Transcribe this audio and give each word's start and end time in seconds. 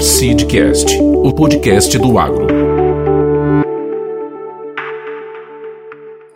Seedcast, 0.00 0.98
o 1.00 1.32
podcast 1.34 1.98
do 1.98 2.18
agro. 2.18 2.46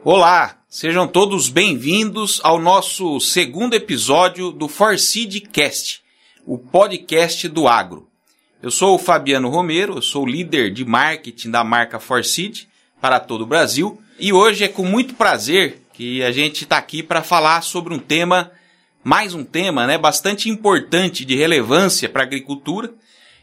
Olá, 0.04 0.58
sejam 0.68 1.08
todos 1.08 1.48
bem-vindos 1.48 2.40
ao 2.44 2.60
nosso 2.60 3.18
segundo 3.20 3.74
episódio 3.74 4.50
do 4.50 4.68
Seedcast, 4.98 6.02
o 6.44 6.58
podcast 6.58 7.48
do 7.48 7.66
agro. 7.66 8.08
Eu 8.62 8.70
sou 8.70 8.94
o 8.94 8.98
Fabiano 8.98 9.48
Romero, 9.48 9.96
eu 9.96 10.02
sou 10.02 10.26
líder 10.26 10.72
de 10.72 10.84
marketing 10.84 11.50
da 11.50 11.64
marca 11.64 11.98
Forseed 11.98 12.68
para 13.00 13.18
todo 13.20 13.42
o 13.42 13.46
Brasil 13.46 14.00
e 14.18 14.32
hoje 14.32 14.64
é 14.64 14.68
com 14.68 14.84
muito 14.84 15.14
prazer 15.14 15.82
que 15.92 16.22
a 16.22 16.30
gente 16.30 16.64
está 16.64 16.76
aqui 16.76 17.02
para 17.02 17.22
falar 17.22 17.62
sobre 17.62 17.94
um 17.94 17.98
tema, 17.98 18.52
mais 19.02 19.34
um 19.34 19.42
tema, 19.42 19.86
né, 19.86 19.96
bastante 19.96 20.50
importante 20.50 21.24
de 21.24 21.34
relevância 21.34 22.08
para 22.08 22.22
a 22.22 22.26
agricultura, 22.26 22.92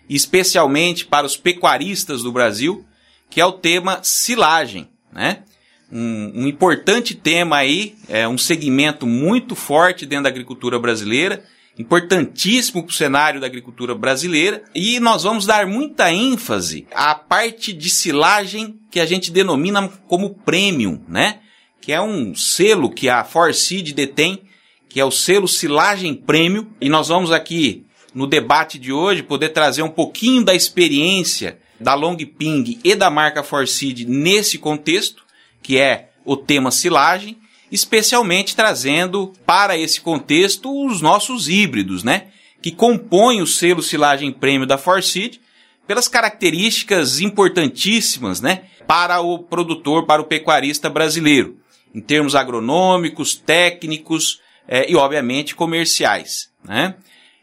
especialmente 0.10 1.06
para 1.06 1.26
os 1.26 1.38
pecuaristas 1.38 2.24
do 2.24 2.32
Brasil, 2.32 2.86
que 3.30 3.42
é 3.42 3.46
o 3.46 3.54
tema 3.54 4.00
silagem, 4.04 4.90
né? 5.12 5.44
Um, 5.92 6.44
um 6.44 6.48
importante 6.48 7.14
tema 7.14 7.58
aí, 7.58 7.96
é 8.10 8.28
um 8.28 8.38
segmento 8.38 9.06
muito 9.06 9.56
forte 9.56 10.06
dentro 10.06 10.24
da 10.24 10.30
agricultura 10.30 10.80
brasileira, 10.80 11.44
importantíssimo 11.78 12.84
para 12.84 12.90
o 12.90 12.94
cenário 12.94 13.42
da 13.42 13.48
agricultura 13.48 13.96
brasileira 13.96 14.64
e 14.76 15.00
nós 15.00 15.24
vamos 15.24 15.46
dar 15.46 15.66
muita 15.66 16.12
ênfase 16.12 16.88
à 16.94 17.16
parte 17.16 17.74
de 17.74 17.90
silagem 17.90 18.80
que 18.92 19.00
a 19.00 19.06
gente 19.06 19.32
denomina 19.32 19.88
como 20.08 20.36
premium, 20.36 21.02
né? 21.08 21.40
que 21.84 21.92
é 21.92 22.02
um 22.02 22.34
selo 22.34 22.90
que 22.90 23.10
a 23.10 23.26
Forseed 23.26 23.92
detém, 23.94 24.44
que 24.88 25.02
é 25.02 25.06
o 25.06 25.12
selo 25.12 25.50
Silagem 25.50 26.16
Prêmio, 26.16 26.72
e 26.80 26.88
nós 26.88 27.10
vamos 27.10 27.30
aqui 27.30 27.83
no 28.14 28.28
debate 28.28 28.78
de 28.78 28.92
hoje 28.92 29.24
poder 29.24 29.50
trazer 29.50 29.82
um 29.82 29.90
pouquinho 29.90 30.44
da 30.44 30.54
experiência 30.54 31.58
da 31.80 31.94
Long 31.94 32.16
Ping 32.18 32.80
e 32.84 32.96
da 32.96 33.10
marca 33.10 33.44
Forseed 33.44 34.06
nesse 34.06 34.58
contexto, 34.58 35.24
que 35.62 35.78
é 35.78 36.10
o 36.24 36.38
tema 36.38 36.72
silagem, 36.72 37.38
especialmente 37.72 38.56
trazendo 38.56 39.34
para 39.46 39.78
esse 39.78 40.00
contexto 40.00 40.86
os 40.86 41.02
nossos 41.02 41.50
híbridos, 41.50 42.04
né? 42.04 42.28
Que 42.62 42.72
compõem 42.72 43.42
o 43.42 43.48
selo 43.48 43.82
silagem 43.82 44.32
prêmio 44.32 44.68
da 44.68 44.78
Forseed 44.78 45.42
pelas 45.88 46.08
características 46.08 47.20
importantíssimas, 47.20 48.40
né? 48.40 48.66
Para 48.88 49.22
o 49.22 49.40
produtor, 49.40 50.06
para 50.06 50.22
o 50.22 50.26
pecuarista 50.26 50.90
brasileiro 50.90 51.58
em 51.94 52.02
termos 52.02 52.36
agronômicos, 52.36 53.36
técnicos 53.36 54.42
é, 54.68 54.90
e, 54.90 54.96
obviamente, 54.96 55.56
comerciais. 55.56 56.50
Né? 56.64 56.96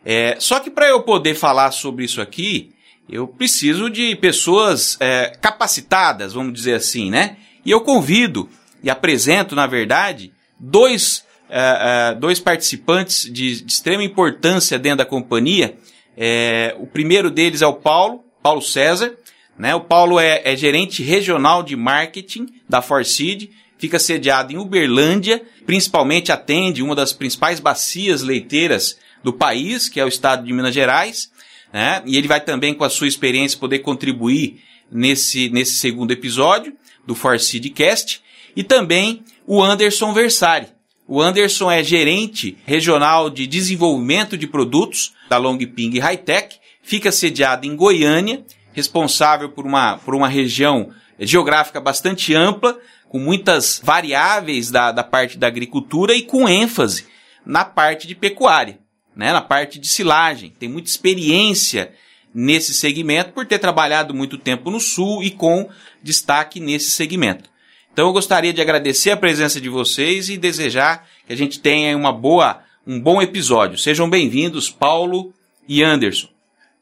É, 0.04 0.36
só 0.38 0.60
que 0.60 0.70
para 0.70 0.88
eu 0.88 1.02
poder 1.02 1.34
falar 1.34 1.70
sobre 1.72 2.04
isso 2.04 2.20
aqui, 2.20 2.70
eu 3.08 3.26
preciso 3.26 3.90
de 3.90 4.14
pessoas 4.16 4.96
é, 5.00 5.32
capacitadas, 5.40 6.32
vamos 6.32 6.52
dizer 6.52 6.74
assim, 6.74 7.10
né? 7.10 7.36
E 7.64 7.70
eu 7.70 7.80
convido 7.80 8.48
e 8.82 8.88
apresento, 8.88 9.54
na 9.54 9.66
verdade, 9.66 10.32
dois, 10.58 11.24
é, 11.48 12.12
é, 12.12 12.14
dois 12.14 12.40
participantes 12.40 13.24
de, 13.24 13.62
de, 13.62 13.72
extrema 13.72 14.02
importância 14.02 14.78
dentro 14.78 14.98
da 14.98 15.04
companhia. 15.04 15.76
É, 16.16 16.74
o 16.78 16.86
primeiro 16.86 17.30
deles 17.30 17.62
é 17.62 17.66
o 17.66 17.74
Paulo, 17.74 18.24
Paulo 18.42 18.62
César. 18.62 19.14
Né? 19.58 19.74
O 19.74 19.80
Paulo 19.80 20.18
é, 20.18 20.40
é 20.44 20.56
gerente 20.56 21.02
regional 21.02 21.62
de 21.62 21.76
marketing 21.76 22.46
da 22.68 22.80
Forseed 22.80 23.50
fica 23.80 23.98
sediado 23.98 24.52
em 24.52 24.58
Uberlândia, 24.58 25.42
principalmente 25.64 26.30
atende 26.30 26.82
uma 26.82 26.94
das 26.94 27.14
principais 27.14 27.58
bacias 27.58 28.20
leiteiras 28.20 28.98
do 29.22 29.32
país, 29.32 29.88
que 29.88 30.00
é 30.00 30.04
o 30.04 30.08
estado 30.08 30.44
de 30.44 30.52
Minas 30.52 30.74
Gerais, 30.74 31.30
né? 31.72 32.02
E 32.04 32.16
ele 32.16 32.28
vai 32.28 32.40
também, 32.40 32.74
com 32.74 32.84
a 32.84 32.90
sua 32.90 33.06
experiência, 33.06 33.58
poder 33.58 33.80
contribuir 33.80 34.62
nesse, 34.90 35.48
nesse 35.50 35.76
segundo 35.76 36.10
episódio 36.10 36.74
do 37.06 37.14
Forseedcast. 37.14 38.22
E 38.56 38.64
também 38.64 39.22
o 39.46 39.62
Anderson 39.62 40.12
Versari. 40.12 40.66
O 41.06 41.20
Anderson 41.20 41.70
é 41.70 41.82
gerente 41.82 42.56
regional 42.64 43.30
de 43.30 43.46
desenvolvimento 43.46 44.36
de 44.36 44.46
produtos 44.46 45.12
da 45.28 45.38
Longping 45.38 45.98
Hightech, 45.98 46.58
fica 46.82 47.10
sediado 47.10 47.66
em 47.66 47.74
Goiânia, 47.74 48.44
responsável 48.72 49.50
por 49.50 49.66
uma, 49.66 49.98
por 49.98 50.14
uma 50.14 50.28
região 50.28 50.90
geográfica 51.18 51.80
bastante 51.80 52.34
ampla, 52.34 52.78
com 53.08 53.18
muitas 53.18 53.80
variáveis 53.82 54.70
da, 54.70 54.92
da 54.92 55.02
parte 55.02 55.36
da 55.36 55.48
agricultura 55.48 56.14
e 56.14 56.22
com 56.22 56.48
ênfase 56.48 57.06
na 57.44 57.64
parte 57.64 58.06
de 58.06 58.14
pecuária, 58.14 58.78
né, 59.20 59.34
na 59.34 59.42
parte 59.42 59.78
de 59.78 59.86
silagem. 59.86 60.50
Tem 60.58 60.66
muita 60.66 60.88
experiência 60.88 61.92
nesse 62.34 62.72
segmento 62.72 63.32
por 63.32 63.44
ter 63.44 63.58
trabalhado 63.58 64.14
muito 64.14 64.38
tempo 64.38 64.70
no 64.70 64.80
Sul 64.80 65.22
e 65.22 65.30
com 65.30 65.68
destaque 66.02 66.58
nesse 66.58 66.90
segmento. 66.92 67.50
Então 67.92 68.06
eu 68.06 68.14
gostaria 68.14 68.50
de 68.50 68.62
agradecer 68.62 69.10
a 69.10 69.18
presença 69.18 69.60
de 69.60 69.68
vocês 69.68 70.30
e 70.30 70.38
desejar 70.38 71.06
que 71.26 71.34
a 71.34 71.36
gente 71.36 71.60
tenha 71.60 71.94
uma 71.94 72.14
boa, 72.14 72.62
um 72.86 72.98
bom 72.98 73.20
episódio. 73.20 73.76
Sejam 73.76 74.08
bem-vindos, 74.08 74.70
Paulo 74.70 75.34
e 75.68 75.82
Anderson. 75.82 76.28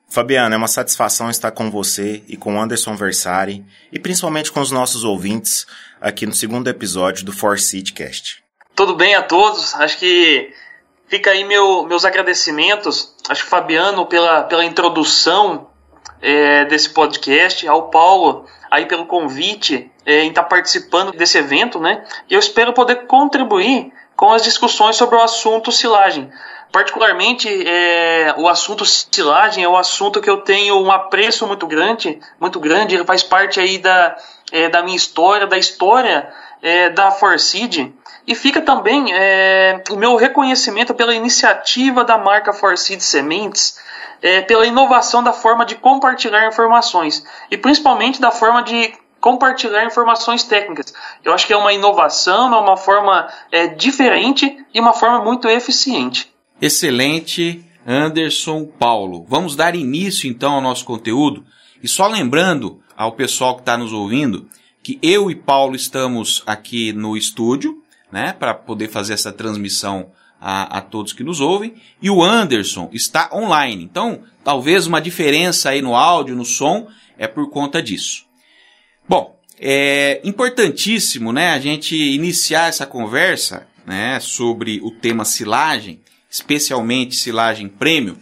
Fabiano, 0.09 0.55
é 0.55 0.59
uma 0.59 0.69
satisfação 0.69 1.28
estar 1.28 1.50
com 1.50 1.72
você 1.72 2.22
e 2.28 2.37
com 2.37 2.60
Anderson 2.60 2.94
Versari 2.94 3.65
e 3.93 3.99
principalmente 3.99 4.53
com 4.53 4.60
os 4.60 4.70
nossos 4.70 5.03
ouvintes 5.03 5.66
aqui 6.00 6.25
no 6.25 6.32
segundo 6.32 6.69
episódio 6.69 7.25
do 7.25 7.32
Forseedcast. 7.32 8.44
Tudo 8.76 8.94
bem 8.94 9.16
a 9.16 9.22
todos? 9.22 9.75
Acho 9.75 9.99
que 9.99 10.53
fica 11.08 11.30
aí 11.30 11.44
meu, 11.44 11.84
meus 11.84 12.04
agradecimentos. 12.04 13.14
Acho 13.28 13.44
que 13.44 13.50
Fabiano 13.50 14.06
pela, 14.06 14.44
pela 14.44 14.64
introdução 14.64 15.69
é, 16.20 16.64
desse 16.66 16.91
podcast, 16.91 17.66
ao 17.66 17.91
Paulo 17.91 18.46
aí 18.70 18.86
pelo 18.86 19.06
convite 19.06 19.91
é, 20.04 20.22
em 20.22 20.28
estar 20.28 20.44
participando 20.44 21.12
desse 21.12 21.38
evento, 21.38 21.80
né? 21.80 22.04
E 22.28 22.34
eu 22.34 22.38
espero 22.38 22.72
poder 22.72 23.06
contribuir 23.06 23.92
com 24.14 24.30
as 24.30 24.42
discussões 24.42 24.96
sobre 24.96 25.16
o 25.16 25.22
assunto 25.22 25.72
silagem. 25.72 26.30
Particularmente, 26.70 27.48
é, 27.48 28.34
o 28.36 28.46
assunto 28.46 28.84
silagem 28.84 29.64
é 29.64 29.69
um 29.69 29.76
assunto 29.76 30.20
que 30.20 30.28
eu 30.28 30.38
tenho 30.38 30.78
um 30.78 30.90
apreço 30.90 31.46
muito 31.46 31.66
grande, 31.66 32.20
muito 32.38 32.60
grande, 32.60 32.94
ele 32.94 33.06
faz 33.06 33.22
parte 33.22 33.58
aí 33.58 33.78
da, 33.78 34.16
é, 34.52 34.69
da 34.69 34.82
minha 34.82 34.96
história, 34.96 35.46
da 35.46 35.56
história 35.56 36.30
é, 36.62 36.91
da 36.91 37.10
Forseed, 37.10 37.92
e 38.26 38.34
fica 38.34 38.60
também 38.60 39.12
é, 39.12 39.82
o 39.91 39.96
meu 39.96 40.16
reconhecimento 40.16 40.94
pela 40.94 41.14
iniciativa 41.14 42.04
da 42.04 42.19
marca 42.19 42.52
Forseed 42.52 43.00
Sementes, 43.00 43.78
é, 44.20 44.42
pela 44.42 44.66
inovação 44.66 45.22
da 45.22 45.32
forma 45.32 45.64
de 45.64 45.76
compartilhar 45.76 46.46
informações, 46.46 47.24
e 47.50 47.56
principalmente 47.56 48.20
da 48.20 48.30
forma 48.30 48.62
de 48.62 48.92
compartilhar 49.20 49.84
informações 49.84 50.44
técnicas. 50.44 50.92
Eu 51.24 51.32
acho 51.32 51.46
que 51.46 51.52
é 51.52 51.56
uma 51.56 51.72
inovação, 51.72 52.54
é 52.54 52.58
uma 52.58 52.76
forma 52.76 53.28
é, 53.50 53.66
diferente 53.66 54.64
e 54.72 54.80
uma 54.80 54.92
forma 54.92 55.25
muito 55.25 55.48
eficiente. 55.48 56.32
Excelente, 56.60 57.64
Anderson 57.86 58.64
Paulo. 58.64 59.25
Vamos 59.28 59.56
dar 59.56 59.75
início 59.75 60.28
então 60.28 60.54
ao 60.54 60.60
nosso 60.60 60.84
conteúdo. 60.84 61.44
E 61.82 61.88
só 61.88 62.06
lembrando 62.06 62.80
ao 62.96 63.12
pessoal 63.12 63.54
que 63.54 63.62
está 63.62 63.76
nos 63.76 63.92
ouvindo 63.92 64.48
que 64.88 64.99
eu 65.03 65.31
e 65.31 65.34
Paulo 65.34 65.76
estamos 65.76 66.43
aqui 66.47 66.94
no 66.94 67.15
estúdio, 67.15 67.82
né, 68.10 68.32
para 68.32 68.54
poder 68.54 68.88
fazer 68.88 69.12
essa 69.12 69.31
transmissão 69.31 70.12
a, 70.41 70.78
a, 70.78 70.81
todos 70.81 71.12
que 71.12 71.22
nos 71.22 71.43
ouvem, 71.43 71.75
e 72.00 72.09
o 72.09 72.25
Anderson 72.25 72.88
está 72.91 73.28
online. 73.34 73.84
Então, 73.84 74.22
talvez 74.43 74.87
uma 74.87 74.99
diferença 74.99 75.69
aí 75.69 75.82
no 75.82 75.94
áudio, 75.94 76.34
no 76.34 76.44
som, 76.47 76.88
é 77.19 77.28
por 77.28 77.50
conta 77.50 77.82
disso. 77.82 78.25
Bom, 79.06 79.38
é 79.60 80.22
importantíssimo, 80.25 81.34
né, 81.34 81.50
a 81.50 81.60
gente 81.60 81.94
iniciar 81.94 82.70
essa 82.70 82.87
conversa, 82.87 83.66
né, 83.84 84.19
sobre 84.20 84.81
o 84.82 84.91
tema 84.91 85.26
silagem, 85.26 86.00
especialmente 86.31 87.15
silagem 87.15 87.69
prêmio, 87.69 88.16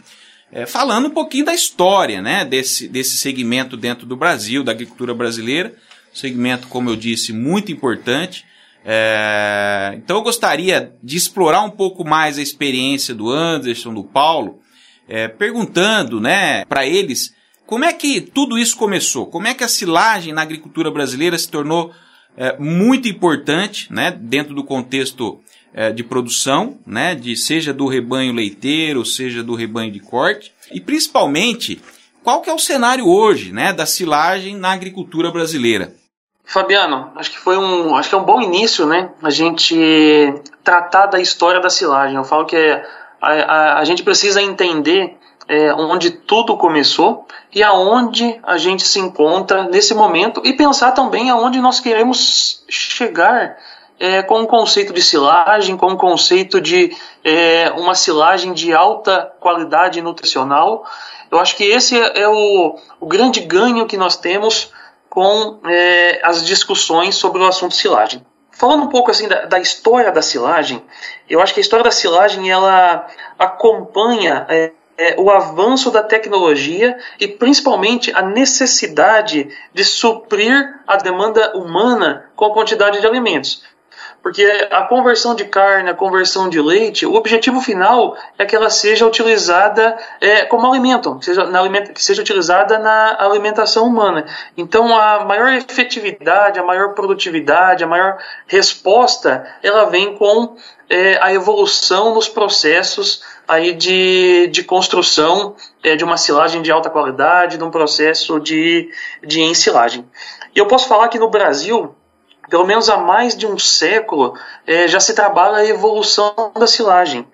é, 0.51 0.67
falando 0.67 1.07
um 1.07 1.11
pouquinho 1.11 1.45
da 1.45 1.55
história 1.55 2.21
né, 2.21 2.45
desse, 2.45 2.89
desse 2.89 3.19
segmento 3.19 3.77
dentro 3.77 4.05
do 4.05 4.17
Brasil, 4.17 4.65
da 4.65 4.73
agricultura 4.73 5.15
brasileira. 5.15 5.77
Segmento, 6.17 6.69
como 6.69 6.89
eu 6.89 6.97
disse, 6.97 7.33
muito 7.33 7.71
importante. 7.71 8.45
É, 8.85 9.93
então 9.97 10.17
eu 10.17 10.23
gostaria 10.23 10.93
de 11.03 11.17
explorar 11.17 11.63
um 11.63 11.71
pouco 11.71 12.05
mais 12.05 12.39
a 12.39 12.43
experiência 12.43 13.15
do 13.15 13.29
Anderson, 13.29 13.93
do 13.93 14.05
Paulo, 14.05 14.61
é, 15.09 15.29
perguntando 15.29 16.21
né, 16.21 16.65
para 16.65 16.87
eles 16.87 17.35
como 17.67 17.85
é 17.85 17.93
que 17.93 18.21
tudo 18.21 18.57
isso 18.57 18.77
começou, 18.77 19.27
como 19.27 19.47
é 19.47 19.53
que 19.53 19.65
a 19.65 19.69
silagem 19.69 20.33
na 20.33 20.43
agricultura 20.43 20.91
brasileira 20.91 21.37
se 21.37 21.49
tornou 21.49 21.93
é, 22.37 22.57
muito 22.59 23.09
importante 23.09 23.93
né, 23.93 24.11
dentro 24.11 24.55
do 24.55 24.65
contexto 24.65 25.41
é, 25.75 25.93
de 25.93 26.03
produção, 26.03 26.79
né, 26.87 27.15
de 27.15 27.37
seja 27.37 27.75
do 27.75 27.87
rebanho 27.87 28.33
leiteiro, 28.33 29.05
seja 29.05 29.43
do 29.43 29.55
rebanho 29.55 29.93
de 29.93 30.01
corte, 30.01 30.53
e 30.73 30.81
principalmente 30.81 31.81
qual 32.23 32.41
que 32.41 32.49
é 32.49 32.55
o 32.55 32.59
cenário 32.59 33.07
hoje, 33.07 33.53
né, 33.53 33.73
da 33.73 33.85
silagem 33.85 34.57
na 34.57 34.73
agricultura 34.73 35.31
brasileira. 35.31 35.95
Fabiano, 36.47 37.11
acho 37.17 37.33
que 37.33 37.39
foi 37.39 37.59
um, 37.59 37.97
acho 37.97 38.09
que 38.09 38.15
é 38.15 38.19
um 38.19 38.25
bom 38.25 38.41
início, 38.41 38.87
né, 38.87 39.11
a 39.21 39.31
gente 39.31 39.77
tratar 40.63 41.07
da 41.07 41.21
história 41.21 41.61
da 41.61 41.69
silagem. 41.69 42.17
Eu 42.17 42.23
falo 42.23 42.47
que 42.47 42.57
a, 43.21 43.33
a, 43.33 43.79
a 43.81 43.85
gente 43.85 44.05
precisa 44.05 44.41
entender 44.41 45.19
é, 45.49 45.75
onde 45.75 46.11
tudo 46.11 46.57
começou 46.57 47.27
e 47.53 47.65
aonde 47.65 48.39
a 48.45 48.57
gente 48.57 48.87
se 48.87 49.01
encontra 49.01 49.65
nesse 49.65 49.93
momento 49.93 50.41
e 50.45 50.53
pensar 50.53 50.93
também 50.93 51.31
aonde 51.31 51.61
nós 51.61 51.81
queremos 51.81 52.65
chegar 52.69 53.57
é, 53.99 54.23
com 54.23 54.43
o 54.43 54.47
conceito 54.47 54.93
de 54.93 55.03
silagem, 55.03 55.77
com 55.77 55.89
o 55.89 55.97
conceito 55.97 56.61
de 56.61 56.97
é, 57.25 57.73
uma 57.77 57.97
silagem 57.97 58.53
de 58.53 58.73
alta 58.73 59.33
qualidade 59.41 60.01
nutricional. 60.01 60.85
Eu 61.29 61.41
acho 61.41 61.57
que 61.57 61.65
esse 61.65 61.99
é, 61.99 62.21
é 62.21 62.29
o, 62.29 62.79
o 63.01 63.07
grande 63.07 63.41
ganho 63.41 63.87
que 63.87 63.97
nós 63.97 64.17
temos 64.17 64.71
com 65.17 65.61
é, 65.65 66.21
as 66.23 66.45
discussões 66.45 67.15
sobre 67.15 67.41
o 67.41 67.47
assunto 67.47 67.75
silagem. 67.75 68.23
Falando 68.51 68.83
um 68.83 68.89
pouco 68.89 69.11
assim 69.11 69.27
da, 69.27 69.47
da, 69.47 69.59
história 69.59 70.13
da 70.13 70.21
silagem, 70.21 70.85
eu 71.27 71.41
acho 71.41 71.55
que 71.55 71.61
a 71.61 71.63
história 71.63 71.83
da 71.83 71.91
silagem 71.91 72.51
ela 72.51 73.07
acompanha 73.39 74.45
é, 74.47 74.73
é, 74.99 75.17
o 75.19 75.31
avanço 75.31 75.91
da 75.91 76.03
tecnologia 76.03 76.99
e 77.19 77.27
principalmente 77.27 78.13
a 78.15 78.21
necessidade 78.21 79.49
de 79.73 79.85
suprir 79.87 80.81
a 80.87 80.99
demanda 80.99 81.57
humana 81.57 82.31
com 82.37 82.45
a 82.45 82.53
quantidade 82.53 83.01
de 83.01 83.07
alimentos. 83.07 83.65
Porque 84.27 84.45
a 84.73 84.83
conversão 84.83 85.37
de 85.37 85.45
carne, 85.45 85.89
a 85.89 85.95
conversão 85.95 86.49
de 86.49 86.61
leite, 86.61 87.07
o 87.07 87.15
objetivo 87.15 87.61
final 87.61 88.17
é 88.37 88.45
que 88.45 88.57
ela 88.57 88.69
seja 88.69 89.07
utilizada 89.07 89.97
é, 90.21 90.45
como 90.45 90.67
alimento, 90.67 91.17
que 91.21 91.27
seja, 91.27 91.45
na, 91.45 91.63
que 91.81 92.03
seja 92.03 92.23
utilizada 92.23 92.77
na 92.77 93.23
alimentação 93.23 93.87
humana. 93.87 94.27
Então, 94.57 94.99
a 94.99 95.25
maior 95.25 95.53
efetividade, 95.53 96.59
a 96.59 96.65
maior 96.65 96.93
produtividade, 96.93 97.85
a 97.85 97.87
maior 97.87 98.19
resposta, 98.49 99.47
ela 99.63 99.85
vem 99.85 100.17
com 100.17 100.57
é, 100.91 101.23
a 101.23 101.33
evolução 101.33 102.13
nos 102.13 102.29
processos 102.29 103.23
aí 103.47 103.75
de, 103.75 104.49
de 104.49 104.65
construção 104.65 105.55
é, 105.85 105.95
de 105.95 106.03
uma 106.03 106.17
silagem 106.17 106.63
de 106.63 106.73
alta 106.73 106.91
qualidade, 106.91 107.59
de 107.59 107.63
um 107.63 107.71
processo 107.71 108.41
de, 108.41 108.91
de 109.25 109.41
ensilagem. 109.41 110.05
E 110.53 110.59
eu 110.59 110.67
posso 110.67 110.89
falar 110.89 111.07
que 111.07 111.17
no 111.21 111.31
Brasil, 111.31 111.95
pelo 112.49 112.67
menos 112.67 112.89
há 112.89 112.97
mais 112.97 113.37
de 113.37 113.47
um 113.47 113.59
século, 113.59 114.35
é, 114.67 114.87
já 114.89 115.01
se 115.01 115.15
trabalha 115.15 115.57
a 115.57 115.67
evolução 115.67 116.53
da 116.59 116.67
silagem. 116.67 117.27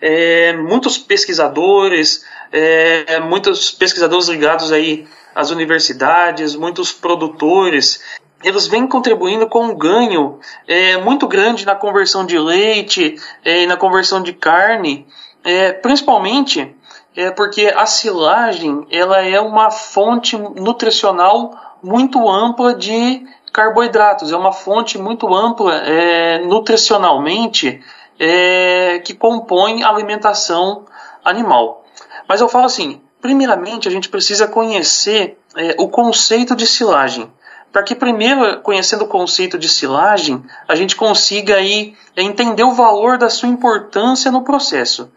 É, 0.00 0.52
muitos 0.54 0.96
pesquisadores, 0.96 2.24
é, 2.52 3.20
muitos 3.20 3.70
pesquisadores 3.70 4.28
ligados 4.28 4.72
aí 4.72 5.06
às 5.34 5.50
universidades, 5.50 6.56
muitos 6.56 6.92
produtores, 6.92 8.02
eles 8.42 8.66
vêm 8.66 8.86
contribuindo 8.86 9.46
com 9.46 9.64
um 9.64 9.74
ganho 9.74 10.38
é, 10.66 10.96
muito 10.96 11.28
grande 11.28 11.66
na 11.66 11.74
conversão 11.74 12.24
de 12.24 12.38
leite 12.38 13.16
é, 13.44 13.62
e 13.62 13.66
na 13.66 13.76
conversão 13.76 14.22
de 14.22 14.32
carne, 14.32 15.06
é, 15.44 15.72
principalmente 15.72 16.74
é, 17.14 17.30
porque 17.30 17.72
a 17.74 17.86
silagem 17.86 18.86
ela 18.90 19.20
é 19.20 19.40
uma 19.40 19.70
fonte 19.70 20.36
nutricional 20.36 21.54
muito 21.82 22.28
ampla 22.28 22.74
de 22.74 23.26
carboidratos. 23.52 24.32
É 24.32 24.36
uma 24.36 24.52
fonte 24.52 24.98
muito 24.98 25.34
ampla 25.34 25.74
é, 25.76 26.38
nutricionalmente 26.44 27.82
é, 28.18 29.00
que 29.04 29.14
compõe 29.14 29.82
a 29.82 29.88
alimentação 29.88 30.84
animal. 31.24 31.84
Mas 32.28 32.40
eu 32.40 32.48
falo 32.48 32.66
assim, 32.66 33.00
primeiramente 33.20 33.88
a 33.88 33.90
gente 33.90 34.08
precisa 34.08 34.46
conhecer 34.46 35.38
é, 35.56 35.74
o 35.78 35.88
conceito 35.88 36.54
de 36.54 36.66
silagem. 36.66 37.30
Para 37.72 37.82
que 37.84 37.94
primeiro, 37.94 38.60
conhecendo 38.62 39.04
o 39.04 39.08
conceito 39.08 39.56
de 39.56 39.68
silagem, 39.68 40.44
a 40.66 40.74
gente 40.74 40.96
consiga 40.96 41.56
aí 41.56 41.94
é, 42.16 42.22
entender 42.22 42.64
o 42.64 42.72
valor 42.72 43.16
da 43.16 43.30
sua 43.30 43.48
importância 43.48 44.30
no 44.30 44.42
processo. 44.42 45.10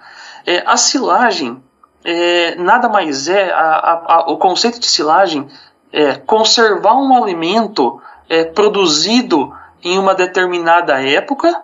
É, 0.46 0.64
a 0.66 0.78
silagem 0.78 1.62
é, 2.04 2.56
nada 2.56 2.90
mais 2.90 3.28
é, 3.28 3.52
a, 3.52 3.60
a, 3.60 4.16
a, 4.16 4.32
o 4.32 4.38
conceito 4.38 4.80
de 4.80 4.88
silagem 4.88 5.48
é 5.92 6.16
conservar 6.16 6.96
um 6.96 7.16
alimento 7.16 8.02
é, 8.30 8.44
produzido 8.44 9.54
em 9.84 9.98
uma 9.98 10.16
determinada 10.16 11.02
época 11.02 11.64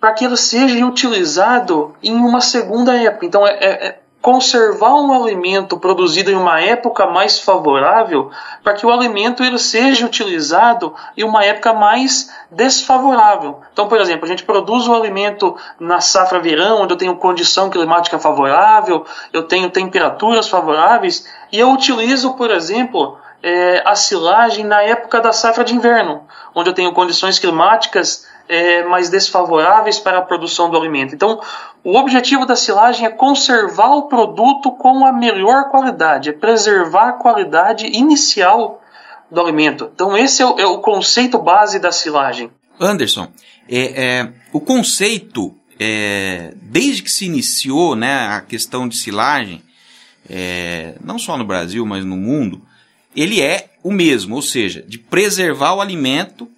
para 0.00 0.12
que 0.12 0.24
ele 0.24 0.36
seja 0.36 0.84
utilizado 0.84 1.94
em 2.02 2.14
uma 2.14 2.40
segunda 2.40 2.96
época. 2.96 3.26
Então, 3.26 3.46
é, 3.46 3.52
é, 3.52 3.86
é 3.86 3.98
conservar 4.20 4.94
um 4.94 5.12
alimento 5.12 5.78
produzido 5.78 6.30
em 6.30 6.34
uma 6.34 6.60
época 6.60 7.06
mais 7.06 7.38
favorável 7.38 8.30
para 8.64 8.74
que 8.74 8.84
o 8.84 8.90
alimento 8.90 9.44
ele 9.44 9.58
seja 9.58 10.04
utilizado 10.04 10.94
em 11.16 11.22
uma 11.22 11.44
época 11.44 11.72
mais 11.72 12.30
desfavorável. 12.50 13.60
Então, 13.72 13.88
por 13.88 14.00
exemplo, 14.00 14.24
a 14.24 14.28
gente 14.28 14.42
produz 14.42 14.88
o 14.88 14.94
alimento 14.94 15.56
na 15.78 16.00
safra 16.00 16.40
verão, 16.40 16.82
onde 16.82 16.92
eu 16.92 16.98
tenho 16.98 17.16
condição 17.16 17.70
climática 17.70 18.18
favorável, 18.18 19.06
eu 19.32 19.44
tenho 19.44 19.70
temperaturas 19.70 20.48
favoráveis, 20.48 21.24
e 21.52 21.58
eu 21.58 21.70
utilizo, 21.70 22.34
por 22.34 22.50
exemplo, 22.50 23.18
é, 23.42 23.82
a 23.84 23.94
silagem 23.94 24.64
na 24.64 24.82
época 24.82 25.20
da 25.20 25.32
safra 25.32 25.64
de 25.64 25.74
inverno, 25.74 26.22
onde 26.54 26.70
eu 26.70 26.74
tenho 26.74 26.92
condições 26.92 27.38
climáticas 27.38 28.26
é, 28.48 28.82
mais 28.84 29.10
desfavoráveis 29.10 29.98
para 29.98 30.18
a 30.18 30.22
produção 30.22 30.70
do 30.70 30.76
alimento. 30.76 31.14
Então, 31.14 31.40
o 31.84 31.96
objetivo 31.96 32.46
da 32.46 32.56
silagem 32.56 33.06
é 33.06 33.10
conservar 33.10 33.94
o 33.94 34.02
produto 34.02 34.72
com 34.72 35.06
a 35.06 35.12
melhor 35.12 35.68
qualidade, 35.70 36.30
é 36.30 36.32
preservar 36.32 37.08
a 37.08 37.12
qualidade 37.12 37.86
inicial 37.86 38.82
do 39.30 39.40
alimento. 39.40 39.90
Então, 39.94 40.16
esse 40.16 40.42
é 40.42 40.46
o, 40.46 40.58
é 40.58 40.66
o 40.66 40.78
conceito 40.78 41.38
base 41.38 41.78
da 41.78 41.92
silagem. 41.92 42.50
Anderson, 42.80 43.28
é, 43.68 44.04
é 44.04 44.32
o 44.52 44.60
conceito, 44.60 45.54
é, 45.78 46.54
desde 46.56 47.02
que 47.02 47.10
se 47.10 47.26
iniciou 47.26 47.94
né, 47.94 48.28
a 48.28 48.40
questão 48.40 48.88
de 48.88 48.96
silagem, 48.96 49.62
é, 50.28 50.94
não 51.04 51.18
só 51.18 51.36
no 51.36 51.44
Brasil, 51.44 51.84
mas 51.84 52.04
no 52.04 52.16
mundo, 52.16 52.62
ele 53.14 53.40
é 53.40 53.70
o 53.82 53.92
mesmo, 53.92 54.36
ou 54.36 54.42
seja, 54.42 54.82
de 54.82 54.98
preservar 54.98 55.74
o 55.74 55.80
alimento 55.80 56.48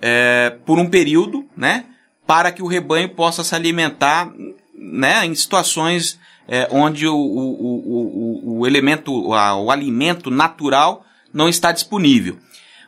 é, 0.00 0.56
por 0.64 0.78
um 0.78 0.88
período, 0.88 1.44
né, 1.56 1.84
para 2.26 2.52
que 2.52 2.62
o 2.62 2.66
rebanho 2.66 3.08
possa 3.10 3.42
se 3.42 3.54
alimentar, 3.54 4.32
né, 4.74 5.24
em 5.24 5.34
situações 5.34 6.18
é, 6.46 6.68
onde 6.70 7.06
o, 7.06 7.16
o, 7.16 8.50
o, 8.54 8.58
o 8.60 8.66
elemento, 8.66 9.32
a, 9.32 9.56
o 9.56 9.70
alimento 9.70 10.30
natural 10.30 11.04
não 11.32 11.48
está 11.48 11.72
disponível. 11.72 12.38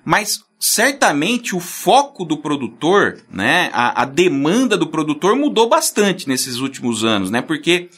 Mas 0.05 0.43
certamente 0.59 1.55
o 1.55 1.61
foco 1.61 2.25
do 2.25 2.39
produtor, 2.39 3.21
né, 3.31 3.71
a, 3.73 4.03
a 4.03 4.05
demanda 4.05 4.77
do 4.77 4.87
produtor 4.87 5.37
mudou 5.37 5.69
bastante 5.69 6.29
nesses 6.29 6.57
últimos 6.57 7.05
anos, 7.05 7.31
né, 7.31 7.43
porque 7.43 7.89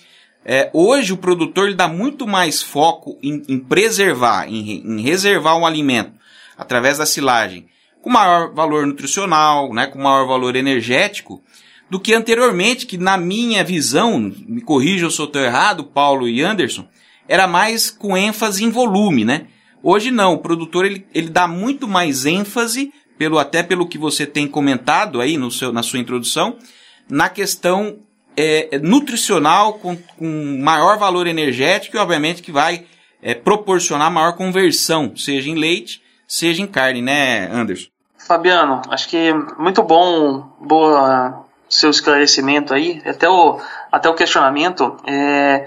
é, 0.45 0.71
hoje 0.73 1.13
o 1.13 1.17
produtor 1.17 1.67
ele 1.67 1.77
dá 1.77 1.87
muito 1.87 2.27
mais 2.27 2.63
foco 2.63 3.17
em, 3.23 3.43
em 3.49 3.59
preservar, 3.59 4.49
em, 4.49 4.83
em, 4.85 5.01
reservar 5.01 5.57
um 5.57 5.67
alimento 5.67 6.13
através 6.57 6.99
da 6.99 7.07
silagem 7.07 7.67
com 8.01 8.11
maior 8.11 8.53
valor 8.53 8.85
nutricional, 8.85 9.73
né, 9.73 9.87
com 9.87 9.99
maior 9.99 10.27
valor 10.27 10.57
energético, 10.57 11.41
do 11.89 12.01
que 12.01 12.13
anteriormente, 12.13 12.87
que 12.87 12.99
na 12.99 13.17
minha 13.17 13.63
visão, 13.63 14.19
me 14.19 14.61
corrijam 14.61 15.09
se 15.09 15.21
eu 15.21 15.27
estou 15.27 15.41
errado, 15.41 15.85
Paulo 15.85 16.27
e 16.27 16.43
Anderson, 16.43 16.89
era 17.29 17.47
mais 17.47 17.91
com 17.91 18.17
ênfase 18.17 18.65
em 18.65 18.71
volume, 18.71 19.25
né? 19.25 19.47
Hoje 19.83 20.11
não, 20.11 20.35
o 20.35 20.39
produtor 20.39 20.85
ele, 20.85 21.07
ele 21.15 21.29
dá 21.29 21.47
muito 21.47 21.87
mais 21.87 22.27
ênfase, 22.27 22.93
pelo 23.19 23.39
até 23.39 23.63
pelo 23.63 23.87
que 23.87 23.99
você 23.99 24.27
tem 24.27 24.49
comentado 24.49 25.21
aí 25.21 25.37
no 25.37 25.51
seu, 25.51 25.73
na 25.73 25.83
sua 25.83 25.99
introdução, 25.99 26.57
na 27.09 27.29
questão 27.29 27.99
é, 28.37 28.77
é, 28.77 28.79
nutricional 28.79 29.75
com, 29.75 29.97
com, 29.97 30.59
maior 30.63 30.99
valor 30.99 31.27
energético 31.27 31.97
e 31.97 32.01
obviamente 32.01 32.43
que 32.43 32.53
vai 32.53 32.87
é, 33.23 33.35
proporcionar 33.35 34.11
maior 34.11 34.33
conversão, 34.37 35.17
seja 35.17 35.51
em 35.51 35.55
leite, 35.55 36.03
seja 36.27 36.63
em 36.63 36.67
carne, 36.67 37.03
né, 37.03 37.49
Anderson? 37.53 37.89
Fabiano, 38.27 38.83
acho 38.89 39.09
que 39.09 39.33
muito 39.59 39.83
bom, 39.83 40.49
boa 40.61 41.45
seu 41.69 41.91
esclarecimento 41.91 42.75
aí, 42.75 43.03
até 43.07 43.29
o, 43.29 43.59
até 43.91 44.09
o 44.09 44.15
questionamento. 44.15 44.97
É, 45.07 45.67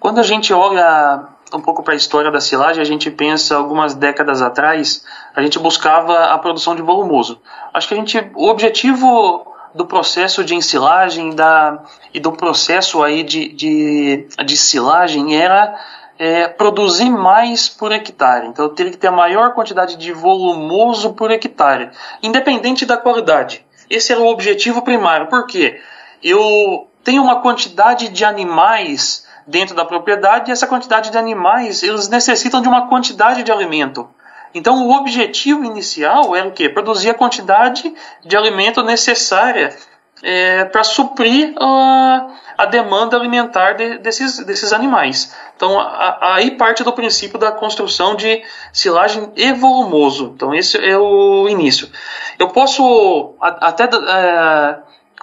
quando 0.00 0.18
a 0.18 0.22
gente 0.24 0.52
olha 0.52 1.28
um 1.52 1.60
pouco 1.60 1.82
para 1.82 1.94
a 1.94 1.96
história 1.96 2.30
da 2.30 2.40
silagem, 2.40 2.82
a 2.82 2.84
gente 2.84 3.10
pensa 3.10 3.56
algumas 3.56 3.94
décadas 3.94 4.42
atrás, 4.42 5.04
a 5.34 5.40
gente 5.40 5.58
buscava 5.58 6.24
a 6.24 6.38
produção 6.38 6.74
de 6.74 6.82
volumoso. 6.82 7.40
Acho 7.72 7.86
que 7.86 7.94
a 7.94 7.96
gente, 7.96 8.30
o 8.34 8.48
objetivo 8.48 9.53
do 9.74 9.84
processo 9.84 10.44
de 10.44 10.54
ensilagem 10.54 11.34
da, 11.34 11.82
e 12.12 12.20
do 12.20 12.32
processo 12.32 13.02
aí 13.02 13.22
de, 13.22 13.48
de, 13.48 14.28
de 14.44 14.56
silagem 14.56 15.36
era 15.36 15.74
é, 16.18 16.46
produzir 16.46 17.10
mais 17.10 17.68
por 17.68 17.90
hectare. 17.90 18.46
Então 18.46 18.66
eu 18.66 18.70
teria 18.70 18.92
que 18.92 18.98
ter 18.98 19.08
a 19.08 19.12
maior 19.12 19.52
quantidade 19.52 19.96
de 19.96 20.12
volumoso 20.12 21.12
por 21.14 21.30
hectare, 21.30 21.90
independente 22.22 22.86
da 22.86 22.96
qualidade. 22.96 23.64
Esse 23.90 24.12
era 24.12 24.20
o 24.20 24.28
objetivo 24.28 24.82
primário. 24.82 25.26
Por 25.26 25.46
quê? 25.46 25.80
Eu 26.22 26.88
tenho 27.02 27.22
uma 27.22 27.40
quantidade 27.40 28.08
de 28.08 28.24
animais 28.24 29.26
dentro 29.46 29.74
da 29.74 29.84
propriedade 29.84 30.50
e 30.50 30.52
essa 30.52 30.66
quantidade 30.66 31.10
de 31.10 31.18
animais 31.18 31.82
eles 31.82 32.08
necessitam 32.08 32.62
de 32.62 32.68
uma 32.68 32.88
quantidade 32.88 33.42
de 33.42 33.52
alimento. 33.52 34.08
Então, 34.54 34.86
o 34.86 34.92
objetivo 34.94 35.64
inicial 35.64 36.34
era 36.36 36.46
o 36.46 36.52
quê? 36.52 36.68
Produzir 36.68 37.10
a 37.10 37.14
quantidade 37.14 37.92
de 38.24 38.36
alimento 38.36 38.82
necessária 38.82 39.76
é, 40.22 40.64
para 40.64 40.84
suprir 40.84 41.54
a, 41.58 42.28
a 42.56 42.66
demanda 42.66 43.16
alimentar 43.16 43.72
de, 43.72 43.98
desses, 43.98 44.38
desses 44.44 44.72
animais. 44.72 45.34
Então, 45.56 45.78
a, 45.78 46.36
aí 46.36 46.52
parte 46.52 46.84
do 46.84 46.92
princípio 46.92 47.38
da 47.38 47.52
construção 47.52 48.14
de 48.14 48.42
silagem 48.72 49.32
e 49.36 49.52
volumoso. 49.52 50.32
Então, 50.34 50.54
esse 50.54 50.78
é 50.78 50.96
o 50.96 51.48
início. 51.48 51.90
Eu 52.38 52.48
posso 52.48 53.34
até 53.40 53.84
é, 53.84 54.78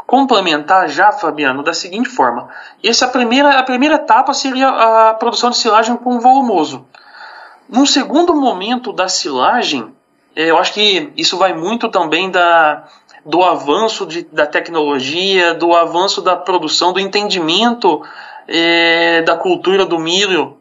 complementar 0.05 0.89
já, 0.89 1.11
Fabiano, 1.11 1.63
da 1.63 1.73
seguinte 1.73 2.09
forma. 2.09 2.49
Essa 2.83 3.07
primeira, 3.07 3.57
a 3.57 3.63
primeira 3.63 3.95
etapa 3.95 4.33
seria 4.33 4.67
a 4.67 5.13
produção 5.13 5.49
de 5.49 5.57
silagem 5.57 5.95
com 5.95 6.19
volumoso. 6.19 6.85
Num 7.71 7.85
segundo 7.85 8.35
momento 8.35 8.91
da 8.91 9.07
silagem, 9.07 9.95
é, 10.35 10.51
eu 10.51 10.57
acho 10.57 10.73
que 10.73 11.09
isso 11.15 11.37
vai 11.37 11.53
muito 11.53 11.87
também 11.87 12.29
da, 12.29 12.83
do 13.25 13.41
avanço 13.43 14.05
de, 14.05 14.23
da 14.23 14.45
tecnologia, 14.45 15.53
do 15.53 15.73
avanço 15.73 16.21
da 16.21 16.35
produção, 16.35 16.91
do 16.91 16.99
entendimento 16.99 18.05
é, 18.45 19.21
da 19.21 19.37
cultura 19.37 19.85
do 19.85 19.97
milho 19.97 20.57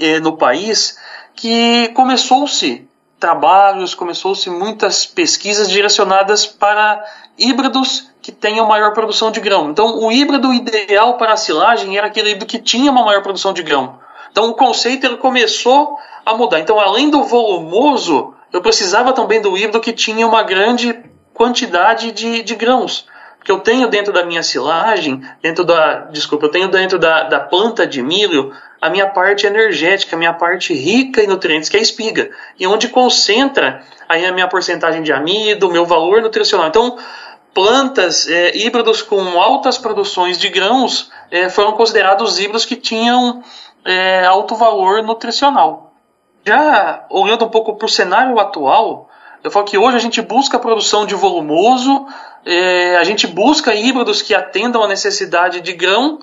é, 0.00 0.18
no 0.20 0.38
país, 0.38 0.98
que 1.36 1.88
começou-se 1.88 2.88
trabalhos, 3.20 3.94
começou-se 3.94 4.48
muitas 4.48 5.04
pesquisas 5.04 5.68
direcionadas 5.68 6.46
para 6.46 7.04
híbridos 7.36 8.08
que 8.22 8.32
tenham 8.32 8.66
maior 8.66 8.94
produção 8.94 9.30
de 9.30 9.40
grão. 9.40 9.70
Então, 9.70 9.98
o 9.98 10.10
híbrido 10.10 10.54
ideal 10.54 11.18
para 11.18 11.34
a 11.34 11.36
silagem 11.36 11.98
era 11.98 12.06
aquele 12.06 12.30
híbrido 12.30 12.46
que 12.46 12.58
tinha 12.58 12.90
uma 12.90 13.04
maior 13.04 13.22
produção 13.22 13.52
de 13.52 13.62
grão. 13.62 13.98
Então, 14.30 14.48
o 14.50 14.54
conceito 14.54 15.04
ele 15.04 15.16
começou 15.16 15.98
a 16.30 16.36
mudar. 16.36 16.60
Então, 16.60 16.78
além 16.78 17.10
do 17.10 17.24
volumoso, 17.24 18.34
eu 18.52 18.60
precisava 18.60 19.12
também 19.12 19.40
do 19.40 19.56
híbrido 19.56 19.80
que 19.80 19.92
tinha 19.92 20.26
uma 20.26 20.42
grande 20.42 20.98
quantidade 21.34 22.12
de, 22.12 22.42
de 22.42 22.54
grãos. 22.54 23.06
Porque 23.38 23.52
eu 23.52 23.60
tenho 23.60 23.88
dentro 23.88 24.12
da 24.12 24.24
minha 24.24 24.42
silagem, 24.42 25.22
dentro 25.40 25.64
da. 25.64 26.00
Desculpa, 26.10 26.46
eu 26.46 26.50
tenho 26.50 26.68
dentro 26.68 26.98
da, 26.98 27.22
da 27.22 27.40
planta 27.40 27.86
de 27.86 28.02
milho 28.02 28.52
a 28.80 28.90
minha 28.90 29.06
parte 29.06 29.46
energética, 29.46 30.14
a 30.14 30.18
minha 30.18 30.32
parte 30.32 30.74
rica 30.74 31.22
em 31.22 31.26
nutrientes, 31.26 31.68
que 31.68 31.76
é 31.76 31.80
a 31.80 31.82
espiga. 31.82 32.30
E 32.58 32.66
onde 32.66 32.88
concentra 32.88 33.82
aí 34.08 34.26
a 34.26 34.32
minha 34.32 34.48
porcentagem 34.48 35.02
de 35.02 35.12
amido, 35.12 35.68
o 35.68 35.72
meu 35.72 35.86
valor 35.86 36.20
nutricional. 36.20 36.68
Então, 36.68 36.98
plantas, 37.54 38.28
é, 38.28 38.56
híbridos 38.56 39.02
com 39.02 39.40
altas 39.40 39.78
produções 39.78 40.38
de 40.38 40.48
grãos 40.48 41.10
é, 41.30 41.48
foram 41.48 41.72
considerados 41.72 42.38
híbridos 42.38 42.64
que 42.64 42.76
tinham 42.76 43.42
é, 43.84 44.24
alto 44.24 44.54
valor 44.54 45.02
nutricional. 45.02 45.87
Já 46.48 47.04
olhando 47.10 47.44
um 47.44 47.50
pouco 47.50 47.76
para 47.76 47.84
o 47.84 47.90
cenário 47.90 48.40
atual, 48.40 49.10
eu 49.44 49.50
falo 49.50 49.66
que 49.66 49.76
hoje 49.76 49.98
a 49.98 50.00
gente 50.00 50.22
busca 50.22 50.56
a 50.56 50.60
produção 50.60 51.04
de 51.04 51.14
volumoso, 51.14 52.06
é, 52.46 52.96
a 52.96 53.04
gente 53.04 53.26
busca 53.26 53.74
híbridos 53.74 54.22
que 54.22 54.34
atendam 54.34 54.82
a 54.82 54.88
necessidade 54.88 55.60
de 55.60 55.74
grão, 55.74 56.18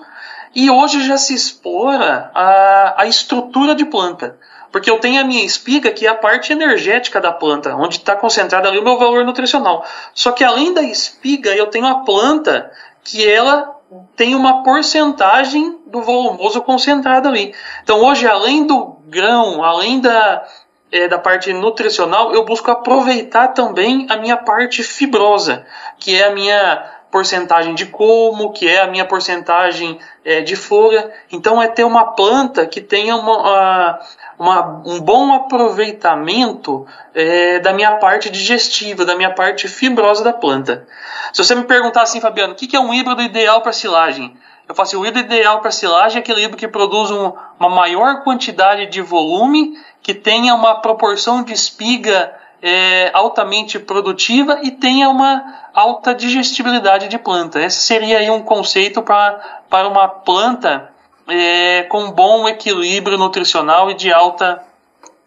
e 0.55 0.67
hoje 0.67 1.05
já 1.05 1.15
se 1.15 1.36
explora 1.36 2.32
a, 2.34 3.03
a 3.03 3.05
estrutura 3.05 3.75
de 3.75 3.86
planta. 3.86 4.39
Porque 4.72 4.89
eu 4.89 5.00
tenho 5.00 5.22
a 5.22 5.24
minha 5.24 5.46
espiga, 5.46 5.91
que 5.91 6.08
é 6.08 6.10
a 6.10 6.15
parte 6.15 6.51
energética 6.51 7.22
da 7.22 7.32
planta, 7.32 7.75
onde 7.75 7.98
está 7.98 8.15
concentrado 8.15 8.67
ali 8.67 8.79
o 8.79 8.84
meu 8.84 8.98
valor 8.98 9.24
nutricional. 9.24 9.86
Só 10.12 10.32
que 10.32 10.44
além 10.44 10.74
da 10.74 10.82
espiga, 10.82 11.55
eu 11.55 11.67
tenho 11.67 11.86
a 11.86 12.00
planta 12.00 12.72
que 13.03 13.29
ela 13.29 13.75
tem 14.15 14.34
uma 14.34 14.63
porcentagem 14.63 15.77
do 15.86 16.01
volumoso 16.01 16.60
concentrado 16.62 17.27
ali. 17.27 17.53
Então 17.84 18.03
hoje, 18.03 18.25
além 18.25 18.65
do 18.65 18.95
grão, 19.08 19.64
além 19.64 20.00
da, 20.00 20.46
é, 20.92 21.08
da 21.08 21.18
parte 21.18 21.52
nutricional, 21.54 22.34
eu 22.34 22.44
busco 22.46 22.70
aproveitar 22.72 23.50
também 23.50 24.08
a 24.10 24.18
minha 24.18 24.38
parte 24.38 24.84
fibrosa, 24.84 25.66
que 26.00 26.16
é 26.16 26.28
a 26.28 26.32
minha 26.32 26.92
porcentagem 27.16 27.74
de 27.74 27.86
colmo, 27.86 28.52
que 28.52 28.68
é 28.68 28.82
a 28.82 28.88
minha 28.88 29.06
porcentagem 29.06 29.98
é, 30.26 30.42
de 30.42 30.56
folha. 30.56 31.10
Então 31.32 31.62
é 31.62 31.68
ter 31.70 31.86
uma 31.86 32.14
planta 32.14 32.66
que 32.66 32.82
tenha 32.82 33.16
uma, 33.16 34.00
uma, 34.38 34.84
um 34.86 35.00
bom 35.00 35.34
aproveitamento 35.34 36.86
é, 37.14 37.60
da 37.60 37.72
minha 37.72 37.96
parte 37.96 38.30
digestiva, 38.30 39.06
da 39.06 39.16
minha 39.16 39.34
parte 39.34 39.70
fibrosa 39.70 40.26
da 40.26 40.34
planta. 40.34 40.86
Se 41.32 41.42
você 41.42 41.56
me 41.56 41.64
perguntar 41.64 42.02
assim, 42.02 42.20
Fabiano, 42.20 42.52
o 42.52 42.56
que 42.56 42.76
é 42.76 42.80
um 42.82 42.94
híbrido 42.94 43.22
ideal 43.22 43.62
para 43.62 43.72
silagem? 43.72 44.36
Eu 44.67 44.74
falo 44.74 44.88
assim, 44.88 44.98
o 44.98 45.05
ideal 45.05 45.60
para 45.60 45.72
silagem 45.72 46.17
é 46.17 46.22
aquele 46.22 46.41
híbrido 46.41 46.57
que 46.57 46.67
produz 46.67 47.12
um, 47.12 47.34
uma 47.60 47.69
maior 47.69 48.24
quantidade 48.24 48.88
de 48.88 49.01
volume 49.01 49.77
que 50.01 50.13
tenha 50.13 50.55
uma 50.55 50.75
proporção 50.75 51.43
de 51.43 51.53
espiga 51.53 52.34
é, 52.62 53.12
altamente 53.13 53.77
produtiva 53.77 54.60
e 54.63 54.72
tenha 54.72 55.10
uma 55.10 55.69
alta 55.74 56.15
digestibilidade 56.15 57.07
de 57.07 57.17
planta. 57.17 57.62
Esse 57.62 57.79
seria 57.79 58.17
aí 58.19 58.29
um 58.29 58.41
conceito 58.41 59.03
para 59.03 59.88
uma 59.88 60.07
planta 60.07 60.89
é, 61.27 61.84
com 61.84 62.12
bom 62.12 62.48
equilíbrio 62.48 63.17
nutricional 63.17 63.91
e 63.91 63.93
de 63.93 64.12
alta 64.12 64.63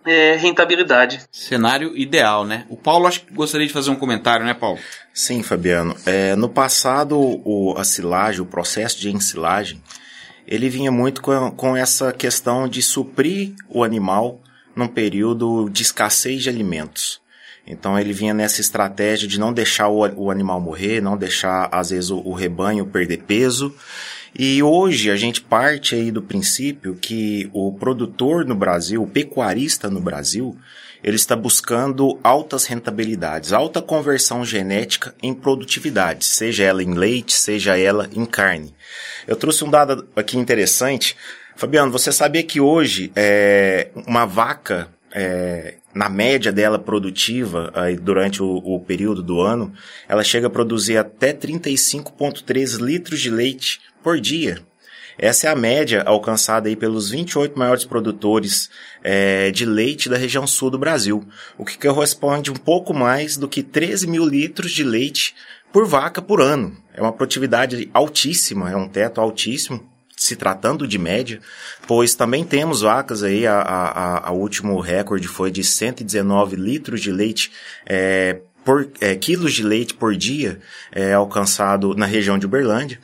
é, 0.06 0.36
rentabilidade. 0.36 1.20
Cenário 1.30 1.96
ideal, 1.96 2.44
né? 2.44 2.64
O 2.68 2.76
Paulo 2.76 3.06
acho 3.06 3.22
que 3.22 3.32
gostaria 3.32 3.66
de 3.66 3.72
fazer 3.72 3.90
um 3.90 3.96
comentário, 3.96 4.44
né, 4.44 4.54
Paulo? 4.54 4.78
Sim, 5.12 5.42
Fabiano. 5.42 5.96
É, 6.06 6.34
no 6.36 6.48
passado, 6.48 7.18
o, 7.18 7.74
a 7.76 7.84
silagem, 7.84 8.40
o 8.40 8.46
processo 8.46 9.00
de 9.00 9.10
ensilagem, 9.10 9.82
ele 10.46 10.68
vinha 10.68 10.90
muito 10.90 11.20
com, 11.20 11.50
com 11.50 11.76
essa 11.76 12.12
questão 12.12 12.66
de 12.66 12.80
suprir 12.80 13.54
o 13.68 13.84
animal 13.84 14.40
num 14.74 14.88
período 14.88 15.68
de 15.68 15.82
escassez 15.82 16.42
de 16.42 16.48
alimentos. 16.48 17.20
Então 17.66 17.98
ele 17.98 18.14
vinha 18.14 18.32
nessa 18.32 18.62
estratégia 18.62 19.28
de 19.28 19.38
não 19.38 19.52
deixar 19.52 19.88
o, 19.88 19.98
o 20.16 20.30
animal 20.30 20.58
morrer, 20.58 21.02
não 21.02 21.18
deixar 21.18 21.68
às 21.70 21.90
vezes 21.90 22.10
o, 22.10 22.18
o 22.24 22.32
rebanho 22.32 22.86
perder 22.86 23.24
peso. 23.24 23.74
E 24.36 24.62
hoje 24.62 25.10
a 25.10 25.16
gente 25.16 25.40
parte 25.40 25.94
aí 25.94 26.10
do 26.10 26.22
princípio 26.22 26.94
que 26.94 27.48
o 27.52 27.72
produtor 27.72 28.44
no 28.44 28.54
Brasil, 28.54 29.02
o 29.02 29.06
pecuarista 29.06 29.88
no 29.88 30.00
Brasil, 30.00 30.56
ele 31.02 31.16
está 31.16 31.36
buscando 31.36 32.18
altas 32.22 32.64
rentabilidades, 32.64 33.52
alta 33.52 33.80
conversão 33.80 34.44
genética 34.44 35.14
em 35.22 35.32
produtividade, 35.32 36.24
seja 36.24 36.64
ela 36.64 36.82
em 36.82 36.94
leite, 36.94 37.32
seja 37.32 37.78
ela 37.78 38.08
em 38.12 38.24
carne. 38.24 38.74
Eu 39.26 39.36
trouxe 39.36 39.64
um 39.64 39.70
dado 39.70 40.08
aqui 40.16 40.36
interessante 40.36 41.16
Fabiano, 41.58 41.90
você 41.90 42.12
sabia 42.12 42.44
que 42.44 42.60
hoje 42.60 43.10
é, 43.16 43.88
uma 44.06 44.24
vaca, 44.24 44.86
é, 45.12 45.74
na 45.92 46.08
média 46.08 46.52
dela 46.52 46.78
produtiva, 46.78 47.72
aí, 47.74 47.96
durante 47.96 48.40
o, 48.40 48.58
o, 48.58 48.78
período 48.78 49.24
do 49.24 49.40
ano, 49.40 49.72
ela 50.08 50.22
chega 50.22 50.46
a 50.46 50.50
produzir 50.50 50.98
até 50.98 51.32
35,3 51.32 52.78
litros 52.80 53.18
de 53.18 53.28
leite 53.28 53.80
por 54.08 54.18
dia. 54.18 54.62
Essa 55.18 55.48
é 55.48 55.50
a 55.50 55.54
média 55.54 56.02
alcançada 56.06 56.66
aí 56.66 56.74
pelos 56.74 57.10
28 57.10 57.58
maiores 57.58 57.84
produtores 57.84 58.70
é, 59.04 59.50
de 59.50 59.66
leite 59.66 60.08
da 60.08 60.16
região 60.16 60.46
sul 60.46 60.70
do 60.70 60.78
Brasil, 60.78 61.22
o 61.58 61.64
que 61.64 61.76
corresponde 61.76 62.50
um 62.50 62.54
pouco 62.54 62.94
mais 62.94 63.36
do 63.36 63.46
que 63.46 63.62
13 63.62 64.06
mil 64.06 64.24
litros 64.24 64.70
de 64.72 64.82
leite 64.82 65.34
por 65.70 65.86
vaca 65.86 66.22
por 66.22 66.40
ano. 66.40 66.74
É 66.94 67.02
uma 67.02 67.12
produtividade 67.12 67.90
altíssima, 67.92 68.70
é 68.70 68.76
um 68.76 68.88
teto 68.88 69.20
altíssimo 69.20 69.86
se 70.16 70.34
tratando 70.34 70.88
de 70.88 70.98
média, 70.98 71.38
pois 71.86 72.14
também 72.14 72.44
temos 72.44 72.80
vacas 72.80 73.22
aí, 73.22 73.46
a, 73.46 73.60
a, 73.60 74.28
a 74.28 74.32
último 74.32 74.80
recorde 74.80 75.28
foi 75.28 75.50
de 75.50 75.62
119 75.62 76.56
litros 76.56 77.02
de 77.02 77.12
leite 77.12 77.52
é, 77.84 78.40
por 78.64 78.90
é, 79.02 79.14
quilos 79.16 79.52
de 79.52 79.62
leite 79.62 79.92
por 79.92 80.16
dia 80.16 80.60
é, 80.92 81.12
alcançado 81.12 81.94
na 81.94 82.06
região 82.06 82.38
de 82.38 82.46
Uberlândia. 82.46 82.98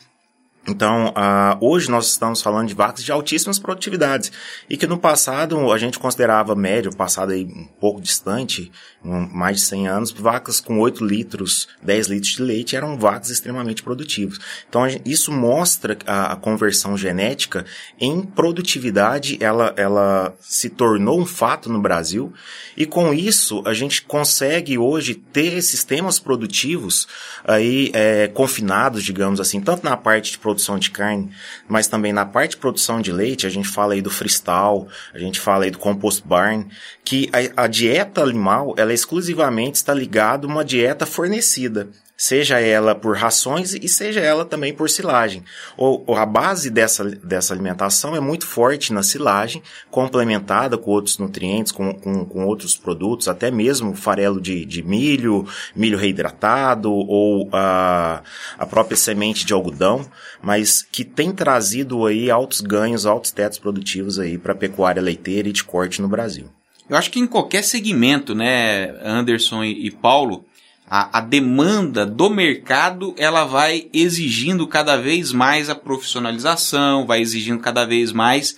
Então, 0.66 1.08
uh, 1.08 1.58
hoje 1.60 1.90
nós 1.90 2.06
estamos 2.06 2.40
falando 2.40 2.68
de 2.68 2.74
vacas 2.74 3.04
de 3.04 3.12
altíssimas 3.12 3.58
produtividades. 3.58 4.32
E 4.68 4.76
que 4.76 4.86
no 4.86 4.98
passado 4.98 5.70
a 5.70 5.78
gente 5.78 5.98
considerava 5.98 6.54
médio, 6.54 6.94
passado 6.96 7.32
aí 7.32 7.44
um 7.44 7.66
pouco 7.78 8.00
distante, 8.00 8.72
mais 9.04 9.58
de 9.58 9.66
100 9.66 9.88
anos, 9.88 10.10
vacas 10.10 10.60
com 10.60 10.78
8 10.78 11.04
litros, 11.04 11.68
10 11.82 12.06
litros 12.08 12.32
de 12.32 12.42
leite 12.42 12.74
eram 12.74 12.98
vacas 12.98 13.28
extremamente 13.28 13.82
produtivas. 13.82 14.38
Então, 14.68 14.82
isso 15.04 15.30
mostra 15.30 15.96
a, 16.06 16.32
a, 16.32 16.36
conversão 16.36 16.96
genética 16.96 17.66
em 18.00 18.22
produtividade, 18.22 19.36
ela, 19.40 19.74
ela 19.76 20.34
se 20.40 20.70
tornou 20.70 21.20
um 21.20 21.26
fato 21.26 21.70
no 21.70 21.80
Brasil 21.80 22.32
e 22.76 22.86
com 22.86 23.12
isso 23.12 23.62
a 23.66 23.74
gente 23.74 24.02
consegue 24.02 24.78
hoje 24.78 25.14
ter 25.14 25.60
sistemas 25.60 26.18
produtivos 26.18 27.06
aí 27.44 27.90
é, 27.92 28.28
confinados, 28.28 29.04
digamos 29.04 29.40
assim, 29.40 29.60
tanto 29.60 29.84
na 29.84 29.96
parte 29.96 30.32
de 30.32 30.38
produção 30.38 30.78
de 30.78 30.90
carne, 30.90 31.30
mas 31.68 31.86
também 31.88 32.12
na 32.12 32.24
parte 32.24 32.52
de 32.52 32.56
produção 32.56 33.00
de 33.00 33.12
leite, 33.12 33.46
a 33.46 33.50
gente 33.50 33.68
fala 33.68 33.92
aí 33.92 34.00
do 34.00 34.10
freestyle, 34.10 34.86
a 35.12 35.18
gente 35.18 35.38
fala 35.38 35.64
aí 35.64 35.70
do 35.70 35.78
compost 35.78 36.26
barn, 36.26 36.66
que 37.04 37.28
a, 37.32 37.64
a 37.64 37.66
dieta 37.66 38.22
animal, 38.22 38.74
ela 38.78 38.93
exclusivamente 38.94 39.76
está 39.76 39.92
ligada 39.92 40.46
a 40.46 40.50
uma 40.50 40.64
dieta 40.64 41.04
fornecida. 41.04 41.88
seja 42.16 42.60
ela 42.60 42.94
por 42.94 43.16
rações 43.16 43.74
e 43.74 43.88
seja 43.88 44.20
ela 44.20 44.44
também 44.44 44.72
por 44.72 44.88
silagem. 44.88 45.44
Ou, 45.76 46.04
a 46.16 46.24
base 46.24 46.70
dessa, 46.70 47.04
dessa 47.04 47.52
alimentação 47.52 48.14
é 48.14 48.20
muito 48.20 48.46
forte 48.46 48.92
na 48.92 49.02
silagem, 49.02 49.62
complementada 49.90 50.78
com 50.78 50.90
outros 50.92 51.18
nutrientes, 51.18 51.72
com, 51.72 51.92
com, 51.92 52.24
com 52.24 52.46
outros 52.46 52.76
produtos, 52.76 53.28
até 53.28 53.50
mesmo 53.50 53.94
farelo 53.96 54.40
de, 54.40 54.64
de 54.64 54.82
milho, 54.82 55.46
milho 55.74 55.98
reidratado 55.98 56.92
ou 56.92 57.48
a, 57.52 58.22
a 58.58 58.66
própria 58.66 58.96
semente 58.96 59.44
de 59.44 59.52
algodão, 59.52 60.08
mas 60.40 60.82
que 60.82 61.04
tem 61.04 61.32
trazido 61.32 62.06
aí 62.06 62.30
altos 62.30 62.60
ganhos, 62.60 63.06
altos 63.06 63.32
tetos 63.32 63.58
produtivos 63.58 64.18
aí 64.18 64.38
para 64.38 64.52
a 64.52 64.56
pecuária 64.56 65.02
leiteira 65.02 65.48
e 65.48 65.52
de 65.52 65.64
corte 65.64 66.00
no 66.00 66.08
Brasil. 66.08 66.48
Eu 66.88 66.96
acho 66.96 67.10
que 67.10 67.18
em 67.18 67.26
qualquer 67.26 67.62
segmento, 67.62 68.34
né, 68.34 68.94
Anderson 69.02 69.64
e, 69.64 69.90
Paulo, 69.90 70.44
a, 70.88 71.18
a, 71.18 71.20
demanda 71.20 72.04
do 72.04 72.28
mercado 72.28 73.14
ela 73.16 73.44
vai 73.44 73.88
exigindo 73.92 74.66
cada 74.66 74.96
vez 74.96 75.32
mais 75.32 75.70
a 75.70 75.74
profissionalização, 75.74 77.06
vai 77.06 77.20
exigindo 77.20 77.58
cada 77.60 77.86
vez 77.86 78.12
mais 78.12 78.56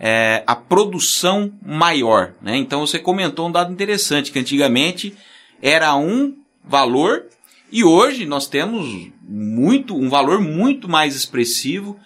é, 0.00 0.42
a 0.46 0.56
produção 0.56 1.52
maior. 1.62 2.32
Né? 2.40 2.56
Então 2.56 2.80
você 2.86 2.98
comentou 2.98 3.48
um 3.48 3.52
dado 3.52 3.72
interessante, 3.72 4.32
que 4.32 4.38
antigamente 4.38 5.14
era 5.60 5.94
um 5.96 6.34
valor 6.64 7.26
e 7.70 7.84
hoje 7.84 8.24
nós 8.24 8.48
temos 8.48 9.10
muito 9.22 9.94
um 9.94 10.08
valor 10.08 10.40
muito 10.40 10.88
mais 10.88 11.14
expressivo. 11.14 11.98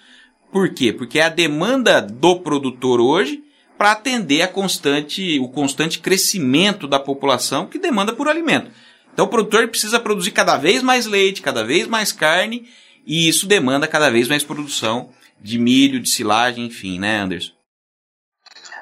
Por 0.51 0.71
quê? 0.71 0.93
Porque 0.93 1.21
é 1.21 1.25
a 1.25 1.29
demanda 1.29 2.01
do 2.01 2.41
produtor 2.41 3.01
hoje 3.01 3.45
para 3.81 3.93
atender 3.93 4.43
a 4.43 4.47
constante, 4.47 5.41
o 5.41 5.49
constante 5.49 6.01
crescimento 6.01 6.87
da 6.87 7.01
população 7.01 7.65
que 7.65 7.79
demanda 7.79 8.13
por 8.13 8.29
alimento. 8.29 8.71
Então 9.11 9.25
o 9.25 9.29
produtor 9.29 9.67
precisa 9.69 9.99
produzir 9.99 10.33
cada 10.33 10.59
vez 10.59 10.83
mais 10.83 11.07
leite, 11.07 11.41
cada 11.41 11.65
vez 11.65 11.87
mais 11.87 12.13
carne, 12.13 12.69
e 13.07 13.27
isso 13.27 13.47
demanda 13.47 13.89
cada 13.89 14.11
vez 14.11 14.29
mais 14.29 14.45
produção 14.45 15.09
de 15.41 15.59
milho, 15.59 15.99
de 15.99 16.11
silagem, 16.11 16.67
enfim, 16.67 16.99
né, 16.99 17.21
Anderson? 17.21 17.55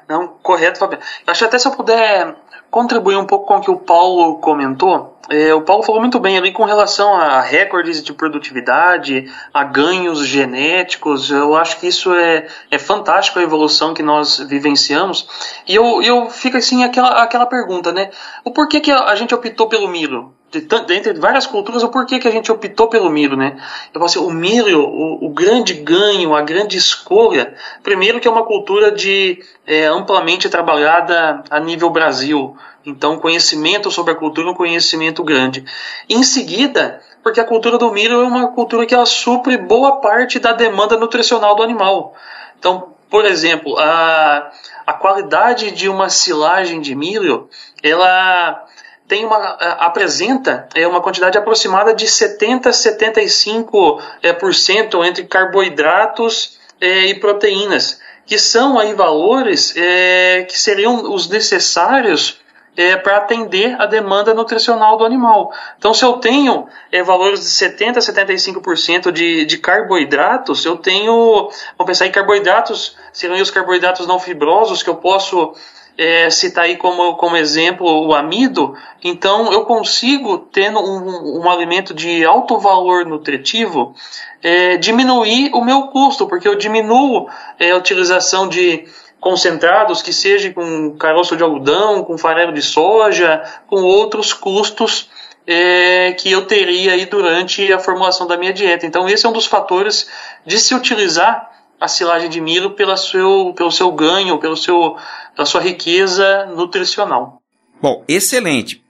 Não, 0.08 0.26
correto, 0.42 0.80
Fabiano. 0.80 1.04
Eu 1.24 1.30
acho 1.30 1.44
até 1.44 1.60
se 1.60 1.68
eu 1.68 1.76
puder 1.76 2.34
contribuir 2.68 3.18
um 3.18 3.24
pouco 3.24 3.46
com 3.46 3.58
o 3.58 3.60
que 3.60 3.70
o 3.70 3.78
Paulo 3.78 4.40
comentou, 4.40 5.16
é, 5.28 5.52
o 5.52 5.60
Paulo 5.60 5.82
falou 5.82 6.00
muito 6.00 6.18
bem 6.18 6.38
ali 6.38 6.52
com 6.52 6.64
relação 6.64 7.14
a 7.14 7.40
recordes 7.40 8.02
de 8.02 8.12
produtividade, 8.12 9.30
a 9.52 9.62
ganhos 9.62 10.26
genéticos. 10.26 11.30
Eu 11.30 11.54
acho 11.54 11.78
que 11.78 11.86
isso 11.86 12.14
é, 12.14 12.46
é 12.70 12.78
fantástico 12.78 13.38
a 13.38 13.42
evolução 13.42 13.92
que 13.92 14.02
nós 14.02 14.38
vivenciamos. 14.38 15.28
E 15.66 15.74
eu, 15.74 16.02
eu 16.02 16.30
fico 16.30 16.56
assim 16.56 16.82
aquela, 16.82 17.22
aquela 17.22 17.46
pergunta, 17.46 17.92
né? 17.92 18.10
O 18.42 18.50
porquê 18.50 18.80
que 18.80 18.90
a 18.90 19.14
gente 19.14 19.34
optou 19.34 19.68
pelo 19.68 19.88
milho? 19.88 20.34
De, 20.50 20.60
dentre 20.60 21.12
várias 21.14 21.46
culturas, 21.46 21.82
o 21.82 21.88
porquê 21.88 22.18
que 22.18 22.26
a 22.26 22.30
gente 22.30 22.50
optou 22.50 22.88
pelo 22.88 23.10
milho, 23.10 23.36
né? 23.36 23.56
Eu 23.92 24.02
assim, 24.02 24.18
o 24.18 24.30
milho, 24.30 24.80
o, 24.80 25.26
o, 25.26 25.30
grande 25.30 25.74
ganho, 25.74 26.34
a 26.34 26.40
grande 26.40 26.76
escolha, 26.76 27.54
primeiro 27.82 28.18
que 28.18 28.26
é 28.26 28.30
uma 28.30 28.44
cultura 28.44 28.90
de 28.90 29.42
é, 29.66 29.86
amplamente 29.86 30.48
trabalhada 30.48 31.42
a 31.50 31.60
nível 31.60 31.90
Brasil, 31.90 32.56
então 32.86 33.18
conhecimento 33.18 33.90
sobre 33.90 34.12
a 34.12 34.16
cultura 34.16 34.48
é 34.48 34.50
um 34.50 34.54
conhecimento 34.54 35.22
grande. 35.22 35.64
Em 36.08 36.22
seguida, 36.22 37.02
porque 37.22 37.40
a 37.40 37.44
cultura 37.44 37.76
do 37.76 37.92
milho 37.92 38.22
é 38.22 38.26
uma 38.26 38.48
cultura 38.48 38.86
que 38.86 38.94
ela 38.94 39.06
supre 39.06 39.58
boa 39.58 40.00
parte 40.00 40.38
da 40.38 40.52
demanda 40.52 40.96
nutricional 40.96 41.54
do 41.54 41.62
animal. 41.62 42.14
Então, 42.58 42.94
por 43.10 43.24
exemplo, 43.24 43.78
a, 43.78 44.50
a 44.86 44.92
qualidade 44.94 45.70
de 45.70 45.88
uma 45.88 46.08
silagem 46.08 46.80
de 46.80 46.94
milho, 46.94 47.48
ela 47.82 48.64
tem 49.08 49.24
uma, 49.24 49.56
é, 49.58 49.76
apresenta 49.80 50.68
é, 50.74 50.86
uma 50.86 51.00
quantidade 51.00 51.38
aproximada 51.38 51.94
de 51.94 52.06
70 52.06 52.68
a 52.68 52.72
75% 52.72 55.02
é, 55.02 55.08
entre 55.08 55.24
carboidratos 55.24 56.58
é, 56.80 57.06
e 57.06 57.18
proteínas, 57.18 58.00
que 58.26 58.38
são 58.38 58.78
aí 58.78 58.92
valores 58.92 59.74
é, 59.76 60.42
que 60.42 60.60
seriam 60.60 61.12
os 61.12 61.28
necessários 61.28 62.38
é, 62.78 62.96
para 62.96 63.16
atender 63.16 63.74
a 63.80 63.86
demanda 63.86 64.32
nutricional 64.32 64.96
do 64.96 65.04
animal. 65.04 65.52
Então, 65.76 65.92
se 65.92 66.04
eu 66.04 66.12
tenho 66.14 66.68
é, 66.92 67.02
valores 67.02 67.40
de 67.40 67.46
70% 67.46 67.96
a 67.96 68.00
75% 68.00 69.10
de, 69.10 69.44
de 69.46 69.58
carboidratos, 69.58 70.64
eu 70.64 70.76
tenho, 70.76 71.50
vamos 71.76 71.86
pensar 71.86 72.06
em 72.06 72.12
carboidratos, 72.12 72.96
seriam 73.12 73.42
os 73.42 73.50
carboidratos 73.50 74.06
não 74.06 74.20
fibrosos 74.20 74.84
que 74.84 74.90
eu 74.90 74.94
posso 74.94 75.54
é, 75.98 76.30
citar 76.30 76.66
aí 76.66 76.76
como, 76.76 77.16
como 77.16 77.36
exemplo 77.36 78.06
o 78.06 78.14
amido, 78.14 78.76
então 79.02 79.52
eu 79.52 79.64
consigo, 79.64 80.38
tendo 80.38 80.78
um, 80.78 81.40
um 81.40 81.50
alimento 81.50 81.92
de 81.92 82.24
alto 82.24 82.56
valor 82.56 83.04
nutritivo, 83.04 83.96
é, 84.40 84.76
diminuir 84.76 85.50
o 85.52 85.64
meu 85.64 85.88
custo, 85.88 86.28
porque 86.28 86.46
eu 86.46 86.54
diminuo 86.54 87.28
é, 87.58 87.72
a 87.72 87.76
utilização 87.76 88.48
de 88.48 88.86
concentrados, 89.18 90.00
que 90.00 90.12
seja 90.12 90.52
com 90.52 90.96
caroço 90.96 91.36
de 91.36 91.42
algodão, 91.42 92.04
com 92.04 92.16
farelo 92.16 92.52
de 92.52 92.62
soja, 92.62 93.42
com 93.66 93.82
outros 93.82 94.32
custos 94.32 95.10
é, 95.44 96.12
que 96.12 96.30
eu 96.30 96.46
teria 96.46 96.92
aí 96.92 97.06
durante 97.06 97.72
a 97.72 97.80
formulação 97.80 98.28
da 98.28 98.36
minha 98.36 98.52
dieta. 98.52 98.86
Então 98.86 99.08
esse 99.08 99.26
é 99.26 99.28
um 99.28 99.32
dos 99.32 99.46
fatores 99.46 100.08
de 100.46 100.60
se 100.60 100.76
utilizar 100.76 101.50
a 101.80 101.86
silagem 101.86 102.28
de 102.28 102.40
milho 102.40 102.70
pela 102.72 102.96
seu, 102.96 103.52
pelo 103.56 103.70
seu 103.70 103.90
ganho, 103.92 104.38
pelo 104.38 104.56
seu, 104.56 104.96
pela 105.38 105.46
sua 105.46 105.60
riqueza 105.60 106.46
nutricional. 106.46 107.40
Bom, 107.80 108.04
excelente. 108.08 108.82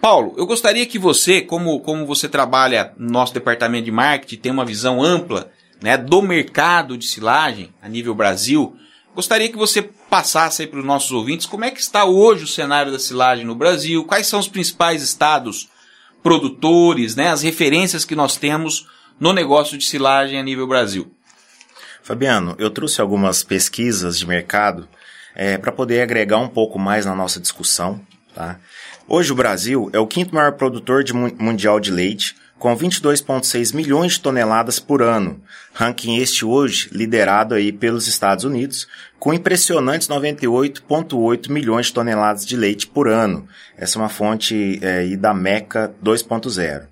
Paulo, 0.00 0.34
eu 0.36 0.44
gostaria 0.44 0.84
que 0.84 0.98
você, 0.98 1.40
como, 1.40 1.78
como 1.78 2.04
você 2.04 2.28
trabalha 2.28 2.92
no 2.98 3.08
nosso 3.08 3.32
departamento 3.32 3.84
de 3.84 3.92
marketing, 3.92 4.36
tem 4.40 4.50
uma 4.50 4.64
visão 4.64 5.00
ampla 5.00 5.52
né, 5.80 5.96
do 5.96 6.20
mercado 6.20 6.98
de 6.98 7.06
silagem 7.06 7.72
a 7.80 7.88
nível 7.88 8.16
Brasil, 8.16 8.76
gostaria 9.14 9.48
que 9.48 9.56
você 9.56 9.80
passasse 9.80 10.66
para 10.66 10.80
os 10.80 10.84
nossos 10.84 11.12
ouvintes 11.12 11.46
como 11.46 11.64
é 11.64 11.70
que 11.70 11.80
está 11.80 12.04
hoje 12.04 12.42
o 12.42 12.48
cenário 12.48 12.90
da 12.90 12.98
silagem 12.98 13.44
no 13.44 13.54
Brasil, 13.54 14.04
quais 14.04 14.26
são 14.26 14.40
os 14.40 14.48
principais 14.48 15.04
estados 15.04 15.68
produtores, 16.20 17.14
né, 17.14 17.28
as 17.28 17.42
referências 17.42 18.04
que 18.04 18.16
nós 18.16 18.36
temos 18.36 18.88
no 19.20 19.32
negócio 19.32 19.78
de 19.78 19.84
silagem 19.84 20.36
a 20.36 20.42
nível 20.42 20.66
Brasil. 20.66 21.14
Fabiano, 22.02 22.56
eu 22.58 22.70
trouxe 22.70 23.00
algumas 23.00 23.44
pesquisas 23.44 24.18
de 24.18 24.26
mercado 24.26 24.88
é, 25.34 25.58
para 25.58 25.72
poder 25.72 26.02
agregar 26.02 26.38
um 26.38 26.48
pouco 26.48 26.78
mais 26.78 27.06
na 27.06 27.14
nossa 27.14 27.40
discussão. 27.40 28.00
Tá? 28.34 28.58
Hoje 29.08 29.32
o 29.32 29.36
Brasil 29.36 29.90
é 29.92 29.98
o 29.98 30.06
quinto 30.06 30.34
maior 30.34 30.52
produtor 30.52 31.02
de 31.04 31.12
mundial 31.12 31.80
de 31.80 31.90
leite, 31.90 32.36
com 32.58 32.76
22,6 32.76 33.74
milhões 33.74 34.12
de 34.12 34.20
toneladas 34.20 34.78
por 34.78 35.02
ano. 35.02 35.42
Ranking 35.74 36.18
este 36.18 36.44
hoje 36.44 36.88
liderado 36.92 37.56
aí 37.56 37.72
pelos 37.72 38.06
Estados 38.06 38.44
Unidos, 38.44 38.86
com 39.18 39.34
impressionantes 39.34 40.06
98,8 40.06 41.50
milhões 41.50 41.86
de 41.86 41.92
toneladas 41.92 42.46
de 42.46 42.56
leite 42.56 42.86
por 42.86 43.08
ano. 43.08 43.48
Essa 43.76 43.98
é 43.98 44.02
uma 44.02 44.08
fonte 44.08 44.78
é, 44.80 45.16
da 45.16 45.34
Meca 45.34 45.92
2.0. 46.04 46.84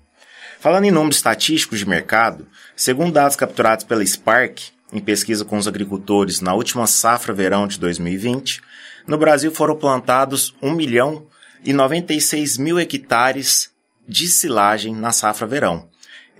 Falando 0.59 0.85
em 0.85 0.91
números 0.91 1.15
estatísticos 1.15 1.79
de 1.79 1.87
mercado, 1.87 2.45
segundo 2.75 3.13
dados 3.13 3.37
capturados 3.37 3.85
pela 3.85 4.05
Spark, 4.05 4.59
em 4.91 4.99
pesquisa 4.99 5.45
com 5.45 5.57
os 5.57 5.67
agricultores 5.67 6.41
na 6.41 6.53
última 6.53 6.85
safra 6.87 7.33
verão 7.33 7.67
de 7.67 7.79
2020, 7.79 8.61
no 9.07 9.17
Brasil 9.17 9.51
foram 9.51 9.75
plantados 9.75 10.55
1 10.61 10.71
milhão 10.71 11.25
e 11.63 11.73
96 11.73 12.57
mil 12.57 12.79
hectares 12.79 13.71
de 14.07 14.27
silagem 14.27 14.95
na 14.95 15.11
safra 15.11 15.47
verão. 15.47 15.89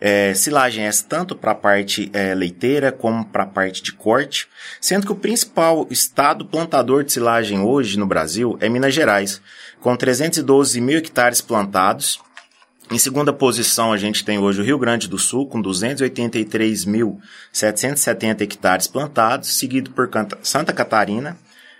É, 0.03 0.33
silagem 0.33 0.85
essa 0.85 1.05
tanto 1.07 1.35
para 1.35 1.51
a 1.51 1.55
parte 1.55 2.09
é, 2.11 2.33
leiteira 2.33 2.91
como 2.91 3.23
para 3.23 3.43
a 3.43 3.47
parte 3.47 3.83
de 3.83 3.93
corte, 3.93 4.47
sendo 4.79 5.05
que 5.05 5.11
o 5.11 5.15
principal 5.15 5.85
estado 5.91 6.43
plantador 6.43 7.03
de 7.03 7.13
silagem 7.13 7.59
hoje 7.59 7.99
no 7.99 8.07
Brasil 8.07 8.57
é 8.59 8.67
Minas 8.67 8.95
Gerais, 8.95 9.39
com 9.79 9.95
312 9.95 10.81
mil 10.81 10.97
hectares 10.97 11.39
plantados, 11.39 12.19
em 12.91 12.97
segunda 12.97 13.31
posição, 13.31 13.93
a 13.93 13.97
gente 13.97 14.25
tem 14.25 14.37
hoje 14.37 14.59
o 14.59 14.63
Rio 14.63 14.77
Grande 14.77 15.07
do 15.07 15.17
Sul, 15.17 15.47
com 15.47 15.61
283.770 15.61 18.41
hectares 18.41 18.87
plantados, 18.87 19.57
seguido 19.57 19.91
por 19.91 20.09
Santa 20.43 20.73
Catarina, 20.73 21.37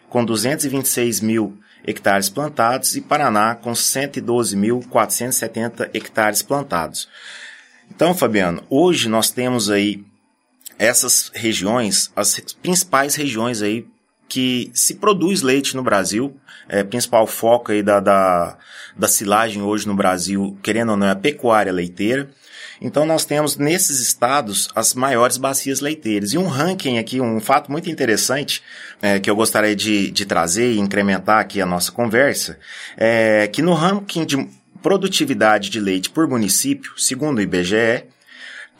com 0.09 0.23
226 0.23 1.19
mil 1.19 1.57
hectares 1.85 2.29
plantados, 2.29 2.95
e 2.95 3.01
Paraná, 3.01 3.55
com 3.55 3.73
112.470 3.73 5.89
hectares 5.93 6.41
plantados. 6.41 7.09
Então, 7.93 8.15
Fabiano, 8.15 8.63
hoje 8.69 9.09
nós 9.09 9.29
temos 9.29 9.69
aí 9.69 10.01
essas 10.79 11.29
regiões, 11.33 12.09
as 12.15 12.39
principais 12.61 13.15
regiões 13.15 13.61
aí 13.61 13.85
que 14.31 14.71
se 14.73 14.95
produz 14.95 15.41
leite 15.41 15.75
no 15.75 15.83
Brasil, 15.83 16.33
é, 16.69 16.85
principal 16.85 17.27
foco 17.27 17.73
aí 17.73 17.83
da, 17.83 17.99
da, 17.99 18.57
da 18.97 19.05
silagem 19.05 19.61
hoje 19.61 19.85
no 19.85 19.93
Brasil, 19.93 20.57
querendo 20.63 20.91
ou 20.91 20.97
não, 20.97 21.07
é 21.07 21.11
a 21.11 21.15
pecuária 21.17 21.69
leiteira. 21.69 22.29
Então 22.79 23.05
nós 23.05 23.25
temos 23.25 23.57
nesses 23.57 23.99
estados 23.99 24.69
as 24.73 24.93
maiores 24.93 25.35
bacias 25.35 25.81
leiteiras. 25.81 26.31
E 26.31 26.37
um 26.37 26.47
ranking 26.47 26.97
aqui, 26.97 27.19
um 27.19 27.41
fato 27.41 27.69
muito 27.69 27.89
interessante 27.89 28.63
é, 29.01 29.19
que 29.19 29.29
eu 29.29 29.35
gostaria 29.35 29.75
de, 29.75 30.09
de 30.11 30.25
trazer 30.25 30.71
e 30.71 30.79
incrementar 30.79 31.39
aqui 31.39 31.59
a 31.59 31.65
nossa 31.65 31.91
conversa, 31.91 32.57
é 32.95 33.49
que 33.49 33.61
no 33.61 33.73
ranking 33.73 34.23
de 34.23 34.47
produtividade 34.81 35.69
de 35.69 35.81
leite 35.81 36.09
por 36.09 36.25
município, 36.25 36.93
segundo 36.95 37.39
o 37.39 37.41
IBGE, 37.41 38.05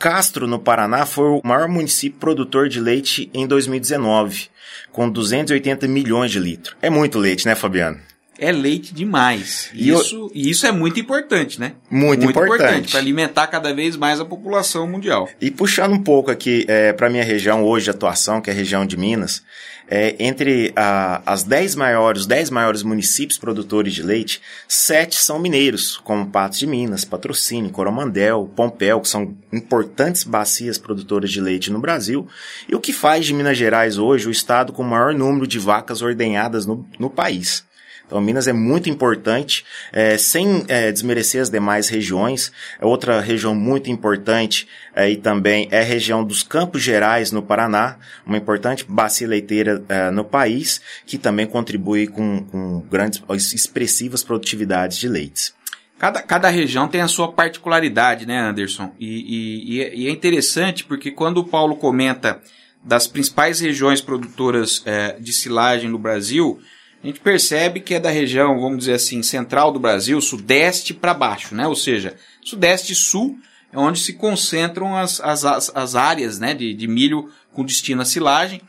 Castro, 0.02 0.48
no 0.48 0.58
Paraná, 0.58 1.06
foi 1.06 1.26
o 1.26 1.40
maior 1.44 1.68
município 1.68 2.18
produtor 2.18 2.68
de 2.68 2.80
leite 2.80 3.30
em 3.32 3.46
2019, 3.46 4.48
com 4.90 5.08
280 5.08 5.86
milhões 5.86 6.32
de 6.32 6.40
litros. 6.40 6.76
É 6.82 6.90
muito 6.90 7.20
leite, 7.20 7.46
né, 7.46 7.54
Fabiano? 7.54 8.00
É 8.42 8.50
leite 8.50 8.92
demais. 8.92 9.70
E 9.72 9.90
isso, 9.90 10.16
eu... 10.16 10.30
isso 10.34 10.66
é 10.66 10.72
muito 10.72 10.98
importante, 10.98 11.60
né? 11.60 11.74
Muito, 11.88 12.24
muito 12.24 12.30
importante. 12.30 12.54
importante 12.54 12.90
para 12.90 12.98
alimentar 12.98 13.46
cada 13.46 13.72
vez 13.72 13.96
mais 13.96 14.18
a 14.18 14.24
população 14.24 14.84
mundial. 14.84 15.28
E 15.40 15.48
puxando 15.48 15.92
um 15.92 16.02
pouco 16.02 16.28
aqui 16.28 16.64
é, 16.66 16.92
para 16.92 17.08
minha 17.08 17.22
região 17.22 17.62
hoje 17.62 17.84
de 17.84 17.90
atuação, 17.90 18.40
que 18.40 18.50
é 18.50 18.52
a 18.52 18.56
região 18.56 18.84
de 18.84 18.96
Minas, 18.96 19.44
é, 19.88 20.16
entre 20.18 20.72
a, 20.74 21.22
as 21.24 21.44
10 21.44 21.76
maiores, 21.76 22.22
os 22.22 22.26
10 22.26 22.50
maiores 22.50 22.82
municípios 22.82 23.38
produtores 23.38 23.94
de 23.94 24.02
leite, 24.02 24.42
sete 24.66 25.22
são 25.22 25.38
mineiros, 25.38 25.96
como 25.98 26.26
Patos 26.26 26.58
de 26.58 26.66
Minas, 26.66 27.04
Patrocínio, 27.04 27.70
Coromandel, 27.70 28.50
Pompéu, 28.56 29.00
que 29.00 29.08
são 29.08 29.36
importantes 29.52 30.24
bacias 30.24 30.78
produtoras 30.78 31.30
de 31.30 31.40
leite 31.40 31.70
no 31.70 31.78
Brasil, 31.78 32.26
e 32.68 32.74
o 32.74 32.80
que 32.80 32.92
faz 32.92 33.24
de 33.24 33.34
Minas 33.34 33.56
Gerais 33.56 33.98
hoje 33.98 34.26
o 34.26 34.32
estado 34.32 34.72
com 34.72 34.82
o 34.82 34.90
maior 34.90 35.14
número 35.14 35.46
de 35.46 35.60
vacas 35.60 36.02
ordenhadas 36.02 36.66
no, 36.66 36.84
no 36.98 37.08
país. 37.08 37.64
Então, 38.12 38.20
Minas 38.20 38.46
é 38.46 38.52
muito 38.52 38.90
importante, 38.90 39.64
é, 39.90 40.18
sem 40.18 40.66
é, 40.68 40.92
desmerecer 40.92 41.40
as 41.40 41.48
demais 41.48 41.88
regiões. 41.88 42.52
É 42.78 42.84
outra 42.84 43.22
região 43.22 43.54
muito 43.54 43.90
importante 43.90 44.68
é, 44.94 45.08
e 45.08 45.16
também 45.16 45.66
é 45.70 45.80
a 45.80 45.84
região 45.84 46.22
dos 46.22 46.42
Campos 46.42 46.82
Gerais, 46.82 47.32
no 47.32 47.42
Paraná, 47.42 47.96
uma 48.26 48.36
importante 48.36 48.84
bacia 48.86 49.26
leiteira 49.26 49.82
é, 49.88 50.10
no 50.10 50.26
país, 50.26 50.82
que 51.06 51.16
também 51.16 51.46
contribui 51.46 52.06
com, 52.06 52.44
com 52.44 52.80
grandes, 52.80 53.22
expressivas 53.54 54.22
produtividades 54.22 54.98
de 54.98 55.08
leites. 55.08 55.54
Cada, 55.98 56.20
cada 56.20 56.50
região 56.50 56.88
tem 56.88 57.00
a 57.00 57.08
sua 57.08 57.32
particularidade, 57.32 58.26
né, 58.26 58.38
Anderson? 58.38 58.92
E, 59.00 59.78
e, 59.78 60.02
e 60.02 60.06
é 60.06 60.10
interessante 60.10 60.84
porque 60.84 61.10
quando 61.10 61.38
o 61.38 61.44
Paulo 61.44 61.76
comenta 61.76 62.42
das 62.84 63.06
principais 63.06 63.58
regiões 63.60 64.02
produtoras 64.02 64.82
é, 64.84 65.16
de 65.18 65.32
silagem 65.32 65.88
no 65.88 65.98
Brasil, 65.98 66.60
a 67.02 67.06
gente 67.06 67.20
percebe 67.20 67.80
que 67.80 67.94
é 67.94 68.00
da 68.00 68.10
região, 68.10 68.60
vamos 68.60 68.78
dizer 68.78 68.94
assim, 68.94 69.22
central 69.22 69.72
do 69.72 69.80
Brasil, 69.80 70.20
sudeste 70.20 70.94
para 70.94 71.12
baixo, 71.12 71.54
né? 71.54 71.66
Ou 71.66 71.74
seja, 71.74 72.14
sudeste 72.40 72.92
e 72.92 72.96
sul 72.96 73.36
é 73.72 73.78
onde 73.78 73.98
se 73.98 74.12
concentram 74.12 74.96
as, 74.96 75.20
as, 75.20 75.44
as 75.74 75.94
áreas 75.96 76.38
né, 76.38 76.54
de, 76.54 76.72
de 76.72 76.86
milho 76.86 77.28
com 77.52 77.64
destino 77.64 78.02
à 78.02 78.04
silagem. 78.04 78.60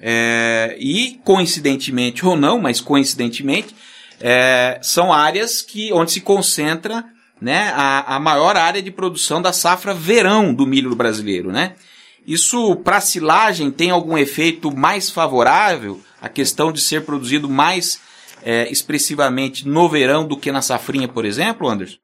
É, 0.00 0.76
e 0.80 1.20
coincidentemente 1.24 2.26
ou 2.26 2.36
não, 2.36 2.60
mas 2.60 2.80
coincidentemente, 2.80 3.74
é, 4.20 4.78
são 4.82 5.12
áreas 5.12 5.62
que 5.62 5.92
onde 5.92 6.12
se 6.12 6.20
concentra 6.20 7.04
né, 7.40 7.72
a, 7.74 8.16
a 8.16 8.20
maior 8.20 8.56
área 8.56 8.82
de 8.82 8.90
produção 8.90 9.40
da 9.40 9.52
safra 9.52 9.94
verão 9.94 10.52
do 10.52 10.66
milho 10.66 10.94
brasileiro. 10.94 11.52
Né? 11.52 11.74
Isso 12.26 12.76
para 12.76 13.00
silagem 13.00 13.70
tem 13.70 13.90
algum 13.90 14.18
efeito 14.18 14.74
mais 14.74 15.08
favorável? 15.10 16.00
A 16.20 16.28
questão 16.28 16.72
de 16.72 16.80
ser 16.80 17.04
produzido 17.04 17.48
mais 17.48 18.00
é, 18.42 18.70
expressivamente 18.70 19.66
no 19.66 19.88
verão 19.88 20.26
do 20.26 20.36
que 20.36 20.52
na 20.52 20.62
safrinha, 20.62 21.08
por 21.08 21.24
exemplo, 21.24 21.68
Anderson? 21.68 21.98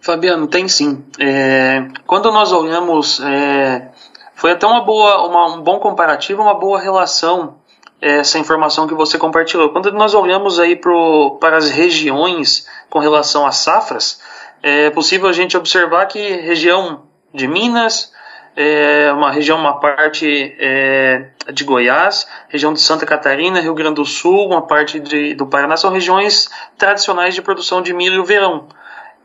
Fabiano, 0.00 0.46
tem 0.48 0.66
sim. 0.68 1.04
É, 1.18 1.86
quando 2.06 2.32
nós 2.32 2.50
olhamos, 2.52 3.20
é, 3.20 3.92
foi 4.34 4.52
até 4.52 4.66
uma 4.66 4.82
boa, 4.82 5.28
uma, 5.28 5.56
um 5.56 5.62
bom 5.62 5.78
comparativo, 5.78 6.42
uma 6.42 6.54
boa 6.54 6.80
relação 6.80 7.62
é, 8.02 8.18
essa 8.18 8.36
informação 8.36 8.88
que 8.88 8.94
você 8.94 9.16
compartilhou. 9.16 9.70
Quando 9.70 9.92
nós 9.92 10.12
olhamos 10.12 10.58
aí 10.58 10.74
pro, 10.74 11.38
para 11.40 11.56
as 11.56 11.70
regiões 11.70 12.66
com 12.90 12.98
relação 12.98 13.46
às 13.46 13.58
safras, 13.58 14.20
é 14.60 14.90
possível 14.90 15.28
a 15.28 15.32
gente 15.32 15.56
observar 15.56 16.06
que 16.06 16.18
região 16.18 17.04
de 17.32 17.46
Minas, 17.46 18.12
é 18.54 19.12
uma 19.12 19.30
região, 19.30 19.58
uma 19.58 19.78
parte 19.80 20.54
é, 20.58 21.28
de 21.52 21.64
Goiás, 21.64 22.26
região 22.48 22.72
de 22.72 22.80
Santa 22.80 23.06
Catarina, 23.06 23.60
Rio 23.60 23.74
Grande 23.74 23.96
do 23.96 24.04
Sul, 24.04 24.46
uma 24.46 24.62
parte 24.62 25.00
de, 25.00 25.34
do 25.34 25.46
Paraná, 25.46 25.76
são 25.76 25.90
regiões 25.90 26.50
tradicionais 26.76 27.34
de 27.34 27.42
produção 27.42 27.80
de 27.80 27.92
milho 27.92 28.24
verão. 28.24 28.68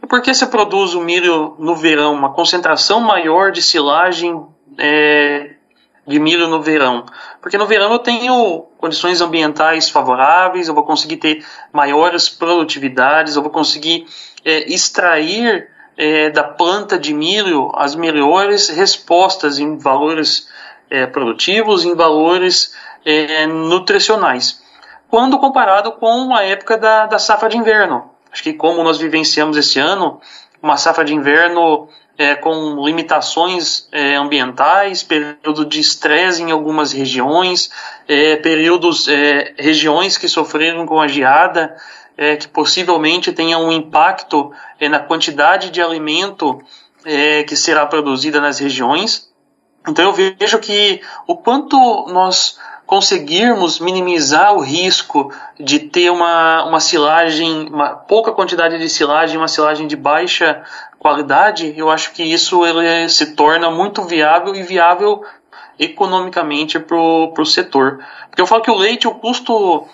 E 0.01 0.07
por 0.07 0.21
que 0.21 0.33
se 0.33 0.45
produz 0.47 0.93
o 0.93 1.01
milho 1.01 1.55
no 1.59 1.75
verão? 1.75 2.13
Uma 2.13 2.31
concentração 2.33 2.99
maior 2.99 3.51
de 3.51 3.61
silagem 3.61 4.45
é, 4.77 5.51
de 6.07 6.19
milho 6.19 6.47
no 6.47 6.61
verão. 6.61 7.05
Porque 7.41 7.57
no 7.57 7.67
verão 7.67 7.91
eu 7.91 7.99
tenho 7.99 8.65
condições 8.77 9.19
ambientais 9.19 9.89
favoráveis, 9.89 10.67
eu 10.67 10.73
vou 10.73 10.83
conseguir 10.83 11.17
ter 11.17 11.45
maiores 11.73 12.29
produtividades, 12.29 13.35
eu 13.35 13.41
vou 13.41 13.51
conseguir 13.51 14.07
é, 14.45 14.71
extrair 14.71 15.69
é, 15.97 16.29
da 16.29 16.43
planta 16.43 16.97
de 16.97 17.13
milho 17.13 17.71
as 17.73 17.95
melhores 17.95 18.69
respostas 18.69 19.57
em 19.57 19.77
valores 19.77 20.47
é, 20.89 21.05
produtivos, 21.07 21.83
em 21.83 21.95
valores 21.95 22.73
é, 23.03 23.47
nutricionais, 23.47 24.61
quando 25.09 25.39
comparado 25.39 25.91
com 25.93 26.35
a 26.35 26.43
época 26.43 26.77
da, 26.77 27.07
da 27.07 27.17
safra 27.19 27.49
de 27.49 27.57
inverno. 27.57 28.11
Acho 28.31 28.43
que 28.43 28.53
como 28.53 28.83
nós 28.83 28.97
vivenciamos 28.97 29.57
esse 29.57 29.79
ano, 29.79 30.21
uma 30.61 30.77
safra 30.77 31.03
de 31.03 31.13
inverno 31.13 31.89
é, 32.17 32.35
com 32.35 32.83
limitações 32.83 33.87
é, 33.91 34.15
ambientais, 34.15 35.03
período 35.03 35.65
de 35.65 35.79
estresse 35.79 36.41
em 36.41 36.51
algumas 36.51 36.91
regiões, 36.91 37.71
é, 38.07 38.35
períodos, 38.37 39.07
é, 39.07 39.53
regiões 39.57 40.17
que 40.17 40.27
sofreram 40.27 40.85
com 40.85 40.99
a 40.99 41.07
geada, 41.07 41.75
é, 42.17 42.35
que 42.35 42.47
possivelmente 42.47 43.31
tenha 43.31 43.59
um 43.59 43.71
impacto 43.71 44.51
é, 44.79 44.89
na 44.89 44.99
quantidade 44.99 45.69
de 45.69 45.81
alimento 45.81 46.59
é, 47.05 47.43
que 47.43 47.55
será 47.55 47.85
produzida 47.85 48.41
nas 48.41 48.59
regiões. 48.59 49.31
Então 49.87 50.03
eu 50.05 50.13
vejo 50.13 50.59
que 50.59 51.01
o 51.27 51.37
quanto 51.37 51.77
nós 52.07 52.57
conseguirmos 52.87 53.79
minimizar 53.79 54.55
o 54.55 54.61
risco 54.61 55.31
de 55.59 55.77
ter 55.77 56.09
uma, 56.09 56.63
uma 56.63 56.79
silagem, 56.79 57.67
uma 57.67 57.89
pouca 57.89 58.31
quantidade 58.31 58.79
de 58.79 58.89
silagem, 58.89 59.37
uma 59.37 59.49
silagem 59.49 59.87
de 59.87 59.95
baixa 59.95 60.63
qualidade, 60.97 61.73
eu 61.77 61.89
acho 61.91 62.13
que 62.13 62.23
isso 62.23 62.65
ele 62.65 63.07
se 63.09 63.35
torna 63.35 63.69
muito 63.69 64.03
viável 64.03 64.55
e 64.55 64.63
viável 64.63 65.23
economicamente 65.77 66.79
para 66.79 66.97
o 66.97 67.45
setor. 67.45 68.03
Porque 68.29 68.41
eu 68.41 68.47
falo 68.47 68.63
que 68.63 68.71
o 68.71 68.75
leite, 68.75 69.07
o 69.07 69.15
custo 69.15 69.85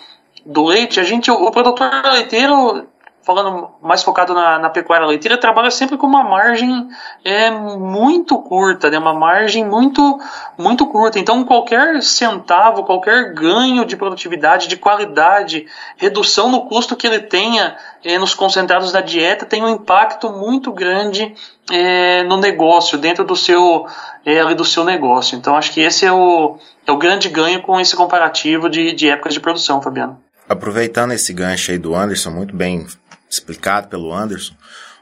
do 0.44 0.64
leite, 0.64 1.00
a 1.00 1.04
gente, 1.04 1.30
o, 1.30 1.50
produtor 1.50 1.90
leiteiro, 2.12 2.86
falando 3.22 3.70
mais 3.80 4.02
focado 4.02 4.34
na, 4.34 4.58
na, 4.58 4.68
pecuária 4.68 5.06
leiteira, 5.06 5.38
trabalha 5.38 5.70
sempre 5.70 5.96
com 5.96 6.06
uma 6.06 6.22
margem 6.22 6.88
é, 7.24 7.50
muito 7.50 8.38
curta, 8.38 8.90
né? 8.90 8.98
uma 8.98 9.14
margem 9.14 9.64
muito, 9.64 10.20
muito 10.58 10.86
curta. 10.86 11.18
Então, 11.18 11.42
qualquer 11.44 12.02
centavo, 12.02 12.84
qualquer 12.84 13.32
ganho 13.32 13.86
de 13.86 13.96
produtividade, 13.96 14.68
de 14.68 14.76
qualidade, 14.76 15.66
redução 15.96 16.50
no 16.50 16.66
custo 16.66 16.94
que 16.94 17.06
ele 17.06 17.20
tenha 17.20 17.76
é, 18.04 18.18
nos 18.18 18.34
concentrados 18.34 18.92
da 18.92 19.00
dieta, 19.00 19.46
tem 19.46 19.62
um 19.62 19.70
impacto 19.70 20.28
muito 20.30 20.70
grande 20.70 21.34
é, 21.72 22.22
no 22.24 22.36
negócio, 22.36 22.98
dentro 22.98 23.24
do 23.24 23.34
seu, 23.34 23.86
é, 24.26 24.54
do 24.54 24.64
seu 24.66 24.84
negócio. 24.84 25.36
Então, 25.36 25.56
acho 25.56 25.72
que 25.72 25.80
esse 25.80 26.04
é 26.04 26.12
o, 26.12 26.58
é 26.86 26.92
o 26.92 26.98
grande 26.98 27.30
ganho 27.30 27.62
com 27.62 27.80
esse 27.80 27.96
comparativo 27.96 28.68
de, 28.68 28.92
de 28.92 29.08
épocas 29.08 29.32
de 29.32 29.40
produção, 29.40 29.80
Fabiano. 29.80 30.23
Aproveitando 30.48 31.12
esse 31.12 31.32
gancho 31.32 31.70
aí 31.70 31.78
do 31.78 31.94
Anderson, 31.94 32.30
muito 32.30 32.54
bem 32.54 32.86
explicado 33.30 33.88
pelo 33.88 34.12
Anderson, 34.12 34.54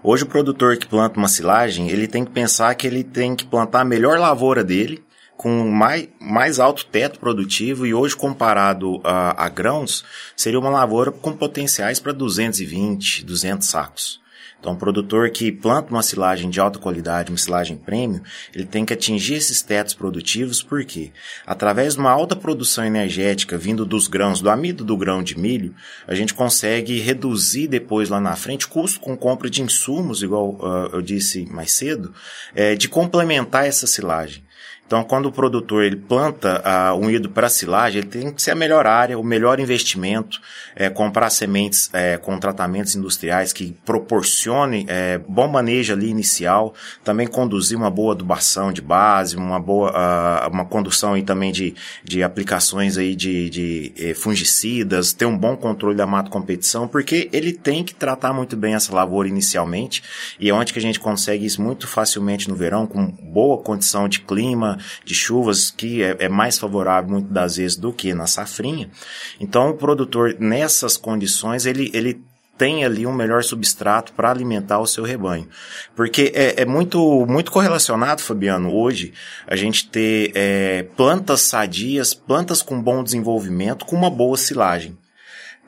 hoje 0.03 0.23
o 0.23 0.29
produtor 0.29 0.77
que 0.77 0.87
planta 0.87 1.19
uma 1.19 1.29
silagem, 1.29 1.91
ele 1.91 2.07
tem 2.07 2.25
que 2.25 2.31
pensar 2.31 2.75
que 2.77 2.87
ele 2.87 3.03
tem 3.03 3.35
que 3.35 3.45
plantar 3.45 3.81
a 3.81 3.85
melhor 3.85 4.19
lavoura 4.19 4.63
dele, 4.63 5.05
com 5.37 5.69
mais, 5.69 6.09
mais 6.21 6.61
alto 6.61 6.87
teto 6.87 7.19
produtivo 7.19 7.85
e 7.85 7.93
hoje 7.93 8.15
comparado 8.15 9.01
a, 9.03 9.47
a 9.47 9.49
grãos, 9.49 10.05
seria 10.37 10.61
uma 10.61 10.71
lavoura 10.71 11.11
com 11.11 11.37
potenciais 11.37 11.99
para 11.99 12.13
220, 12.13 13.25
200 13.25 13.67
sacos. 13.67 14.22
Então, 14.63 14.75
um 14.75 14.77
produtor 14.77 15.29
que 15.31 15.51
planta 15.51 15.91
uma 15.91 16.05
silagem 16.05 16.49
de 16.49 16.61
alta 16.61 16.79
qualidade, 16.79 17.33
uma 17.33 17.37
silagem 17.37 17.77
premium, 17.77 18.21
ele 18.55 18.65
tem 18.65 18.85
que 18.85 18.93
atingir 18.93 19.35
esses 19.35 19.61
tetos 19.61 19.93
produtivos, 19.93 20.63
porque 20.63 21.11
através 21.45 21.95
de 21.95 22.01
uma 22.01 22.13
alta 22.13 22.37
produção 22.37 22.85
energética 22.85 23.59
vindo 23.59 23.85
dos 23.85 24.07
grãos, 24.07 24.41
do 24.41 24.49
amido 24.49 24.85
do 24.85 24.97
grão 24.97 25.21
de 25.21 25.37
milho, 25.37 25.75
a 26.07 26.15
gente 26.15 26.33
consegue 26.33 27.01
reduzir 27.01 27.67
depois 27.67 28.09
lá 28.09 28.21
na 28.21 28.37
frente 28.37 28.69
custo 28.69 29.01
com 29.01 29.17
compra 29.17 29.51
de 29.51 29.63
insumos, 29.63 30.23
igual 30.23 30.51
uh, 30.51 30.91
eu 30.93 31.03
disse 31.03 31.45
mais 31.47 31.73
cedo, 31.73 32.15
é, 32.55 32.77
de 32.77 32.89
complementar 32.89 33.67
essa 33.67 33.89
silagem. 33.89 34.45
Então, 34.93 35.05
quando 35.05 35.25
o 35.25 35.33
produtor 35.33 35.85
ele 35.85 35.97
planta 35.97 36.63
uh, 36.63 36.95
um 36.99 37.09
híbrido 37.09 37.31
para 37.31 37.49
silagem, 37.49 38.03
ele 38.03 38.09
tem 38.09 38.31
que 38.31 38.43
ser 38.43 38.51
a 38.51 38.55
melhor 38.55 38.87
área, 38.87 39.19
o 39.19 39.25
melhor 39.25 39.59
investimento, 39.59 40.39
é, 40.77 40.91
comprar 40.91 41.31
sementes 41.31 41.89
é, 41.95 42.19
com 42.19 42.39
tratamentos 42.39 42.95
industriais 42.95 43.55
que 43.55 43.75
proporcione 43.87 44.85
é, 44.87 45.17
bom 45.27 45.49
manejo 45.49 45.95
ali 45.95 46.11
inicial, 46.11 46.75
também 47.03 47.27
conduzir 47.27 47.79
uma 47.79 47.91
boa 47.91 48.13
adubação 48.13 48.71
de 48.71 48.83
base, 48.83 49.35
uma 49.35 49.59
boa 49.59 49.93
uh, 49.93 50.53
uma 50.53 50.67
condução 50.67 51.15
aí 51.15 51.23
também 51.23 51.53
de, 51.53 51.75
de 52.05 52.23
aplicações 52.23 52.99
aí 52.99 53.17
de, 53.17 53.49
de 53.49 53.93
eh, 53.99 54.13
fungicidas, 54.13 55.15
ter 55.15 55.25
um 55.25 55.39
bom 55.39 55.57
controle 55.57 55.97
da 55.97 56.07
mato 56.07 56.31
competição, 56.31 56.87
porque 56.87 57.31
ele 57.33 57.55
tem 57.55 57.83
que 57.83 57.95
tratar 57.95 58.35
muito 58.35 58.59
bem 58.59 58.75
essa 58.75 58.95
lavoura 58.95 59.27
inicialmente 59.27 60.03
e 60.39 60.51
é 60.51 60.55
onde 60.55 60.71
que 60.71 60.79
a 60.79 60.83
gente 60.83 61.01
consegue 61.01 61.47
isso 61.47 61.63
muito 61.63 61.89
facilmente 61.89 62.51
no 62.51 62.55
verão, 62.55 62.87
com 62.87 63.07
boa 63.07 63.57
condição 63.57 64.07
de 64.07 64.21
clima, 64.21 64.79
de 65.05 65.15
chuvas, 65.15 65.71
que 65.71 66.03
é, 66.03 66.17
é 66.21 66.29
mais 66.29 66.59
favorável 66.59 67.11
muitas 67.11 67.33
das 67.33 67.57
vezes 67.57 67.77
do 67.77 67.93
que 67.93 68.15
na 68.15 68.27
safrinha. 68.27 68.91
Então 69.41 69.71
o 69.71 69.75
produtor 69.75 70.37
nessas 70.39 70.97
condições 70.97 71.67
ele, 71.67 71.91
ele 71.93 72.23
tem 72.57 72.85
ali 72.85 73.07
um 73.07 73.13
melhor 73.13 73.43
substrato 73.43 74.13
para 74.13 74.31
alimentar 74.31 74.79
o 74.79 74.87
seu 74.87 75.03
rebanho. 75.03 75.49
Porque 75.97 76.33
é, 76.35 76.63
é, 76.63 76.65
muito, 76.65 77.27
muito 77.27 77.51
correlacionado, 77.51 78.23
Fabiano, 78.23 78.73
hoje, 78.73 79.13
a 79.47 79.57
gente 79.57 79.89
ter 79.89 80.31
é, 80.35 80.85
plantas 80.97 81.41
sadias, 81.41 82.15
plantas 82.15 82.63
com 82.63 82.81
bom 82.81 83.03
desenvolvimento, 83.03 83.85
com 83.85 83.97
uma 83.97 84.11
boa 84.11 84.37
silagem. 84.37 84.97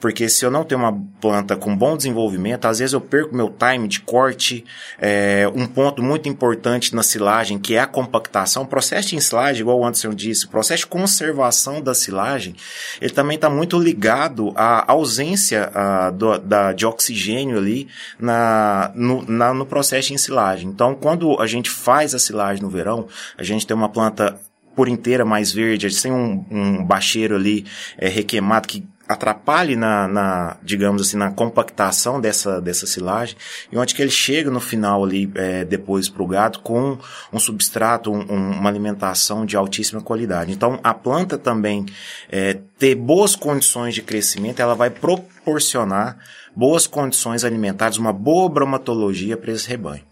Porque 0.01 0.29
se 0.29 0.45
eu 0.45 0.51
não 0.51 0.65
tenho 0.65 0.83
uma 0.83 0.93
planta 1.19 1.57
com 1.57 1.75
bom 1.75 1.97
desenvolvimento, 1.97 2.67
às 2.67 2.79
vezes 2.79 2.93
eu 2.93 3.01
perco 3.01 3.35
meu 3.35 3.49
time 3.49 3.89
de 3.89 4.01
corte. 4.01 4.65
É, 4.99 5.51
um 5.55 5.67
ponto 5.67 6.03
muito 6.03 6.29
importante 6.29 6.95
na 6.95 7.03
silagem, 7.03 7.59
que 7.59 7.75
é 7.75 7.81
a 7.81 7.87
compactação. 7.87 8.65
O 8.65 8.67
processo 8.67 9.09
de 9.09 9.17
ensilagem, 9.17 9.63
igual 9.63 9.81
o 9.81 9.85
Anderson 9.85 10.11
disse, 10.11 10.45
o 10.45 10.51
processo 10.51 10.81
de 10.81 10.89
conservação 10.89 11.81
da 11.81 11.95
silagem, 11.95 12.55
ele 13.01 13.13
também 13.13 13.37
está 13.37 13.49
muito 13.49 13.79
ligado 13.79 14.53
à 14.55 14.93
ausência 14.93 15.71
a, 15.75 16.11
do, 16.11 16.39
da, 16.39 16.73
de 16.73 16.85
oxigênio 16.85 17.57
ali 17.57 17.89
na, 18.19 18.93
no, 18.95 19.25
na, 19.27 19.55
no 19.55 19.65
processo 19.65 20.09
de 20.09 20.15
ensilagem. 20.15 20.69
Então, 20.69 20.95
quando 20.95 21.41
a 21.41 21.47
gente 21.47 21.71
faz 21.71 22.15
a 22.15 22.19
silagem 22.19 22.63
no 22.63 22.69
verão, 22.69 23.07
a 23.39 23.43
gente 23.43 23.67
tem 23.67 23.75
uma 23.75 23.89
planta 23.89 24.39
por 24.75 24.89
inteira 24.89 25.25
mais 25.25 25.53
verde, 25.53 25.91
sem 25.91 26.13
um, 26.13 26.45
um 26.51 26.85
bacheiro 26.85 27.37
ali 27.37 27.65
é, 27.97 28.09
requeimado 28.09 28.69
que 28.69 28.85
atrapalhe 29.09 29.77
na, 29.77 30.09
na, 30.09 30.57
digamos 30.63 31.03
assim, 31.03 31.17
na 31.17 31.31
compactação 31.31 32.21
dessa, 32.21 32.61
dessa 32.61 32.87
silagem, 32.87 33.37
e 33.71 33.77
onde 33.77 33.95
que 33.95 34.01
ele 34.01 34.11
chega 34.11 34.51
no 34.51 34.61
final 34.61 35.05
ali, 35.05 35.31
é, 35.35 35.65
depois 35.65 36.09
para 36.09 36.23
o 36.23 36.27
gado, 36.27 36.61
com 36.61 36.99
um 37.33 37.39
substrato, 37.39 38.11
um, 38.11 38.23
uma 38.23 38.69
alimentação 38.69 39.45
de 39.45 39.57
altíssima 39.57 40.01
qualidade. 40.01 40.53
Então, 40.53 40.81
a 40.83 40.95
planta 40.95 41.37
também 41.37 41.85
é, 42.31 42.59
ter 42.79 42.95
boas 42.95 43.37
condições 43.37 43.95
de 43.95 44.03
crescimento, 44.03 44.61
ela 44.61 44.75
vai 44.75 44.91
proporcionar 44.91 46.17
boas 46.57 46.87
condições 46.87 47.45
alimentares, 47.45 47.99
uma 47.99 48.13
boa 48.13 48.49
bromatologia 48.49 49.37
para 49.37 49.53
esse 49.53 49.69
rebanho. 49.69 50.03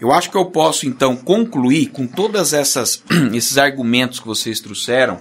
Eu 0.00 0.10
acho 0.10 0.30
que 0.30 0.36
eu 0.36 0.46
posso 0.46 0.86
então 0.86 1.14
concluir 1.14 1.88
com 1.88 2.06
todas 2.06 2.54
essas 2.54 3.02
esses 3.34 3.58
argumentos 3.58 4.18
que 4.18 4.26
vocês 4.26 4.58
trouxeram, 4.58 5.20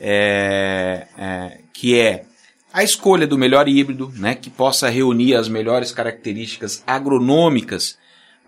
é, 0.00 1.06
é, 1.18 1.58
que 1.72 1.98
é 1.98 2.24
a 2.72 2.82
escolha 2.82 3.26
do 3.26 3.38
melhor 3.38 3.68
híbrido, 3.68 4.12
né, 4.16 4.34
que 4.34 4.50
possa 4.50 4.88
reunir 4.88 5.34
as 5.34 5.48
melhores 5.48 5.92
características 5.92 6.82
agronômicas 6.86 7.98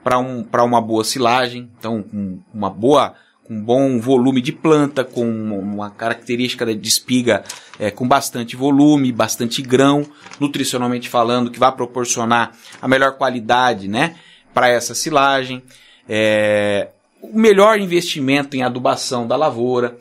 para 0.05 0.19
um, 0.19 0.47
uma 0.65 0.81
boa 0.81 1.03
silagem, 1.05 1.71
então 1.79 2.03
com 2.03 2.41
uma 2.53 2.71
boa 2.71 3.15
um 3.51 3.63
bom 3.63 3.99
volume 3.99 4.43
de 4.43 4.53
planta, 4.53 5.03
com 5.03 5.27
uma 5.27 5.91
característica 5.91 6.67
de 6.67 6.89
espiga 6.89 7.43
é, 7.79 7.91
com 7.91 8.07
bastante 8.07 8.55
volume, 8.55 9.11
bastante 9.11 9.63
grão, 9.63 10.07
nutricionalmente 10.39 11.09
falando, 11.09 11.51
que 11.51 11.59
vai 11.59 11.73
proporcionar 11.73 12.53
a 12.81 12.87
melhor 12.87 13.17
qualidade, 13.17 13.89
né, 13.89 14.17
para 14.53 14.69
essa 14.69 14.95
silagem. 14.95 15.63
É, 16.07 16.89
o 17.23 17.39
melhor 17.39 17.81
investimento 17.81 18.57
em 18.57 18.63
adubação 18.63 19.27
da 19.27 19.37
lavoura, 19.37 19.97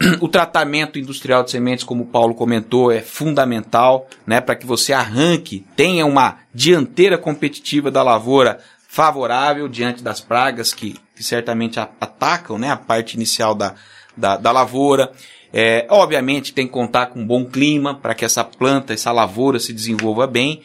o 0.20 0.28
tratamento 0.28 0.98
industrial 0.98 1.42
de 1.42 1.50
sementes, 1.50 1.84
como 1.84 2.04
o 2.04 2.06
Paulo 2.06 2.34
comentou, 2.34 2.92
é 2.92 3.00
fundamental, 3.00 4.08
né, 4.26 4.40
para 4.40 4.54
que 4.54 4.66
você 4.66 4.92
arranque, 4.92 5.64
tenha 5.74 6.06
uma 6.06 6.38
dianteira 6.54 7.18
competitiva 7.18 7.90
da 7.90 8.02
lavoura 8.02 8.58
favorável 8.86 9.68
diante 9.68 10.02
das 10.02 10.20
pragas 10.20 10.72
que, 10.72 10.96
que 11.14 11.22
certamente 11.22 11.78
atacam, 11.80 12.58
né, 12.58 12.70
a 12.70 12.76
parte 12.76 13.14
inicial 13.14 13.54
da, 13.54 13.74
da, 14.16 14.36
da 14.36 14.52
lavoura. 14.52 15.12
É, 15.52 15.86
obviamente 15.90 16.52
tem 16.52 16.66
que 16.66 16.72
contar 16.72 17.06
com 17.06 17.20
um 17.20 17.26
bom 17.26 17.44
clima 17.44 17.94
para 17.94 18.14
que 18.14 18.24
essa 18.24 18.44
planta, 18.44 18.92
essa 18.92 19.10
lavoura 19.10 19.58
se 19.58 19.72
desenvolva 19.72 20.26
bem. 20.26 20.62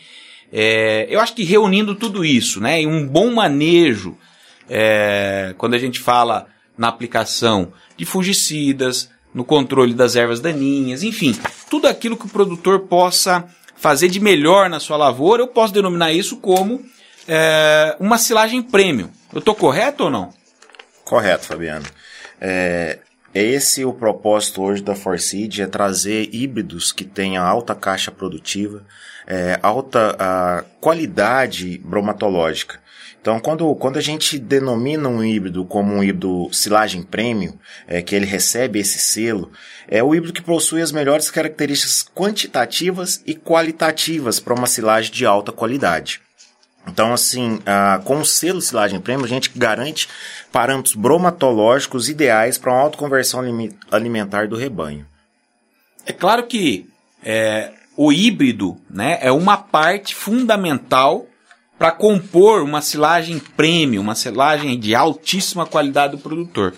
É, 0.51 1.07
eu 1.09 1.19
acho 1.19 1.33
que 1.33 1.43
reunindo 1.43 1.95
tudo 1.95 2.23
isso, 2.23 2.61
né, 2.61 2.81
e 2.81 2.87
um 2.87 3.07
bom 3.07 3.31
manejo, 3.33 4.15
é, 4.69 5.55
quando 5.57 5.73
a 5.73 5.79
gente 5.79 5.99
fala 5.99 6.47
na 6.77 6.87
aplicação 6.87 7.73
de 7.97 8.05
fungicidas, 8.05 9.09
no 9.33 9.43
controle 9.43 9.93
das 9.93 10.15
ervas 10.15 10.39
daninhas, 10.39 11.03
enfim, 11.03 11.37
tudo 11.69 11.87
aquilo 11.87 12.17
que 12.17 12.25
o 12.25 12.29
produtor 12.29 12.81
possa 12.81 13.45
fazer 13.75 14.07
de 14.07 14.19
melhor 14.19 14.69
na 14.69 14.79
sua 14.79 14.95
lavoura, 14.95 15.41
eu 15.41 15.47
posso 15.47 15.73
denominar 15.73 16.13
isso 16.13 16.37
como 16.37 16.81
é, 17.27 17.95
uma 17.99 18.17
silagem 18.17 18.61
prêmio. 18.61 19.09
Eu 19.31 19.39
estou 19.39 19.55
correto 19.55 20.05
ou 20.05 20.09
não? 20.09 20.33
Correto, 21.03 21.45
Fabiano. 21.45 21.85
É, 22.39 22.99
esse 23.33 23.83
o 23.83 23.93
propósito 23.93 24.61
hoje 24.61 24.83
da 24.83 24.95
Forseed, 24.95 25.61
é 25.61 25.67
trazer 25.67 26.29
híbridos 26.33 26.91
que 26.91 27.03
tenham 27.03 27.43
alta 27.43 27.73
caixa 27.73 28.11
produtiva, 28.11 28.85
é, 29.25 29.59
alta 29.61 30.15
a, 30.19 30.63
qualidade 30.79 31.79
bromatológica. 31.79 32.79
Então, 33.23 33.39
quando, 33.39 33.73
quando 33.75 33.95
a 33.95 34.01
gente 34.01 34.38
denomina 34.38 35.07
um 35.07 35.23
híbrido 35.23 35.63
como 35.63 35.93
um 35.93 36.03
híbrido 36.03 36.49
silagem 36.51 37.01
prêmio, 37.01 37.57
é, 37.88 38.01
que 38.01 38.13
ele 38.13 38.25
recebe 38.25 38.79
esse 38.79 38.99
selo, 38.99 39.49
é 39.88 40.03
o 40.03 40.13
híbrido 40.13 40.33
que 40.33 40.41
possui 40.41 40.81
as 40.81 40.91
melhores 40.91 41.31
características 41.31 42.05
quantitativas 42.13 43.23
e 43.25 43.33
qualitativas 43.33 44.41
para 44.41 44.53
uma 44.53 44.67
silagem 44.67 45.09
de 45.09 45.25
alta 45.25 45.53
qualidade. 45.53 46.19
Então, 46.86 47.13
assim, 47.13 47.62
ah, 47.65 48.01
com 48.03 48.17
o 48.17 48.25
selo 48.25 48.62
silagem 48.62 48.99
prêmio, 48.99 49.23
a 49.23 49.29
gente 49.29 49.51
garante 49.55 50.09
parâmetros 50.51 50.93
bromatológicos 50.93 52.09
ideais 52.09 52.57
para 52.57 52.73
uma 52.73 52.81
autoconversão 52.81 53.41
alimentar 53.89 54.49
do 54.49 54.57
rebanho. 54.57 55.05
É 56.05 56.12
claro 56.12 56.45
que 56.45 56.89
é, 57.23 57.71
o 57.95 58.12
híbrido 58.12 58.77
né, 58.89 59.17
é 59.21 59.31
uma 59.31 59.55
parte 59.55 60.13
fundamental 60.13 61.25
para 61.83 61.91
compor 61.91 62.63
uma 62.63 62.79
silagem 62.79 63.39
premium, 63.39 63.99
uma 63.99 64.15
silagem 64.15 64.79
de 64.79 64.95
altíssima 64.95 65.65
qualidade 65.65 66.15
do 66.15 66.17
produtor. 66.17 66.73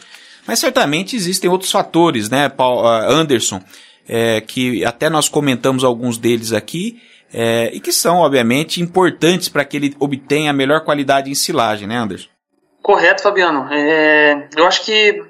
Mas 0.48 0.58
certamente 0.58 1.16
existem 1.16 1.48
outros 1.48 1.72
fatores, 1.72 2.28
né, 2.28 2.50
Paul, 2.50 2.82
uh, 2.82 3.12
Anderson, 3.12 3.62
é, 4.10 4.42
que 4.42 4.84
até 4.84 5.08
nós 5.08 5.30
comentamos 5.30 5.84
alguns 5.84 6.18
deles 6.18 6.54
aqui, 6.54 7.00
é, 7.32 7.70
e 7.72 7.80
que 7.80 7.92
são, 7.92 8.18
obviamente, 8.18 8.82
importantes 8.82 9.48
para 9.48 9.64
que 9.64 9.78
ele 9.78 9.96
obtenha 10.00 10.50
a 10.50 10.54
melhor 10.54 10.84
qualidade 10.84 11.30
em 11.30 11.36
silagem, 11.36 11.88
né, 11.88 11.98
Anderson? 11.98 12.30
Correto, 12.82 13.22
Fabiano. 13.22 13.72
É, 13.72 14.48
eu 14.58 14.66
acho 14.66 14.84
que 14.84 15.24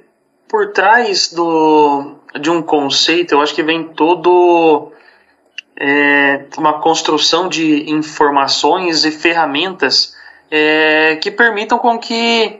por 0.48 0.72
trás 0.72 1.34
do, 1.34 2.16
de 2.40 2.50
um 2.50 2.62
conceito, 2.62 3.34
eu 3.34 3.42
acho 3.42 3.54
que 3.54 3.62
vem 3.62 3.90
todo 3.90 4.94
é, 5.78 6.46
uma 6.58 6.80
construção 6.80 7.50
de 7.50 7.90
informações 7.90 9.04
e 9.04 9.12
ferramentas 9.12 10.16
é, 10.50 11.18
que 11.18 11.30
permitam 11.30 11.78
com 11.78 11.98
que 11.98 12.60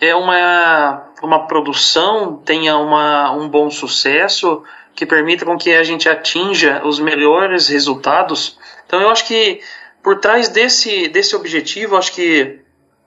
é, 0.00 0.14
uma, 0.14 1.04
uma 1.22 1.46
produção 1.46 2.36
tenha 2.44 2.76
uma, 2.76 3.32
um 3.32 3.48
bom 3.48 3.70
sucesso, 3.70 4.62
que 4.94 5.06
permita 5.06 5.44
com 5.44 5.56
que 5.56 5.72
a 5.72 5.82
gente 5.82 6.08
atinja 6.08 6.82
os 6.84 6.98
melhores 6.98 7.68
resultados. 7.68 8.58
Então 8.86 9.00
eu 9.00 9.08
acho 9.08 9.26
que 9.26 9.60
por 10.02 10.18
trás 10.18 10.48
desse, 10.48 11.08
desse 11.08 11.34
objetivo, 11.36 11.96
acho 11.96 12.12
que, 12.12 12.58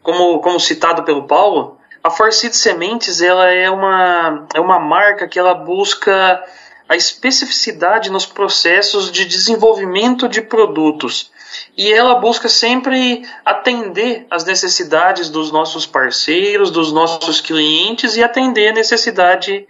como, 0.02 0.40
como 0.40 0.60
citado 0.60 1.04
pelo 1.04 1.28
Paulo, 1.28 1.78
a 2.04 2.10
Forcid 2.10 2.56
Sementes 2.56 3.22
ela 3.22 3.50
é, 3.50 3.70
uma, 3.70 4.48
é 4.54 4.60
uma 4.60 4.80
marca 4.80 5.28
que 5.28 5.38
ela 5.38 5.54
busca 5.54 6.42
a 6.88 6.96
especificidade 6.96 8.12
nos 8.12 8.26
processos 8.26 9.12
de 9.12 9.26
desenvolvimento 9.26 10.28
de 10.28 10.42
produtos. 10.42 11.32
E 11.78 11.92
ela 11.92 12.16
busca 12.16 12.48
sempre 12.48 13.26
atender 13.44 14.28
às 14.30 14.44
necessidades 14.44 15.30
dos 15.30 15.52
nossos 15.52 15.86
parceiros, 15.86 16.70
dos 16.70 16.92
nossos 16.92 17.42
clientes 17.42 18.16
e 18.16 18.24
atender 18.24 18.70
a 18.70 18.74
necessidade 18.74 19.68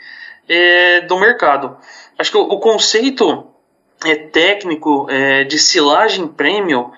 é, 0.47 1.01
do 1.01 1.17
mercado. 1.19 1.78
Acho 2.17 2.32
que 2.32 2.38
o, 2.38 2.60
conceito 2.60 3.47
é, 4.04 4.15
técnico 4.15 5.08
é, 5.10 5.43
de 5.43 5.58
silagem 5.58 6.28
premium 6.28 6.91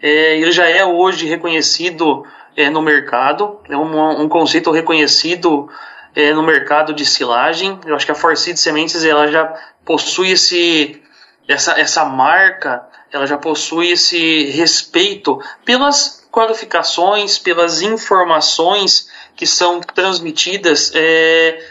é, 0.00 0.38
ele 0.38 0.50
já 0.50 0.68
é 0.68 0.84
hoje 0.84 1.26
reconhecido 1.26 2.26
é, 2.56 2.68
no 2.68 2.82
mercado, 2.82 3.60
é 3.68 3.76
um, 3.76 4.22
um 4.22 4.28
conceito 4.28 4.70
reconhecido 4.70 5.68
é, 6.14 6.32
no 6.32 6.42
mercado 6.42 6.92
de 6.92 7.04
silagem. 7.04 7.78
Eu 7.86 7.94
acho 7.94 8.06
que 8.06 8.12
a 8.12 8.14
Forseed 8.14 8.56
Sementes 8.56 9.04
ela 9.04 9.26
já 9.28 9.44
possui 9.84 10.32
esse, 10.32 11.02
essa, 11.48 11.78
essa 11.78 12.04
marca, 12.04 12.86
ela 13.10 13.26
já 13.26 13.36
possui 13.36 13.90
esse 13.90 14.44
respeito 14.50 15.40
pelas 15.64 16.26
qualificações, 16.30 17.38
pelas 17.38 17.82
informações 17.82 19.10
que 19.36 19.46
são 19.46 19.80
transmitidas 19.80 20.92
é, 20.94 21.62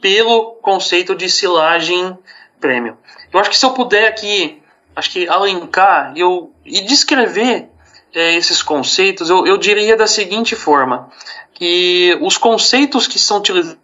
pelo 0.00 0.54
conceito 0.56 1.14
de 1.14 1.28
silagem 1.28 2.18
premium. 2.60 2.96
Eu 3.32 3.38
acho 3.38 3.50
que 3.50 3.56
se 3.56 3.64
eu 3.64 3.70
puder 3.70 4.08
aqui, 4.08 4.60
acho 4.96 5.10
que 5.10 5.28
alencar 5.28 6.12
eu, 6.16 6.52
e 6.64 6.80
descrever 6.80 7.68
é, 8.12 8.34
esses 8.34 8.62
conceitos, 8.62 9.30
eu, 9.30 9.46
eu 9.46 9.56
diria 9.56 9.96
da 9.96 10.06
seguinte 10.06 10.56
forma, 10.56 11.10
que 11.54 12.18
os 12.20 12.36
conceitos 12.36 13.06
que 13.06 13.18
são 13.18 13.38
utilizados 13.38 13.79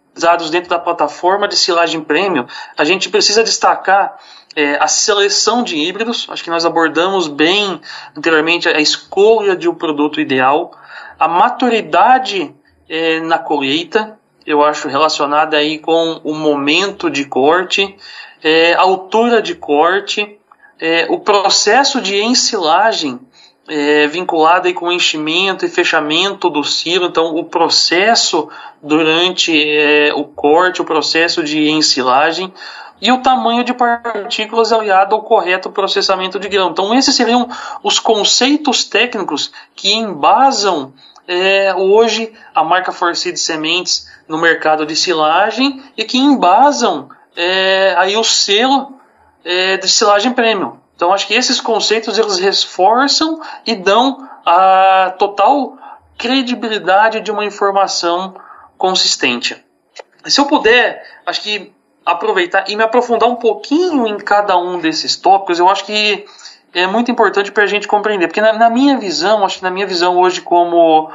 dentro 0.49 0.69
da 0.69 0.79
plataforma 0.79 1.47
de 1.47 1.55
silagem 1.55 2.01
premium, 2.01 2.45
a 2.77 2.83
gente 2.83 3.09
precisa 3.09 3.43
destacar 3.43 4.17
é, 4.55 4.75
a 4.81 4.87
seleção 4.87 5.63
de 5.63 5.77
híbridos, 5.77 6.27
acho 6.29 6.43
que 6.43 6.49
nós 6.49 6.65
abordamos 6.65 7.27
bem 7.27 7.79
anteriormente 8.15 8.67
a 8.67 8.79
escolha 8.79 9.55
de 9.55 9.69
um 9.69 9.75
produto 9.75 10.19
ideal, 10.19 10.71
a 11.19 11.27
maturidade 11.27 12.53
é, 12.89 13.19
na 13.19 13.37
colheita, 13.37 14.17
eu 14.45 14.63
acho 14.63 14.87
relacionada 14.87 15.57
aí 15.57 15.77
com 15.77 16.21
o 16.23 16.33
momento 16.33 17.09
de 17.09 17.25
corte, 17.25 17.95
é, 18.43 18.73
altura 18.75 19.41
de 19.41 19.53
corte, 19.55 20.39
é, 20.79 21.05
o 21.09 21.19
processo 21.19 21.99
de 22.01 22.21
ensilagem 22.21 23.19
é, 23.67 24.07
vinculado 24.07 24.67
aí 24.67 24.73
com 24.73 24.87
o 24.87 24.91
enchimento 24.91 25.65
e 25.65 25.69
fechamento 25.69 26.49
do 26.49 26.63
silo, 26.63 27.05
então 27.05 27.35
o 27.35 27.43
processo 27.43 28.49
durante 28.81 29.51
é, 29.53 30.13
o 30.13 30.23
corte, 30.23 30.81
o 30.81 30.85
processo 30.85 31.43
de 31.43 31.69
ensilagem 31.69 32.53
e 33.01 33.11
o 33.11 33.21
tamanho 33.21 33.63
de 33.63 33.73
partículas 33.73 34.71
aliado 34.71 35.13
ao 35.13 35.21
correto 35.21 35.69
processamento 35.69 36.39
de 36.39 36.47
grão. 36.47 36.71
Então 36.71 36.95
esses 36.95 37.15
seriam 37.15 37.47
os 37.83 37.99
conceitos 37.99 38.83
técnicos 38.83 39.51
que 39.75 39.93
embasam 39.93 40.93
é, 41.27 41.75
hoje 41.75 42.31
a 42.55 42.63
marca 42.63 42.91
Forseed 42.91 43.37
Sementes 43.37 44.07
no 44.27 44.37
mercado 44.37 44.85
de 44.85 44.95
silagem 44.95 45.83
e 45.95 46.03
que 46.05 46.17
embasam 46.17 47.09
é, 47.35 47.93
aí 47.97 48.15
o 48.15 48.23
selo 48.23 48.97
é, 49.43 49.77
de 49.77 49.87
silagem 49.87 50.33
premium. 50.33 50.77
Então 50.97 51.13
acho 51.13 51.27
que 51.27 51.35
esses 51.35 51.61
conceitos 51.61 52.17
eles 52.17 52.39
reforçam 52.39 53.39
e 53.63 53.75
dão 53.75 54.27
a 54.43 55.13
total 55.19 55.77
credibilidade 56.17 57.21
de 57.21 57.31
uma 57.31 57.45
informação 57.45 58.33
consistente. 58.79 59.63
Se 60.25 60.41
eu 60.41 60.45
puder, 60.45 61.03
acho 61.23 61.43
que 61.43 61.71
aproveitar 62.03 62.65
e 62.67 62.75
me 62.75 62.83
aprofundar 62.83 63.29
um 63.29 63.35
pouquinho 63.35 64.07
em 64.07 64.17
cada 64.17 64.57
um 64.57 64.79
desses 64.79 65.15
tópicos, 65.15 65.59
eu 65.59 65.69
acho 65.69 65.85
que 65.85 66.25
é 66.73 66.87
muito 66.87 67.11
importante 67.11 67.51
para 67.51 67.63
a 67.63 67.67
gente 67.67 67.87
compreender, 67.87 68.27
porque 68.27 68.41
na, 68.41 68.53
na, 68.53 68.69
minha 68.69 68.97
visão, 68.97 69.45
acho 69.45 69.57
que 69.57 69.63
na 69.63 69.69
minha 69.69 69.85
visão 69.85 70.17
hoje 70.17 70.41
como 70.41 71.11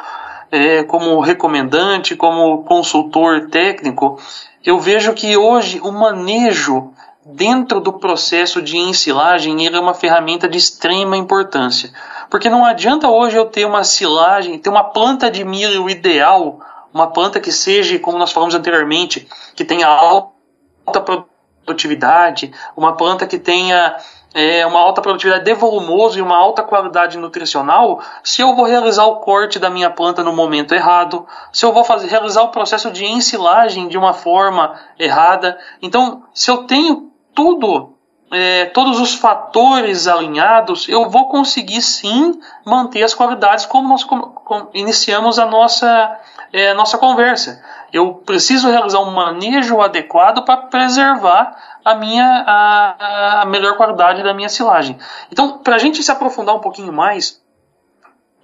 é, 0.52 0.84
como 0.84 1.18
recomendante, 1.18 2.14
como 2.14 2.62
consultor 2.62 3.48
técnico, 3.48 4.20
eu 4.64 4.78
vejo 4.78 5.12
que 5.12 5.36
hoje 5.36 5.80
o 5.80 5.90
manejo 5.90 6.92
dentro 7.24 7.80
do 7.80 7.92
processo 7.92 8.60
de 8.60 8.76
ensilagem, 8.76 9.64
ele 9.64 9.76
é 9.76 9.80
uma 9.80 9.94
ferramenta 9.94 10.48
de 10.48 10.58
extrema 10.58 11.16
importância. 11.16 11.92
Porque 12.28 12.50
não 12.50 12.64
adianta 12.64 13.08
hoje 13.08 13.36
eu 13.36 13.46
ter 13.46 13.64
uma 13.64 13.84
silagem, 13.84 14.58
ter 14.58 14.70
uma 14.70 14.84
planta 14.84 15.30
de 15.30 15.44
milho 15.44 15.88
ideal, 15.88 16.60
uma 16.92 17.06
planta 17.08 17.40
que 17.40 17.52
seja, 17.52 17.98
como 17.98 18.18
nós 18.18 18.32
falamos 18.32 18.54
anteriormente, 18.54 19.28
que 19.54 19.64
tenha 19.64 19.86
alta 19.86 21.00
produtividade, 21.64 22.52
uma 22.76 22.96
planta 22.96 23.26
que 23.26 23.38
tenha 23.38 23.96
é, 24.34 24.66
uma 24.66 24.80
alta 24.80 25.00
produtividade 25.00 25.44
de 25.44 25.54
volumoso 25.54 26.18
e 26.18 26.22
uma 26.22 26.36
alta 26.36 26.62
qualidade 26.62 27.18
nutricional, 27.18 28.00
se 28.24 28.42
eu 28.42 28.54
vou 28.56 28.64
realizar 28.64 29.04
o 29.04 29.16
corte 29.16 29.58
da 29.58 29.70
minha 29.70 29.90
planta 29.90 30.24
no 30.24 30.32
momento 30.32 30.74
errado, 30.74 31.26
se 31.52 31.64
eu 31.64 31.72
vou 31.72 31.84
fazer, 31.84 32.08
realizar 32.08 32.42
o 32.42 32.48
processo 32.48 32.90
de 32.90 33.04
ensilagem 33.04 33.88
de 33.88 33.96
uma 33.96 34.12
forma 34.12 34.74
errada. 34.98 35.58
Então, 35.80 36.24
se 36.34 36.50
eu 36.50 36.64
tenho 36.64 37.11
tudo, 37.34 37.94
é, 38.32 38.66
todos 38.66 38.98
os 38.98 39.14
fatores 39.14 40.08
alinhados, 40.08 40.88
eu 40.88 41.10
vou 41.10 41.28
conseguir 41.28 41.82
sim 41.82 42.40
manter 42.64 43.02
as 43.02 43.14
qualidades 43.14 43.66
como 43.66 43.88
nós 43.88 44.06
iniciamos 44.72 45.38
a 45.38 45.44
nossa, 45.44 46.18
é, 46.52 46.72
nossa 46.72 46.96
conversa. 46.96 47.62
Eu 47.92 48.14
preciso 48.14 48.70
realizar 48.70 49.00
um 49.00 49.10
manejo 49.10 49.80
adequado 49.80 50.44
para 50.44 50.56
preservar 50.56 51.54
a 51.84 51.94
minha 51.94 52.44
a, 52.46 53.42
a 53.42 53.44
melhor 53.44 53.76
qualidade 53.76 54.22
da 54.22 54.32
minha 54.32 54.48
silagem. 54.48 54.98
Então, 55.30 55.58
para 55.58 55.76
a 55.76 55.78
gente 55.78 56.02
se 56.02 56.10
aprofundar 56.10 56.54
um 56.54 56.60
pouquinho 56.60 56.92
mais, 56.92 57.42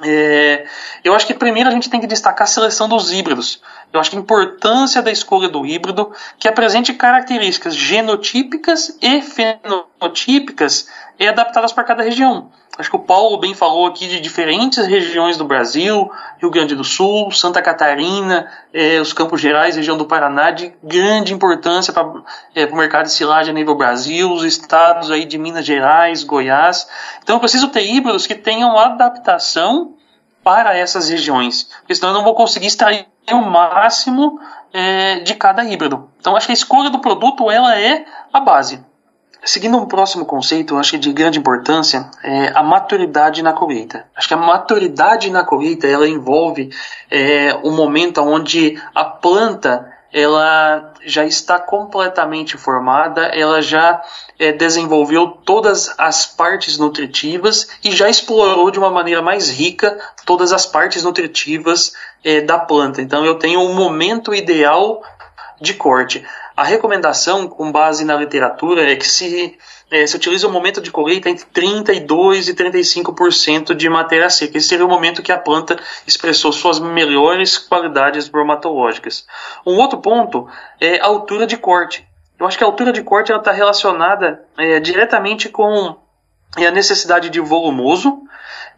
é, 0.02 0.66
eu 1.02 1.14
acho 1.14 1.26
que 1.26 1.34
primeiro 1.34 1.68
a 1.68 1.72
gente 1.72 1.90
tem 1.90 2.00
que 2.00 2.06
destacar 2.06 2.44
a 2.44 2.50
seleção 2.50 2.88
dos 2.88 3.10
híbridos. 3.10 3.60
Eu 3.92 4.00
acho 4.00 4.10
que 4.10 4.16
a 4.16 4.20
importância 4.20 5.02
da 5.02 5.10
escolha 5.10 5.48
do 5.48 5.64
híbrido 5.64 6.12
que 6.38 6.46
apresente 6.46 6.92
características 6.92 7.74
genotípicas 7.74 8.96
e 9.00 9.22
fenotípicas 9.22 10.88
e 11.18 11.26
adaptadas 11.26 11.72
para 11.72 11.84
cada 11.84 12.02
região. 12.02 12.50
Acho 12.78 12.90
que 12.90 12.96
o 12.96 13.00
Paulo 13.00 13.38
bem 13.38 13.54
falou 13.54 13.86
aqui 13.86 14.06
de 14.06 14.20
diferentes 14.20 14.86
regiões 14.86 15.36
do 15.36 15.44
Brasil, 15.44 16.08
Rio 16.40 16.48
Grande 16.48 16.76
do 16.76 16.84
Sul, 16.84 17.32
Santa 17.32 17.60
Catarina, 17.60 18.48
eh, 18.72 19.00
os 19.00 19.12
Campos 19.12 19.40
Gerais, 19.40 19.74
região 19.74 19.96
do 19.96 20.06
Paraná, 20.06 20.52
de 20.52 20.72
grande 20.80 21.34
importância 21.34 21.92
para 21.92 22.22
eh, 22.54 22.66
o 22.66 22.76
mercado 22.76 23.06
de 23.06 23.12
silagem 23.12 23.50
a 23.50 23.54
nível 23.54 23.74
Brasil, 23.74 24.30
os 24.30 24.44
estados 24.44 25.10
aí 25.10 25.24
de 25.24 25.36
Minas 25.36 25.66
Gerais, 25.66 26.22
Goiás. 26.22 26.86
Então 27.20 27.34
eu 27.34 27.40
preciso 27.40 27.66
ter 27.66 27.84
híbridos 27.84 28.28
que 28.28 28.36
tenham 28.36 28.78
adaptação 28.78 29.96
para 30.44 30.76
essas 30.76 31.08
regiões, 31.08 31.64
porque 31.80 31.96
senão 31.96 32.10
eu 32.10 32.14
não 32.14 32.24
vou 32.24 32.36
conseguir 32.36 32.68
extrair 32.68 33.06
o 33.34 33.50
máximo 33.50 34.40
eh, 34.72 35.20
de 35.20 35.34
cada 35.34 35.64
híbrido. 35.64 36.08
Então 36.20 36.36
acho 36.36 36.46
que 36.46 36.52
a 36.52 36.54
escolha 36.54 36.90
do 36.90 37.00
produto 37.00 37.50
ela 37.50 37.78
é 37.78 38.04
a 38.32 38.40
base. 38.40 38.84
Seguindo 39.44 39.78
um 39.78 39.86
próximo 39.86 40.26
conceito, 40.26 40.76
acho 40.76 40.90
que 40.90 40.96
é 40.96 40.98
de 40.98 41.12
grande 41.12 41.38
importância, 41.38 42.10
é 42.24 42.52
a 42.54 42.62
maturidade 42.62 43.42
na 43.42 43.52
colheita. 43.52 44.04
Acho 44.14 44.28
que 44.28 44.34
a 44.34 44.36
maturidade 44.36 45.30
na 45.30 45.44
colheita 45.44 45.86
ela 45.86 46.08
envolve 46.08 46.70
é, 47.10 47.54
um 47.62 47.74
momento 47.74 48.20
onde 48.20 48.80
a 48.94 49.04
planta 49.04 49.90
ela 50.12 50.94
já 51.04 51.24
está 51.24 51.58
completamente 51.58 52.56
formada, 52.56 53.26
ela 53.26 53.60
já 53.60 54.02
é, 54.38 54.52
desenvolveu 54.52 55.28
todas 55.28 55.94
as 55.98 56.24
partes 56.24 56.78
nutritivas 56.78 57.68
e 57.84 57.90
já 57.90 58.08
explorou 58.08 58.70
de 58.70 58.78
uma 58.78 58.90
maneira 58.90 59.20
mais 59.20 59.48
rica 59.50 59.98
todas 60.24 60.52
as 60.52 60.64
partes 60.64 61.02
nutritivas 61.04 61.92
é, 62.24 62.40
da 62.40 62.58
planta. 62.58 63.02
Então 63.02 63.24
eu 63.24 63.34
tenho 63.34 63.60
um 63.60 63.74
momento 63.74 64.34
ideal 64.34 65.02
de 65.60 65.74
corte. 65.74 66.24
A 66.56 66.64
recomendação, 66.64 67.46
com 67.46 67.70
base 67.70 68.04
na 68.04 68.16
literatura, 68.16 68.90
é 68.90 68.96
que 68.96 69.06
se, 69.06 69.56
é, 69.90 70.06
se 70.06 70.16
utiliza 70.16 70.46
o 70.46 70.52
momento 70.52 70.80
de 70.80 70.90
colheita 70.90 71.30
entre 71.30 71.46
32% 71.46 72.48
e 72.48 72.54
35% 72.54 73.74
de 73.74 73.88
matéria 73.88 74.28
seca. 74.28 74.58
Esse 74.58 74.68
seria 74.68 74.84
o 74.84 74.88
momento 74.88 75.22
que 75.22 75.32
a 75.32 75.38
planta 75.38 75.78
expressou 76.06 76.52
suas 76.52 76.78
melhores 76.78 77.56
qualidades 77.56 78.28
bromatológicas. 78.28 79.26
Um 79.66 79.76
outro 79.76 79.98
ponto 79.98 80.48
é 80.80 81.00
a 81.00 81.06
altura 81.06 81.46
de 81.46 81.56
corte. 81.56 82.06
Eu 82.38 82.46
acho 82.46 82.56
que 82.56 82.64
a 82.64 82.66
altura 82.66 82.92
de 82.92 83.02
corte 83.02 83.32
está 83.32 83.50
relacionada 83.50 84.44
é, 84.56 84.78
diretamente 84.78 85.48
com 85.48 85.96
a 86.56 86.70
necessidade 86.70 87.30
de 87.30 87.40
volumoso, 87.40 88.22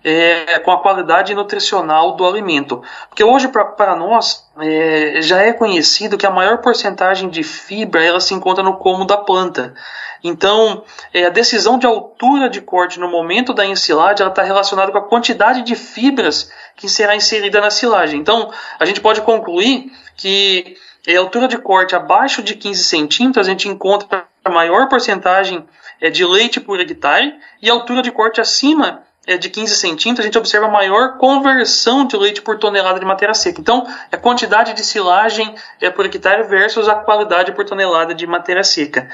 é, 0.03 0.59
com 0.61 0.71
a 0.71 0.81
qualidade 0.81 1.35
nutricional 1.35 2.17
do 2.17 2.27
alimento. 2.27 2.83
Porque 3.09 3.23
hoje, 3.23 3.49
para 3.49 3.95
nós, 3.95 4.47
é, 4.59 5.21
já 5.21 5.43
é 5.43 5.53
conhecido 5.53 6.17
que 6.17 6.27
a 6.27 6.31
maior 6.31 6.59
porcentagem 6.59 7.29
de 7.29 7.43
fibra 7.43 8.03
ela 8.03 8.21
se 8.21 8.35
encontra 8.35 8.65
no 8.65 8.77
como 8.77 9.05
da 9.05 9.19
planta. 9.19 9.75
Então, 10.23 10.85
é, 11.13 11.25
a 11.25 11.31
decisão 11.31 11.79
de 11.79 11.87
altura 11.87 12.49
de 12.49 12.61
corte 12.61 13.01
no 13.01 13.09
momento 13.09 13.55
da 13.55 13.65
ensilagem 13.65 14.27
está 14.27 14.43
relacionada 14.43 14.93
com 14.93 14.99
a 14.99 15.09
quantidade 15.09 15.63
de 15.63 15.75
fibras 15.75 16.51
que 16.77 16.89
será 16.89 17.17
inserida 17.17 17.61
na 17.61 17.71
silagem. 17.71 18.21
Então, 18.21 18.53
a 18.79 18.85
gente 18.85 19.01
pode 19.01 19.23
concluir 19.23 19.91
que 20.17 20.77
a 21.09 21.19
altura 21.19 21.49
de 21.49 21.59
corte 21.59 21.97
abaixo 21.97 22.43
de 22.43 22.55
15 22.55 22.85
centímetros, 22.85 23.47
a 23.47 23.51
gente 23.51 23.69
encontra 23.69 24.27
a 24.45 24.51
maior 24.51 24.89
porcentagem 24.89 25.65
é, 26.01 26.11
de 26.11 26.25
leite 26.25 26.61
por 26.61 26.81
hectare, 26.81 27.35
e 27.61 27.69
altura 27.69 28.03
de 28.03 28.11
corte 28.11 28.41
acima 28.41 29.03
é, 29.27 29.37
de 29.37 29.51
15 29.51 29.77
centímetros, 29.77 30.25
a 30.25 30.27
gente 30.27 30.39
observa 30.39 30.69
maior 30.69 31.19
conversão 31.19 32.07
de 32.07 32.17
leite 32.17 32.41
por 32.41 32.59
tonelada 32.59 32.99
de 32.99 33.05
matéria 33.05 33.35
seca. 33.35 33.61
Então, 33.61 33.87
a 34.11 34.17
quantidade 34.17 34.73
de 34.73 34.85
silagem 34.85 35.55
é, 35.81 35.91
por 35.91 36.07
hectare 36.07 36.45
versus 36.45 36.89
a 36.89 36.95
qualidade 36.95 37.53
por 37.53 37.65
tonelada 37.65 38.15
de 38.15 38.27
matéria 38.27 38.65
seca. 38.65 39.09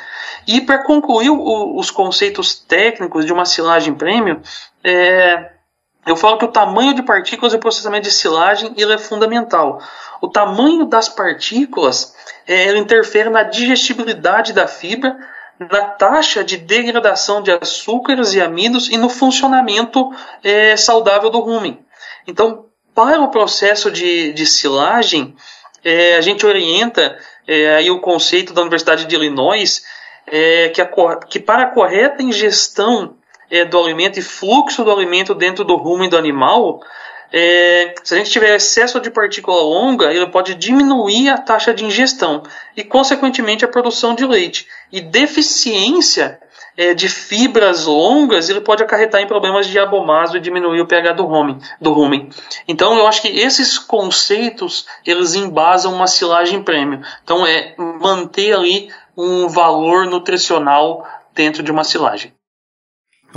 E 0.46 0.60
para 0.60 0.84
concluir 0.84 1.30
o, 1.30 1.76
os 1.76 1.90
conceitos 1.90 2.54
técnicos 2.54 3.26
de 3.26 3.32
uma 3.32 3.44
silagem 3.44 3.94
premium, 3.94 4.40
é, 4.82 5.50
eu 6.06 6.14
falo 6.14 6.38
que 6.38 6.44
o 6.44 6.52
tamanho 6.52 6.94
de 6.94 7.02
partículas 7.02 7.52
e 7.52 7.56
o 7.56 7.60
processamento 7.60 8.04
de 8.04 8.14
silagem 8.14 8.72
ele 8.76 8.92
é 8.92 8.98
fundamental. 8.98 9.82
O 10.20 10.28
tamanho 10.28 10.86
das 10.86 11.08
partículas 11.08 12.14
é, 12.46 12.76
interfere 12.78 13.28
na 13.28 13.42
digestibilidade 13.42 14.52
da 14.52 14.68
fibra, 14.68 15.16
na 15.58 15.82
taxa 15.82 16.44
de 16.44 16.56
degradação 16.56 17.42
de 17.42 17.50
açúcares 17.50 18.34
e 18.34 18.40
amidos 18.40 18.88
e 18.88 18.96
no 18.96 19.08
funcionamento 19.08 20.10
é, 20.42 20.76
saudável 20.76 21.30
do 21.30 21.40
rumen. 21.40 21.78
Então, 22.26 22.66
para 22.94 23.20
o 23.20 23.28
processo 23.28 23.90
de, 23.90 24.32
de 24.32 24.46
silagem, 24.46 25.34
é, 25.84 26.16
a 26.16 26.20
gente 26.20 26.44
orienta 26.44 27.18
é, 27.46 27.76
aí 27.76 27.90
o 27.90 28.00
conceito 28.00 28.52
da 28.52 28.62
Universidade 28.62 29.04
de 29.04 29.14
Illinois 29.14 29.84
é, 30.26 30.68
que, 30.70 30.82
a, 30.82 30.86
que 31.28 31.38
para 31.38 31.62
a 31.62 31.70
correta 31.70 32.22
ingestão 32.22 33.16
é, 33.50 33.64
do 33.64 33.78
alimento 33.78 34.18
e 34.18 34.22
fluxo 34.22 34.84
do 34.84 34.90
alimento 34.90 35.34
dentro 35.34 35.64
do 35.64 35.76
rumen 35.76 36.08
do 36.08 36.16
animal, 36.16 36.80
é, 37.32 37.94
se 38.02 38.14
a 38.14 38.18
gente 38.18 38.30
tiver 38.30 38.54
excesso 38.54 39.00
de 39.00 39.10
partícula 39.10 39.60
longa, 39.62 40.12
ele 40.12 40.26
pode 40.26 40.54
diminuir 40.54 41.28
a 41.28 41.38
taxa 41.38 41.74
de 41.74 41.84
ingestão 41.84 42.42
e, 42.76 42.84
consequentemente, 42.84 43.64
a 43.64 43.68
produção 43.68 44.14
de 44.14 44.24
leite. 44.24 44.66
E 44.92 45.00
deficiência 45.00 46.38
é, 46.76 46.94
de 46.94 47.08
fibras 47.08 47.86
longas, 47.86 48.48
ele 48.48 48.60
pode 48.60 48.82
acarretar 48.82 49.20
em 49.20 49.26
problemas 49.26 49.66
de 49.66 49.78
abomaso 49.78 50.36
e 50.36 50.40
diminuir 50.40 50.80
o 50.80 50.86
pH 50.86 51.12
do 51.12 51.24
rumen, 51.24 51.58
do 51.80 51.92
rumen. 51.92 52.28
Então, 52.68 52.96
eu 52.96 53.06
acho 53.06 53.22
que 53.22 53.28
esses 53.28 53.78
conceitos, 53.78 54.86
eles 55.04 55.34
embasam 55.34 55.92
uma 55.92 56.06
silagem 56.06 56.62
prêmio. 56.62 57.00
Então, 57.24 57.46
é 57.46 57.74
manter 57.76 58.52
ali 58.54 58.90
um 59.16 59.48
valor 59.48 60.06
nutricional 60.06 61.06
dentro 61.34 61.62
de 61.62 61.72
uma 61.72 61.84
silagem. 61.84 62.35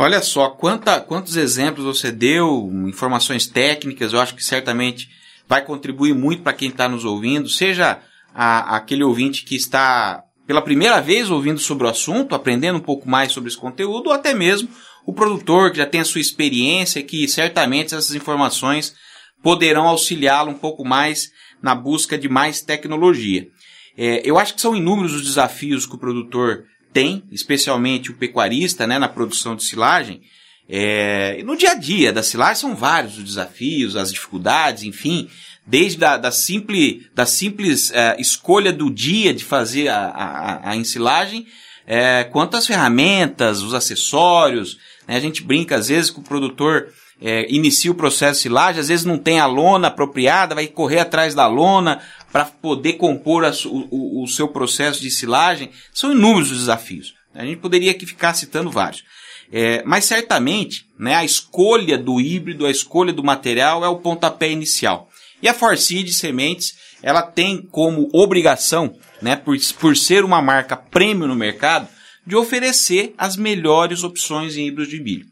Olha 0.01 0.21
só, 0.21 0.51
quanta, 0.51 1.01
quantos 1.01 1.35
exemplos 1.35 1.83
você 1.83 2.09
deu, 2.09 2.71
informações 2.87 3.45
técnicas, 3.45 4.13
eu 4.13 4.21
acho 4.21 4.33
que 4.33 4.41
certamente 4.41 5.09
vai 5.45 5.61
contribuir 5.61 6.15
muito 6.15 6.41
para 6.41 6.53
quem 6.53 6.69
está 6.69 6.87
nos 6.87 7.03
ouvindo, 7.03 7.49
seja 7.49 7.99
a, 8.33 8.77
aquele 8.77 9.03
ouvinte 9.03 9.43
que 9.43 9.57
está 9.57 10.23
pela 10.47 10.61
primeira 10.61 11.01
vez 11.01 11.29
ouvindo 11.29 11.59
sobre 11.59 11.85
o 11.85 11.89
assunto, 11.89 12.33
aprendendo 12.33 12.77
um 12.77 12.81
pouco 12.81 13.09
mais 13.09 13.33
sobre 13.33 13.49
esse 13.49 13.57
conteúdo, 13.57 14.07
ou 14.07 14.13
até 14.13 14.33
mesmo 14.33 14.69
o 15.05 15.11
produtor 15.11 15.69
que 15.69 15.79
já 15.79 15.85
tem 15.85 15.99
a 15.99 16.05
sua 16.05 16.21
experiência, 16.21 17.03
que 17.03 17.27
certamente 17.27 17.93
essas 17.93 18.15
informações 18.15 18.95
poderão 19.43 19.85
auxiliá-lo 19.85 20.49
um 20.49 20.57
pouco 20.57 20.85
mais 20.85 21.29
na 21.61 21.75
busca 21.75 22.17
de 22.17 22.29
mais 22.29 22.61
tecnologia. 22.61 23.49
É, 23.97 24.21
eu 24.23 24.39
acho 24.39 24.53
que 24.53 24.61
são 24.61 24.77
inúmeros 24.77 25.13
os 25.13 25.25
desafios 25.25 25.85
que 25.85 25.95
o 25.95 25.99
produtor 25.99 26.63
tem, 26.93 27.23
especialmente 27.31 28.11
o 28.11 28.15
pecuarista, 28.15 28.87
né, 28.87 28.97
na 28.97 29.07
produção 29.07 29.55
de 29.55 29.63
silagem. 29.63 30.21
É, 30.67 31.41
no 31.43 31.57
dia 31.57 31.71
a 31.71 31.75
dia 31.75 32.13
da 32.13 32.21
silagem 32.21 32.55
são 32.55 32.75
vários 32.75 33.17
os 33.17 33.23
desafios, 33.23 33.95
as 33.95 34.11
dificuldades, 34.13 34.83
enfim, 34.83 35.27
desde 35.65 36.03
a, 36.05 36.17
da, 36.17 36.31
simples, 36.31 37.05
da 37.13 37.25
simples 37.25 37.91
é, 37.91 38.15
escolha 38.19 38.71
do 38.71 38.89
dia 38.89 39.33
de 39.33 39.43
fazer 39.43 39.87
a, 39.87 40.07
a, 40.07 40.71
a 40.71 40.75
ensilagem, 40.75 41.47
é, 41.87 42.23
quanto 42.23 42.55
às 42.55 42.67
ferramentas, 42.67 43.61
os 43.61 43.73
acessórios. 43.73 44.77
Né, 45.07 45.15
a 45.15 45.19
gente 45.19 45.43
brinca 45.43 45.75
às 45.75 45.87
vezes 45.87 46.11
que 46.11 46.19
o 46.19 46.23
produtor 46.23 46.93
é, 47.21 47.45
inicia 47.53 47.91
o 47.91 47.95
processo 47.95 48.37
de 48.37 48.43
silagem, 48.43 48.79
às 48.79 48.87
vezes 48.87 49.05
não 49.05 49.17
tem 49.17 49.39
a 49.39 49.45
lona 49.45 49.89
apropriada, 49.89 50.55
vai 50.55 50.67
correr 50.67 50.99
atrás 50.99 51.35
da 51.35 51.47
lona 51.47 52.01
para 52.31 52.45
poder 52.45 52.93
compor 52.93 53.43
a, 53.43 53.51
o, 53.65 54.23
o, 54.23 54.27
seu 54.27 54.47
processo 54.47 55.01
de 55.01 55.11
silagem. 55.11 55.69
São 55.93 56.11
inúmeros 56.11 56.51
os 56.51 56.59
desafios. 56.59 57.13
A 57.35 57.43
gente 57.43 57.57
poderia 57.57 57.91
aqui 57.91 58.05
ficar 58.05 58.33
citando 58.33 58.71
vários. 58.71 59.03
É, 59.51 59.83
mas 59.83 60.05
certamente, 60.05 60.85
né, 60.97 61.15
a 61.15 61.25
escolha 61.25 61.97
do 61.97 62.21
híbrido, 62.21 62.65
a 62.65 62.71
escolha 62.71 63.11
do 63.11 63.23
material 63.23 63.83
é 63.83 63.87
o 63.87 63.97
pontapé 63.97 64.49
inicial. 64.49 65.09
E 65.41 65.47
a 65.47 65.53
Forseed 65.53 66.11
Sementes, 66.13 66.75
ela 67.01 67.21
tem 67.21 67.61
como 67.61 68.09
obrigação, 68.13 68.95
né, 69.21 69.35
por, 69.35 69.57
por 69.79 69.97
ser 69.97 70.23
uma 70.23 70.41
marca 70.41 70.77
prêmio 70.77 71.27
no 71.27 71.35
mercado, 71.35 71.87
de 72.25 72.35
oferecer 72.35 73.13
as 73.17 73.35
melhores 73.35 74.03
opções 74.03 74.55
em 74.55 74.67
híbridos 74.67 74.89
de 74.89 75.01
milho. 75.01 75.25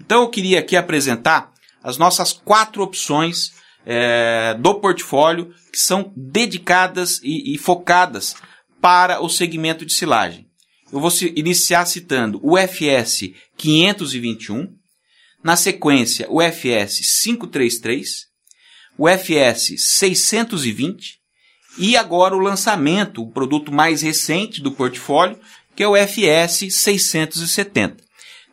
Então 0.00 0.22
eu 0.22 0.28
queria 0.28 0.60
aqui 0.60 0.76
apresentar 0.76 1.52
as 1.82 1.96
nossas 1.96 2.32
quatro 2.32 2.82
opções 2.82 3.52
é, 3.84 4.54
do 4.54 4.74
portfólio 4.74 5.54
que 5.72 5.78
são 5.78 6.12
dedicadas 6.16 7.20
e, 7.22 7.54
e, 7.54 7.58
focadas 7.58 8.34
para 8.80 9.20
o 9.20 9.28
segmento 9.28 9.86
de 9.86 9.92
silagem. 9.92 10.46
Eu 10.92 11.00
vou 11.00 11.10
iniciar 11.36 11.86
citando 11.86 12.40
o 12.42 12.58
FS 12.58 13.30
521, 13.56 14.74
na 15.42 15.56
sequência 15.56 16.26
o 16.28 16.42
FS 16.42 17.22
533, 17.22 18.26
o 18.98 19.08
FS 19.08 19.74
620 19.78 21.20
e 21.78 21.96
agora 21.96 22.36
o 22.36 22.40
lançamento, 22.40 23.22
o 23.22 23.30
produto 23.30 23.72
mais 23.72 24.02
recente 24.02 24.60
do 24.60 24.72
portfólio, 24.72 25.38
que 25.74 25.82
é 25.82 25.88
o 25.88 25.96
FS 25.96 26.70
670. 26.70 28.09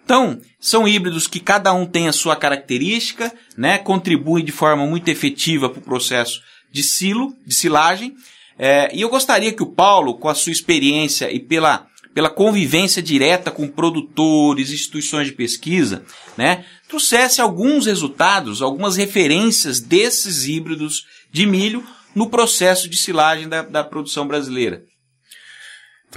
Então, 0.07 0.39
são 0.57 0.87
híbridos 0.87 1.27
que 1.27 1.37
cada 1.37 1.73
um 1.73 1.85
tem 1.85 2.07
a 2.07 2.13
sua 2.13 2.33
característica, 2.33 3.29
né, 3.57 3.77
contribuem 3.77 4.45
de 4.45 4.53
forma 4.53 4.87
muito 4.87 5.09
efetiva 5.09 5.69
para 5.69 5.79
o 5.79 5.83
processo 5.83 6.41
de 6.71 6.81
silo, 6.81 7.35
de 7.45 7.53
silagem. 7.53 8.15
É, 8.57 8.89
e 8.95 9.01
eu 9.01 9.09
gostaria 9.09 9.51
que 9.51 9.61
o 9.61 9.73
Paulo, 9.73 10.13
com 10.13 10.29
a 10.29 10.33
sua 10.33 10.53
experiência 10.53 11.29
e 11.29 11.41
pela, 11.41 11.87
pela 12.13 12.29
convivência 12.29 13.03
direta 13.03 13.51
com 13.51 13.67
produtores, 13.67 14.71
instituições 14.71 15.27
de 15.27 15.33
pesquisa, 15.33 16.05
né, 16.37 16.63
trouxesse 16.87 17.41
alguns 17.41 17.85
resultados, 17.85 18.61
algumas 18.61 18.95
referências 18.95 19.81
desses 19.81 20.47
híbridos 20.47 21.03
de 21.33 21.45
milho 21.45 21.83
no 22.15 22.29
processo 22.29 22.89
de 22.89 22.95
silagem 22.95 23.49
da, 23.49 23.61
da 23.61 23.83
produção 23.83 24.25
brasileira. 24.25 24.83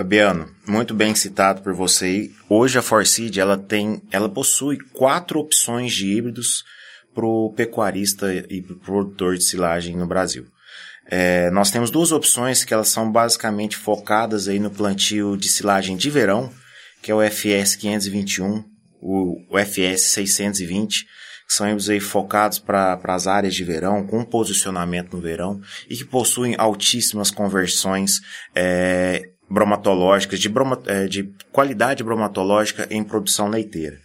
Fabiano, 0.01 0.49
muito 0.67 0.95
bem 0.95 1.15
citado 1.15 1.61
por 1.61 1.75
você. 1.75 2.31
Hoje 2.49 2.79
a 2.79 2.83
Forseed 2.83 3.39
ela 3.39 3.59
tem, 3.59 4.01
ela 4.11 4.31
possui 4.31 4.79
quatro 4.95 5.39
opções 5.39 5.93
de 5.93 6.07
híbridos 6.07 6.65
para 7.15 7.27
o 7.27 7.53
pecuarista 7.53 8.33
e 8.33 8.63
para 8.63 8.73
o 8.73 8.79
produtor 8.79 9.37
de 9.37 9.45
silagem 9.45 9.95
no 9.95 10.07
Brasil. 10.07 10.47
É, 11.05 11.51
nós 11.51 11.71
temos 11.71 11.91
duas 11.91 12.13
opções 12.13 12.65
que 12.65 12.73
elas 12.73 12.89
são 12.89 13.13
basicamente 13.13 13.77
focadas 13.77 14.49
aí 14.49 14.59
no 14.59 14.71
plantio 14.71 15.37
de 15.37 15.51
silagem 15.51 15.99
de 15.99 16.09
verão, 16.09 16.51
que 17.03 17.11
é 17.11 17.15
o 17.15 17.21
FS 17.21 17.77
521, 17.77 18.65
o, 19.03 19.37
o 19.51 19.59
FS 19.59 20.13
620, 20.13 21.05
que 21.47 21.55
são 21.55 21.67
híbridos 21.67 21.91
aí 21.91 22.01
focados 22.01 22.59
para 22.59 22.99
as 23.05 23.27
áreas 23.27 23.55
de 23.55 23.65
verão, 23.65 24.07
com 24.07 24.25
posicionamento 24.25 25.15
no 25.15 25.21
verão, 25.21 25.61
e 25.91 25.95
que 25.95 26.07
possuem 26.07 26.55
altíssimas 26.57 27.31
conversões 27.31 28.21
é, 28.55 29.29
bromatológicas, 29.51 30.39
de, 30.39 30.49
broma, 30.49 30.81
é, 30.87 31.07
de 31.09 31.25
qualidade 31.51 32.05
bromatológica 32.05 32.87
em 32.89 33.03
produção 33.03 33.49
leiteira. 33.49 33.99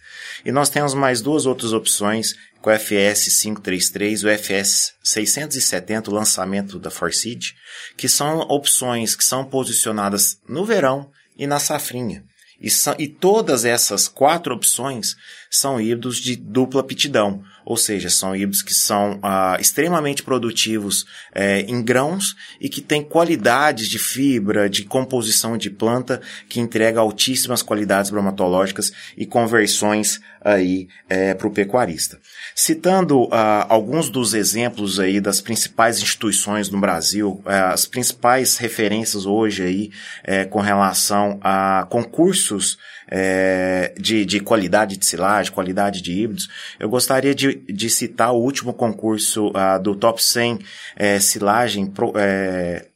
E 0.44 0.50
nós 0.50 0.68
temos 0.68 0.92
mais 0.92 1.22
duas 1.22 1.46
outras 1.46 1.72
opções, 1.72 2.34
com 2.60 2.70
o 2.70 2.72
FS 2.72 3.40
533 3.40 4.22
e 4.22 4.26
o 4.26 4.38
FS 4.38 4.94
670, 5.02 6.10
o 6.10 6.14
lançamento 6.14 6.80
da 6.80 6.90
Forseed, 6.90 7.54
que 7.96 8.08
são 8.08 8.40
opções 8.40 9.14
que 9.14 9.24
são 9.24 9.44
posicionadas 9.44 10.40
no 10.48 10.64
verão 10.64 11.08
e 11.38 11.46
na 11.46 11.60
safrinha. 11.60 12.24
E, 12.60 12.68
e 12.98 13.06
todas 13.06 13.64
essas 13.64 14.08
quatro 14.08 14.54
opções 14.54 15.14
são 15.50 15.80
híbridos 15.80 16.16
de 16.16 16.34
dupla 16.34 16.80
aptidão, 16.80 17.42
ou 17.66 17.76
seja, 17.76 18.08
são 18.08 18.34
híbridos 18.36 18.62
que 18.62 18.72
são 18.72 19.18
ah, 19.20 19.56
extremamente 19.60 20.22
produtivos 20.22 21.04
eh, 21.34 21.62
em 21.62 21.82
grãos 21.82 22.36
e 22.60 22.68
que 22.68 22.80
têm 22.80 23.02
qualidades 23.02 23.88
de 23.88 23.98
fibra, 23.98 24.70
de 24.70 24.84
composição 24.84 25.58
de 25.58 25.68
planta, 25.68 26.22
que 26.48 26.60
entrega 26.60 27.00
altíssimas 27.00 27.62
qualidades 27.62 28.08
bromatológicas 28.08 28.92
e 29.16 29.26
conversões 29.26 30.20
aí 30.46 30.88
eh, 31.08 31.34
para 31.34 31.48
o 31.48 31.50
pecuarista. 31.50 32.18
Citando 32.54 33.28
ah, 33.32 33.66
alguns 33.68 34.08
dos 34.08 34.32
exemplos 34.32 35.00
aí 35.00 35.20
das 35.20 35.40
principais 35.40 35.98
instituições 35.98 36.70
no 36.70 36.80
Brasil, 36.80 37.42
eh, 37.44 37.58
as 37.58 37.84
principais 37.84 38.56
referências 38.56 39.26
hoje 39.26 39.64
aí 39.64 39.90
eh, 40.22 40.44
com 40.44 40.60
relação 40.60 41.40
a 41.42 41.86
concursos 41.90 42.78
é, 43.08 43.94
de, 43.98 44.24
de 44.24 44.40
qualidade 44.40 44.96
de 44.96 45.06
silagem, 45.06 45.52
qualidade 45.52 46.02
de 46.02 46.12
híbridos, 46.12 46.48
eu 46.78 46.88
gostaria 46.88 47.34
de, 47.34 47.54
de 47.54 47.88
citar 47.88 48.32
o 48.32 48.40
último 48.40 48.74
concurso 48.74 49.48
uh, 49.50 49.80
do 49.80 49.94
Top 49.94 50.20
100 50.20 50.58
é, 50.96 51.20
silagem 51.20 51.86
pro, 51.86 52.12
é, 52.16 52.86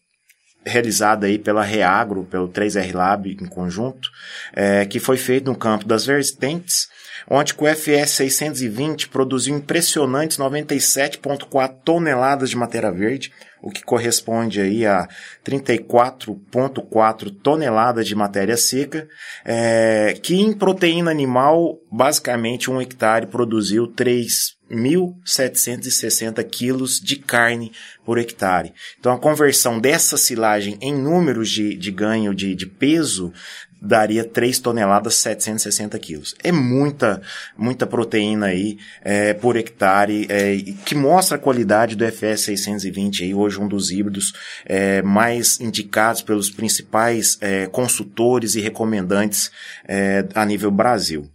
realizado 0.64 1.24
aí 1.24 1.38
pela 1.38 1.62
Reagro, 1.62 2.24
pelo 2.24 2.48
3R 2.48 2.94
Lab 2.94 3.30
em 3.30 3.46
conjunto, 3.46 4.10
é, 4.52 4.84
que 4.84 4.98
foi 4.98 5.16
feito 5.16 5.50
no 5.50 5.56
campo 5.56 5.86
das 5.86 6.04
Vertentes, 6.04 6.88
onde 7.28 7.54
o 7.56 7.66
FS 7.66 8.10
620 8.12 9.08
produziu 9.08 9.56
impressionantes 9.56 10.38
97,4 10.38 11.76
toneladas 11.84 12.50
de 12.50 12.56
matéria 12.56 12.90
verde, 12.90 13.32
o 13.62 13.70
que 13.70 13.82
corresponde 13.82 14.60
aí 14.60 14.86
a 14.86 15.06
34,4 15.44 17.30
toneladas 17.42 18.06
de 18.06 18.14
matéria 18.14 18.56
seca, 18.56 19.06
é, 19.44 20.18
que 20.22 20.34
em 20.36 20.52
proteína 20.52 21.10
animal, 21.10 21.78
basicamente 21.90 22.70
um 22.70 22.80
hectare 22.80 23.26
produziu 23.26 23.86
3 23.86 24.58
1.760 24.70 26.44
quilos 26.44 27.00
de 27.00 27.16
carne 27.16 27.72
por 28.04 28.18
hectare. 28.18 28.72
Então 28.98 29.12
a 29.12 29.18
conversão 29.18 29.80
dessa 29.80 30.16
silagem 30.16 30.78
em 30.80 30.94
números 30.94 31.50
de, 31.50 31.76
de 31.76 31.90
ganho 31.90 32.32
de, 32.32 32.54
de 32.54 32.66
peso 32.66 33.32
daria 33.80 34.24
3 34.24 34.58
toneladas 34.58 35.14
760 35.16 35.98
quilos. 35.98 36.34
É 36.42 36.52
muita, 36.52 37.22
muita 37.56 37.86
proteína 37.86 38.46
aí 38.46 38.78
é, 39.02 39.32
por 39.32 39.56
hectare, 39.56 40.26
é, 40.28 40.56
que 40.84 40.94
mostra 40.94 41.36
a 41.36 41.40
qualidade 41.40 41.96
do 41.96 42.04
FS 42.04 42.42
620 42.42 43.24
aí, 43.24 43.34
hoje 43.34 43.60
um 43.60 43.68
dos 43.68 43.90
híbridos 43.90 44.32
é, 44.66 45.00
mais 45.02 45.58
indicados 45.60 46.22
pelos 46.22 46.50
principais 46.50 47.38
é, 47.40 47.66
consultores 47.66 48.54
e 48.54 48.60
recomendantes 48.60 49.50
é, 49.88 50.26
a 50.34 50.44
nível 50.44 50.70
Brasil. 50.70 51.30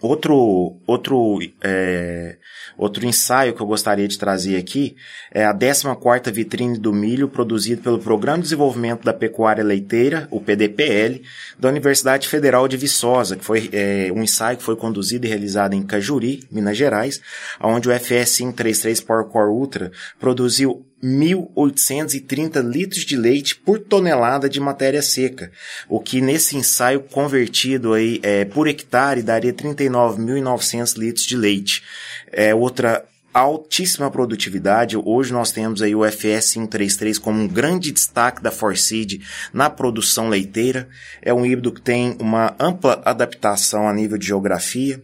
Outro, 0.00 0.80
outro, 0.86 1.40
é, 1.60 2.37
outro 2.78 3.04
ensaio 3.04 3.52
que 3.52 3.60
eu 3.60 3.66
gostaria 3.66 4.08
de 4.08 4.16
trazer 4.16 4.56
aqui 4.56 4.96
é 5.30 5.44
a 5.44 5.52
14ª 5.52 6.32
vitrine 6.32 6.78
do 6.78 6.92
milho 6.92 7.28
produzido 7.28 7.82
pelo 7.82 7.98
Programa 7.98 8.38
de 8.38 8.44
Desenvolvimento 8.44 9.04
da 9.04 9.12
Pecuária 9.12 9.64
Leiteira, 9.64 10.28
o 10.30 10.40
PDPL, 10.40 11.22
da 11.58 11.68
Universidade 11.68 12.28
Federal 12.28 12.68
de 12.68 12.76
Viçosa, 12.76 13.36
que 13.36 13.44
foi 13.44 13.68
é, 13.72 14.10
um 14.14 14.22
ensaio 14.22 14.56
que 14.56 14.62
foi 14.62 14.76
conduzido 14.76 15.26
e 15.26 15.28
realizado 15.28 15.74
em 15.74 15.82
Cajuri, 15.82 16.44
Minas 16.50 16.76
Gerais, 16.76 17.20
onde 17.60 17.88
o 17.88 17.92
FS 17.92 18.38
533 18.38 19.00
Powercore 19.00 19.50
Ultra 19.50 19.92
produziu 20.18 20.86
1.830 21.02 22.60
litros 22.62 23.04
de 23.04 23.16
leite 23.16 23.54
por 23.54 23.78
tonelada 23.78 24.48
de 24.48 24.58
matéria 24.58 25.00
seca, 25.00 25.50
o 25.88 26.00
que 26.00 26.20
nesse 26.20 26.56
ensaio 26.56 27.00
convertido 27.00 27.94
aí 27.94 28.18
é, 28.22 28.44
por 28.44 28.66
hectare 28.66 29.22
daria 29.22 29.52
39.900 29.52 30.98
litros 30.98 31.24
de 31.24 31.36
leite. 31.36 31.84
É 32.32 32.54
outra 32.54 33.04
altíssima 33.32 34.10
produtividade. 34.10 34.96
Hoje 34.96 35.32
nós 35.32 35.52
temos 35.52 35.82
aí 35.82 35.94
o 35.94 36.04
FS 36.04 36.46
133 36.46 37.18
como 37.18 37.40
um 37.40 37.48
grande 37.48 37.92
destaque 37.92 38.42
da 38.42 38.50
Forseed 38.50 39.20
na 39.52 39.70
produção 39.70 40.28
leiteira. 40.28 40.88
É 41.22 41.32
um 41.32 41.44
híbrido 41.44 41.72
que 41.72 41.80
tem 41.80 42.16
uma 42.20 42.54
ampla 42.58 43.00
adaptação 43.04 43.88
a 43.88 43.92
nível 43.92 44.18
de 44.18 44.26
geografia 44.26 45.02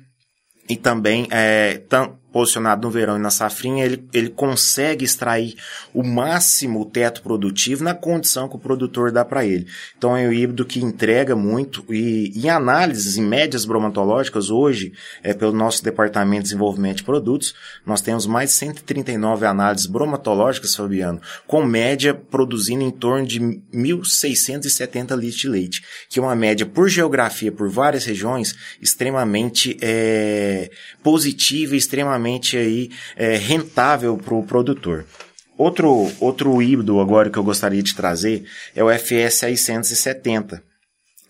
e 0.68 0.76
também 0.76 1.28
é, 1.30 1.80
posicionado 2.34 2.82
no 2.82 2.90
verão 2.90 3.16
e 3.16 3.20
na 3.20 3.30
safrinha, 3.30 3.84
ele, 3.84 4.04
ele 4.12 4.28
consegue 4.28 5.04
extrair 5.04 5.54
o 5.94 6.02
máximo 6.02 6.80
o 6.80 6.84
teto 6.84 7.22
produtivo 7.22 7.84
na 7.84 7.94
condição 7.94 8.48
que 8.48 8.56
o 8.56 8.58
produtor 8.58 9.12
dá 9.12 9.24
para 9.24 9.46
ele. 9.46 9.68
Então 9.96 10.16
é 10.16 10.26
um 10.26 10.32
híbrido 10.32 10.64
que 10.64 10.80
entrega 10.80 11.36
muito 11.36 11.84
e 11.88 12.32
em 12.34 12.48
análises, 12.50 13.16
em 13.16 13.22
médias 13.22 13.64
bromatológicas, 13.64 14.50
hoje, 14.50 14.92
é, 15.22 15.32
pelo 15.32 15.52
nosso 15.52 15.84
Departamento 15.84 16.42
de 16.42 16.48
Desenvolvimento 16.48 16.96
de 16.96 17.04
Produtos, 17.04 17.54
nós 17.86 18.00
temos 18.00 18.26
mais 18.26 18.50
de 18.50 18.56
139 18.56 19.46
análises 19.46 19.86
bromatológicas, 19.86 20.74
Fabiano, 20.74 21.20
com 21.46 21.64
média 21.64 22.14
produzindo 22.14 22.82
em 22.82 22.90
torno 22.90 23.24
de 23.24 23.38
1.670 23.38 25.16
litros 25.16 25.40
de 25.40 25.48
leite, 25.48 25.84
que 26.08 26.18
é 26.18 26.22
uma 26.22 26.34
média 26.34 26.66
por 26.66 26.88
geografia, 26.88 27.52
por 27.52 27.68
várias 27.68 28.04
regiões, 28.04 28.56
extremamente 28.82 29.78
é, 29.80 30.68
positiva 31.00 31.76
e 31.76 31.78
extremamente 31.78 32.23
extremamente 32.24 32.56
aí, 32.56 32.90
é, 33.16 33.36
rentável 33.36 34.16
para 34.16 34.34
o 34.34 34.42
produtor. 34.42 35.04
Outro, 35.56 36.10
outro 36.18 36.60
híbrido 36.60 36.98
agora 37.00 37.30
que 37.30 37.38
eu 37.38 37.44
gostaria 37.44 37.82
de 37.82 37.94
trazer 37.94 38.44
é 38.74 38.82
o 38.82 38.90
FS 38.90 39.34
670 39.34 40.62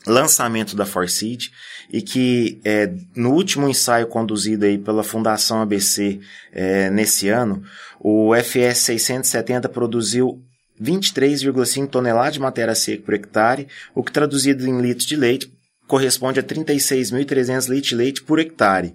lançamento 0.07 0.77
da 0.77 0.85
Forseed 0.85 1.51
e 1.91 2.03
que 2.03 2.61
é, 2.63 2.93
no 3.17 3.33
último 3.33 3.69
ensaio 3.69 4.07
conduzido 4.07 4.67
aí 4.67 4.77
pela 4.77 5.03
Fundação 5.03 5.63
ABC 5.63 6.21
é, 6.53 6.91
nesse 6.91 7.29
ano, 7.31 7.63
o 7.99 8.35
FS 8.35 8.81
670 8.81 9.67
produziu 9.69 10.43
23,5 10.81 11.89
toneladas 11.89 12.35
de 12.35 12.41
matéria 12.41 12.75
seca 12.75 13.03
por 13.03 13.15
hectare, 13.15 13.67
o 13.95 14.03
que 14.03 14.13
traduzido 14.13 14.67
em 14.67 14.81
litros 14.81 15.07
de 15.07 15.17
leite 15.17 15.51
corresponde 15.87 16.41
a 16.41 16.43
36.300 16.43 17.69
litros 17.69 17.89
de 17.89 17.95
leite 17.95 18.23
por 18.23 18.39
hectare. 18.39 18.95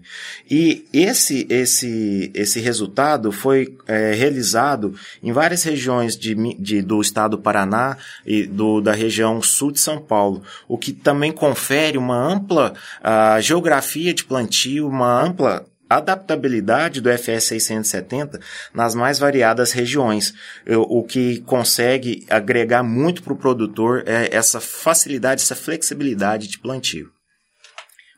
E 0.49 0.85
esse, 0.91 1.45
esse, 1.49 2.31
esse 2.33 2.59
resultado 2.59 3.31
foi 3.31 3.77
é, 3.87 4.13
realizado 4.13 4.95
em 5.21 5.31
várias 5.31 5.63
regiões 5.63 6.17
de, 6.17 6.35
de, 6.55 6.81
do 6.81 6.99
estado 6.99 7.37
do 7.37 7.43
Paraná 7.43 7.97
e 8.25 8.47
do, 8.47 8.81
da 8.81 8.91
região 8.91 9.41
sul 9.41 9.71
de 9.71 9.79
São 9.79 10.01
Paulo, 10.01 10.41
o 10.67 10.77
que 10.77 10.91
também 10.91 11.31
confere 11.31 11.97
uma 11.97 12.17
ampla 12.17 12.73
uh, 13.01 13.41
geografia 13.41 14.13
de 14.13 14.23
plantio, 14.23 14.87
uma 14.87 15.23
ampla 15.23 15.65
adaptabilidade 15.89 17.01
do 17.01 17.09
FS 17.09 17.45
670 17.45 18.39
nas 18.73 18.93
mais 18.93 19.17
variadas 19.17 19.71
regiões, 19.71 20.33
o 20.67 21.03
que 21.03 21.39
consegue 21.41 22.25
agregar 22.29 22.83
muito 22.83 23.23
para 23.23 23.33
o 23.33 23.37
produtor 23.37 24.03
é 24.05 24.29
essa 24.31 24.59
facilidade, 24.59 25.41
essa 25.41 25.55
flexibilidade 25.55 26.47
de 26.47 26.59
plantio. 26.59 27.09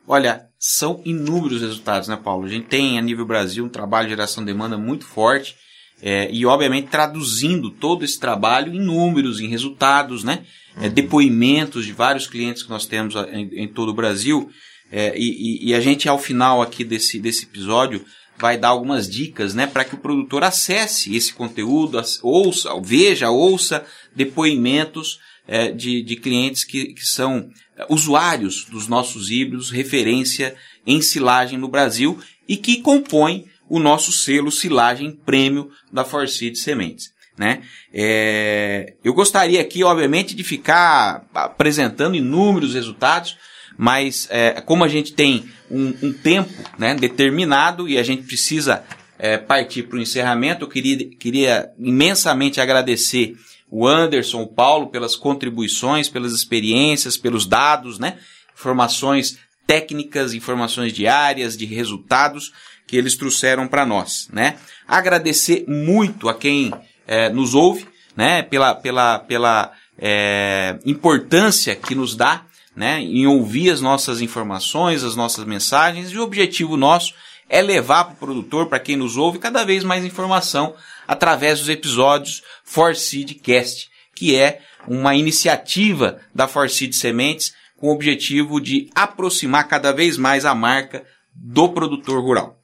Olha, 0.07 0.47
são 0.59 1.01
inúmeros 1.05 1.61
resultados, 1.61 2.07
né, 2.07 2.19
Paulo? 2.21 2.45
A 2.45 2.49
gente 2.49 2.67
tem 2.67 2.99
a 2.99 3.01
nível 3.01 3.25
Brasil 3.25 3.63
um 3.63 3.69
trabalho 3.69 4.07
de 4.07 4.13
geração 4.13 4.43
de 4.43 4.51
demanda 4.51 4.77
muito 4.77 5.05
forte 5.05 5.55
é, 6.01 6.29
e, 6.31 6.45
obviamente, 6.45 6.87
traduzindo 6.87 7.69
todo 7.69 8.03
esse 8.03 8.19
trabalho 8.19 8.73
em 8.73 8.79
números, 8.79 9.39
em 9.39 9.47
resultados, 9.47 10.23
né? 10.23 10.43
É, 10.77 10.87
uhum. 10.87 10.93
depoimentos 10.93 11.85
de 11.85 11.93
vários 11.93 12.27
clientes 12.27 12.63
que 12.63 12.69
nós 12.69 12.85
temos 12.85 13.15
em, 13.15 13.63
em 13.63 13.67
todo 13.67 13.89
o 13.89 13.93
Brasil. 13.93 14.49
É, 14.91 15.13
e, 15.17 15.69
e, 15.69 15.73
a 15.73 15.79
gente, 15.79 16.09
ao 16.09 16.19
final 16.19 16.61
aqui 16.61 16.83
desse, 16.83 17.19
desse 17.19 17.45
episódio, 17.45 18.03
vai 18.37 18.57
dar 18.57 18.69
algumas 18.69 19.09
dicas 19.09 19.53
né, 19.53 19.67
para 19.67 19.85
que 19.85 19.95
o 19.95 19.99
produtor 19.99 20.43
acesse 20.43 21.15
esse 21.15 21.33
conteúdo, 21.33 22.01
ouça, 22.21 22.69
veja, 22.81 23.29
ouça 23.29 23.85
depoimentos 24.15 25.19
é, 25.47 25.71
de, 25.71 26.01
de 26.01 26.15
clientes 26.15 26.63
que, 26.63 26.93
que 26.93 27.05
são 27.05 27.49
usuários 27.89 28.65
dos 28.65 28.87
nossos 28.87 29.29
híbridos, 29.31 29.69
referência 29.69 30.55
em 30.85 31.01
silagem 31.01 31.57
no 31.57 31.67
Brasil 31.67 32.19
e 32.47 32.57
que 32.57 32.81
compõem 32.81 33.45
o 33.69 33.79
nosso 33.79 34.11
selo 34.11 34.51
silagem 34.51 35.17
prêmio 35.25 35.71
da 35.91 36.03
Forseed 36.03 36.57
Sementes. 36.57 37.13
Né? 37.37 37.61
É, 37.93 38.93
eu 39.03 39.13
gostaria 39.13 39.61
aqui, 39.61 39.83
obviamente, 39.83 40.35
de 40.35 40.43
ficar 40.43 41.25
apresentando 41.33 42.15
inúmeros 42.15 42.73
resultados, 42.73 43.37
mas 43.81 44.27
é, 44.29 44.61
como 44.61 44.83
a 44.83 44.87
gente 44.87 45.11
tem 45.11 45.49
um, 45.67 45.91
um, 46.03 46.13
tempo 46.13 46.53
né, 46.77 46.93
determinado 46.93 47.89
e 47.89 47.97
a 47.97 48.03
gente 48.03 48.21
precisa 48.21 48.83
é, 49.17 49.39
partir 49.39 49.81
para 49.87 49.97
o 49.97 49.99
encerramento, 49.99 50.65
eu 50.65 50.69
queria, 50.69 51.09
queria 51.17 51.71
imensamente 51.79 52.61
agradecer 52.61 53.35
o 53.71 53.87
Anderson, 53.87 54.43
o 54.43 54.47
Paulo, 54.47 54.91
pelas 54.91 55.15
contribuições, 55.15 56.07
pelas 56.07 56.31
experiências, 56.31 57.17
pelos 57.17 57.47
dados, 57.47 57.97
né, 57.97 58.19
informações 58.53 59.39
técnicas, 59.65 60.35
informações 60.35 60.93
diárias, 60.93 61.57
de 61.57 61.65
resultados 61.65 62.53
que 62.85 62.95
eles 62.95 63.15
trouxeram 63.15 63.67
para 63.67 63.83
nós. 63.83 64.27
Né? 64.31 64.57
Agradecer 64.87 65.65
muito 65.67 66.29
a 66.29 66.35
quem 66.35 66.71
é, 67.07 67.29
nos 67.29 67.55
ouve, 67.55 67.87
né, 68.15 68.43
pela, 68.43 68.75
pela, 68.75 69.17
pela 69.17 69.71
é, 69.97 70.77
importância 70.85 71.75
que 71.75 71.95
nos 71.95 72.15
dá 72.15 72.45
né, 72.75 73.01
em 73.01 73.27
ouvir 73.27 73.69
as 73.69 73.81
nossas 73.81 74.21
informações, 74.21 75.03
as 75.03 75.15
nossas 75.15 75.45
mensagens, 75.45 76.11
e 76.11 76.17
o 76.17 76.23
objetivo 76.23 76.77
nosso 76.77 77.13
é 77.49 77.61
levar 77.61 78.05
para 78.05 78.13
o 78.13 78.17
produtor, 78.17 78.67
para 78.67 78.79
quem 78.79 78.95
nos 78.95 79.17
ouve, 79.17 79.39
cada 79.39 79.65
vez 79.65 79.83
mais 79.83 80.05
informação 80.05 80.73
através 81.07 81.59
dos 81.59 81.67
episódios 81.67 82.41
Forseed 82.63 83.35
Cast, 83.35 83.89
que 84.15 84.35
é 84.35 84.61
uma 84.87 85.15
iniciativa 85.15 86.19
da 86.33 86.47
Forseed 86.47 86.95
Sementes 86.95 87.53
com 87.75 87.87
o 87.87 87.93
objetivo 87.93 88.61
de 88.61 88.89
aproximar 88.95 89.67
cada 89.67 89.91
vez 89.91 90.17
mais 90.17 90.45
a 90.45 90.55
marca 90.55 91.03
do 91.33 91.69
produtor 91.69 92.21
rural. 92.21 92.57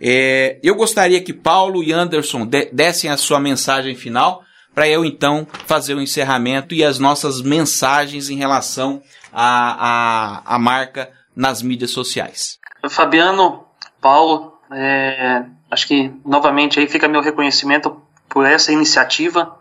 É, 0.00 0.58
eu 0.62 0.74
gostaria 0.74 1.20
que 1.20 1.32
Paulo 1.32 1.82
e 1.82 1.92
Anderson 1.92 2.48
dessem 2.72 3.10
a 3.10 3.16
sua 3.16 3.38
mensagem 3.38 3.94
final 3.94 4.42
para 4.74 4.88
eu 4.88 5.04
então 5.04 5.46
fazer 5.66 5.94
o 5.94 6.00
encerramento 6.00 6.74
e 6.74 6.84
as 6.84 6.98
nossas 6.98 7.40
mensagens 7.42 8.30
em 8.30 8.36
relação 8.36 9.02
à, 9.32 10.42
à 10.44 10.58
marca 10.58 11.10
nas 11.34 11.62
mídias 11.62 11.90
sociais. 11.90 12.58
Fabiano, 12.88 13.64
Paulo, 14.00 14.58
é, 14.70 15.44
acho 15.70 15.86
que 15.86 16.12
novamente 16.24 16.80
aí 16.80 16.88
fica 16.88 17.08
meu 17.08 17.22
reconhecimento 17.22 18.00
por 18.28 18.46
essa 18.46 18.72
iniciativa 18.72 19.56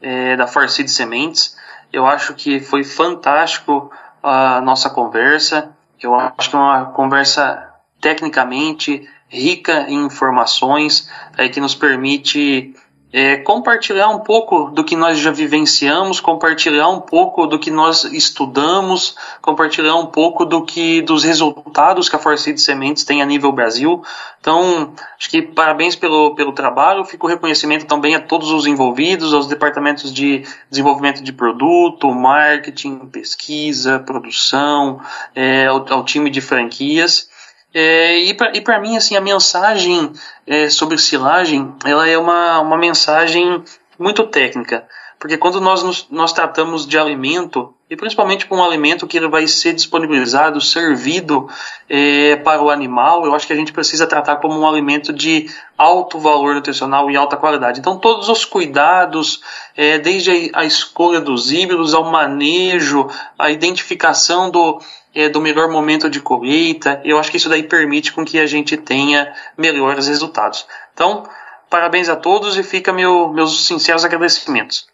é, 0.00 0.36
da 0.36 0.46
Forseed 0.46 0.88
Sementes. 0.88 1.56
Eu 1.92 2.06
acho 2.06 2.34
que 2.34 2.60
foi 2.60 2.84
fantástico 2.84 3.90
a 4.22 4.60
nossa 4.60 4.90
conversa. 4.90 5.76
Eu 6.00 6.14
acho 6.14 6.50
que 6.50 6.56
é 6.56 6.58
uma 6.58 6.86
conversa 6.86 7.68
tecnicamente 8.00 9.08
rica 9.28 9.86
em 9.88 10.06
informações 10.06 11.10
é, 11.36 11.48
que 11.48 11.60
nos 11.60 11.74
permite 11.74 12.74
é, 13.10 13.38
compartilhar 13.38 14.08
um 14.08 14.18
pouco 14.18 14.70
do 14.70 14.84
que 14.84 14.94
nós 14.94 15.18
já 15.18 15.30
vivenciamos, 15.30 16.20
compartilhar 16.20 16.88
um 16.88 17.00
pouco 17.00 17.46
do 17.46 17.58
que 17.58 17.70
nós 17.70 18.04
estudamos, 18.04 19.16
compartilhar 19.40 19.96
um 19.96 20.06
pouco 20.06 20.44
do 20.44 20.62
que 20.62 21.00
dos 21.00 21.24
resultados 21.24 22.08
que 22.08 22.16
a 22.16 22.18
Forseed 22.18 22.60
Sementes 22.60 23.04
tem 23.04 23.22
a 23.22 23.26
nível 23.26 23.50
Brasil. 23.50 24.02
Então, 24.40 24.92
acho 25.18 25.30
que 25.30 25.40
parabéns 25.40 25.96
pelo, 25.96 26.34
pelo 26.34 26.52
trabalho, 26.52 27.04
fica 27.04 27.24
o 27.24 27.28
reconhecimento 27.28 27.86
também 27.86 28.14
a 28.14 28.20
todos 28.20 28.50
os 28.50 28.66
envolvidos, 28.66 29.32
aos 29.32 29.46
departamentos 29.46 30.12
de 30.12 30.44
desenvolvimento 30.70 31.22
de 31.22 31.32
produto, 31.32 32.12
marketing, 32.12 32.98
pesquisa, 33.06 33.98
produção, 34.00 35.00
é, 35.34 35.66
ao, 35.66 35.84
ao 35.92 36.04
time 36.04 36.28
de 36.28 36.42
franquias. 36.42 37.27
É, 37.72 38.18
e 38.18 38.34
para 38.34 38.80
mim, 38.80 38.96
assim, 38.96 39.16
a 39.16 39.20
mensagem 39.20 40.12
é, 40.46 40.68
sobre 40.68 40.96
silagem, 40.98 41.74
ela 41.84 42.08
é 42.08 42.16
uma, 42.16 42.60
uma 42.60 42.78
mensagem 42.78 43.62
muito 43.98 44.26
técnica. 44.26 44.86
Porque 45.18 45.36
quando 45.36 45.60
nós, 45.60 45.82
nos, 45.82 46.06
nós 46.10 46.32
tratamos 46.32 46.86
de 46.86 46.96
alimento, 46.96 47.74
e 47.90 47.96
principalmente 47.96 48.46
com 48.46 48.58
um 48.58 48.64
alimento 48.64 49.06
que 49.06 49.16
ele 49.16 49.26
vai 49.28 49.48
ser 49.48 49.74
disponibilizado, 49.74 50.60
servido 50.60 51.48
é, 51.88 52.36
para 52.36 52.62
o 52.62 52.70
animal, 52.70 53.24
eu 53.24 53.34
acho 53.34 53.44
que 53.44 53.52
a 53.52 53.56
gente 53.56 53.72
precisa 53.72 54.06
tratar 54.06 54.36
como 54.36 54.56
um 54.56 54.66
alimento 54.66 55.12
de 55.12 55.50
alto 55.76 56.20
valor 56.20 56.54
nutricional 56.54 57.10
e 57.10 57.16
alta 57.16 57.36
qualidade. 57.36 57.80
Então, 57.80 57.98
todos 57.98 58.28
os 58.28 58.44
cuidados, 58.44 59.40
é, 59.76 59.98
desde 59.98 60.52
a, 60.54 60.64
escolha 60.64 61.20
dos 61.20 61.50
híbridos, 61.50 61.94
ao 61.94 62.04
manejo, 62.04 63.08
a 63.36 63.50
identificação 63.50 64.50
do, 64.50 64.80
é, 65.14 65.28
do 65.28 65.40
melhor 65.40 65.70
momento 65.70 66.08
de 66.08 66.20
colheita. 66.20 67.00
Eu 67.04 67.18
acho 67.18 67.30
que 67.30 67.36
isso 67.36 67.48
daí 67.48 67.62
permite 67.62 68.12
com 68.12 68.24
que 68.24 68.38
a 68.38 68.46
gente 68.46 68.76
tenha 68.76 69.32
melhores 69.56 70.06
resultados. 70.06 70.66
Então, 70.92 71.28
parabéns 71.70 72.08
a 72.08 72.16
todos 72.16 72.56
e 72.56 72.62
fica 72.62 72.92
meu, 72.92 73.32
meus 73.32 73.66
sinceros 73.66 74.04
agradecimentos. 74.04 74.86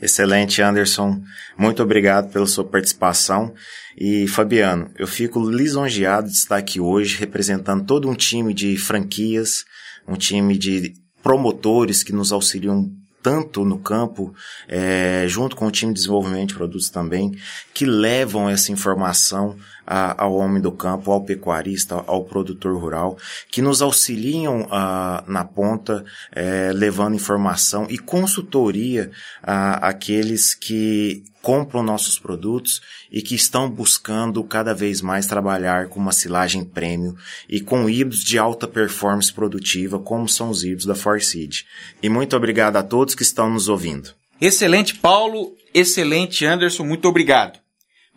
Excelente, 0.00 0.60
Anderson. 0.60 1.20
Muito 1.56 1.82
obrigado 1.82 2.32
pela 2.32 2.46
sua 2.46 2.64
participação. 2.64 3.54
E 3.96 4.26
Fabiano, 4.26 4.90
eu 4.98 5.06
fico 5.06 5.40
lisonjeado 5.48 6.26
de 6.26 6.34
estar 6.34 6.56
aqui 6.56 6.80
hoje 6.80 7.16
representando 7.16 7.86
todo 7.86 8.08
um 8.08 8.14
time 8.14 8.52
de 8.52 8.76
franquias, 8.76 9.64
um 10.06 10.16
time 10.16 10.58
de 10.58 10.94
promotores 11.22 12.02
que 12.02 12.12
nos 12.12 12.32
auxiliam 12.32 12.90
tanto 13.24 13.64
no 13.64 13.78
campo, 13.78 14.34
é, 14.68 15.24
junto 15.26 15.56
com 15.56 15.66
o 15.66 15.70
time 15.70 15.94
de 15.94 16.00
desenvolvimento 16.00 16.50
de 16.50 16.54
produtos 16.56 16.90
também, 16.90 17.34
que 17.72 17.86
levam 17.86 18.50
essa 18.50 18.70
informação 18.70 19.56
a, 19.86 20.22
ao 20.22 20.34
homem 20.34 20.60
do 20.60 20.70
campo, 20.70 21.10
ao 21.10 21.24
pecuarista, 21.24 22.04
ao 22.06 22.24
produtor 22.24 22.76
rural, 22.78 23.16
que 23.50 23.62
nos 23.62 23.80
auxiliam 23.80 24.68
a, 24.70 25.24
na 25.26 25.42
ponta, 25.42 26.04
é, 26.32 26.70
levando 26.74 27.14
informação 27.14 27.86
e 27.88 27.96
consultoria 27.96 29.10
àqueles 29.42 30.54
que 30.54 31.24
compram 31.44 31.82
nossos 31.82 32.18
produtos 32.18 32.80
e 33.12 33.20
que 33.20 33.34
estão 33.34 33.68
buscando 33.68 34.42
cada 34.42 34.72
vez 34.74 35.02
mais 35.02 35.26
trabalhar 35.26 35.88
com 35.88 36.00
uma 36.00 36.10
silagem 36.10 36.64
prêmio 36.64 37.14
e 37.46 37.60
com 37.60 37.88
híbridos 37.88 38.24
de 38.24 38.38
alta 38.38 38.66
performance 38.66 39.30
produtiva, 39.30 39.98
como 39.98 40.26
são 40.26 40.48
os 40.48 40.64
híbridos 40.64 40.86
da 40.86 40.94
Forseed. 40.94 41.66
E 42.02 42.08
muito 42.08 42.34
obrigado 42.34 42.76
a 42.76 42.82
todos 42.82 43.14
que 43.14 43.22
estão 43.22 43.50
nos 43.50 43.68
ouvindo. 43.68 44.14
Excelente, 44.40 44.94
Paulo. 44.94 45.54
Excelente, 45.74 46.46
Anderson. 46.46 46.82
Muito 46.82 47.06
obrigado. 47.06 47.58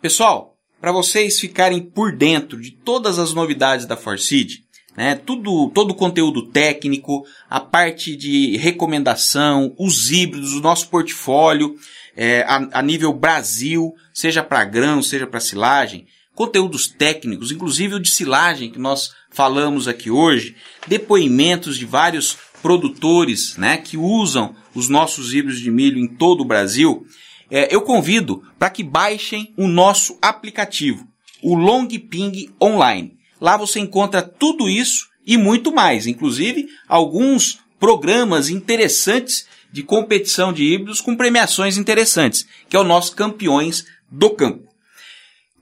Pessoal, 0.00 0.56
para 0.80 0.90
vocês 0.90 1.38
ficarem 1.38 1.82
por 1.82 2.16
dentro 2.16 2.58
de 2.58 2.70
todas 2.70 3.18
as 3.18 3.34
novidades 3.34 3.84
da 3.84 3.96
Forseed, 3.96 4.64
né? 4.96 5.14
Tudo, 5.14 5.70
todo 5.74 5.90
o 5.90 5.94
conteúdo 5.94 6.46
técnico, 6.46 7.24
a 7.48 7.60
parte 7.60 8.16
de 8.16 8.56
recomendação, 8.56 9.74
os 9.78 10.10
híbridos, 10.10 10.54
o 10.54 10.60
nosso 10.60 10.88
portfólio, 10.88 11.76
é, 12.20 12.42
a, 12.42 12.80
a 12.80 12.82
nível 12.82 13.12
Brasil, 13.12 13.94
seja 14.12 14.42
para 14.42 14.64
grão, 14.64 15.00
seja 15.00 15.24
para 15.24 15.38
silagem, 15.38 16.08
conteúdos 16.34 16.88
técnicos, 16.88 17.52
inclusive 17.52 17.94
o 17.94 18.00
de 18.00 18.10
silagem 18.10 18.72
que 18.72 18.78
nós 18.78 19.12
falamos 19.30 19.86
aqui 19.86 20.10
hoje, 20.10 20.56
depoimentos 20.88 21.78
de 21.78 21.86
vários 21.86 22.36
produtores, 22.60 23.56
né, 23.56 23.76
que 23.76 23.96
usam 23.96 24.52
os 24.74 24.88
nossos 24.88 25.32
híbridos 25.32 25.60
de 25.60 25.70
milho 25.70 25.96
em 25.96 26.08
todo 26.08 26.40
o 26.40 26.44
Brasil. 26.44 27.06
É, 27.48 27.72
eu 27.72 27.82
convido 27.82 28.42
para 28.58 28.68
que 28.68 28.82
baixem 28.82 29.54
o 29.56 29.68
nosso 29.68 30.18
aplicativo, 30.20 31.06
o 31.40 31.54
Long 31.54 31.86
Ping 31.86 32.50
Online. 32.60 33.16
Lá 33.40 33.56
você 33.56 33.78
encontra 33.78 34.22
tudo 34.22 34.68
isso 34.68 35.06
e 35.24 35.36
muito 35.36 35.72
mais, 35.72 36.08
inclusive 36.08 36.66
alguns 36.88 37.60
programas 37.78 38.50
interessantes 38.50 39.46
de 39.72 39.82
competição 39.82 40.52
de 40.52 40.64
híbridos 40.64 41.00
com 41.00 41.16
premiações 41.16 41.76
interessantes, 41.76 42.46
que 42.68 42.76
é 42.76 42.80
o 42.80 42.84
nosso 42.84 43.14
Campeões 43.14 43.84
do 44.10 44.30
Campo. 44.30 44.68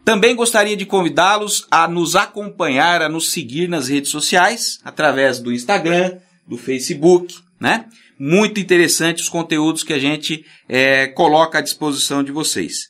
Também 0.05 0.37
gostaria 0.37 0.77
de 0.77 0.87
convidá-los 0.87 1.67
a 1.69 1.89
nos 1.89 2.15
acompanhar, 2.15 3.03
a 3.03 3.09
nos 3.09 3.33
seguir 3.33 3.69
nas 3.69 3.89
redes 3.89 4.11
sociais, 4.11 4.79
através 4.85 5.41
do 5.41 5.53
Instagram, 5.53 6.19
do 6.47 6.57
Facebook, 6.57 7.35
né? 7.59 7.87
Muito 8.19 8.61
interessante 8.61 9.21
os 9.21 9.29
conteúdos 9.29 9.83
que 9.83 9.93
a 9.93 9.99
gente 9.99 10.45
é, 10.69 11.09
coloca 11.09 11.59
à 11.59 11.61
disposição 11.61 12.23
de 12.23 12.31
vocês. 12.31 12.89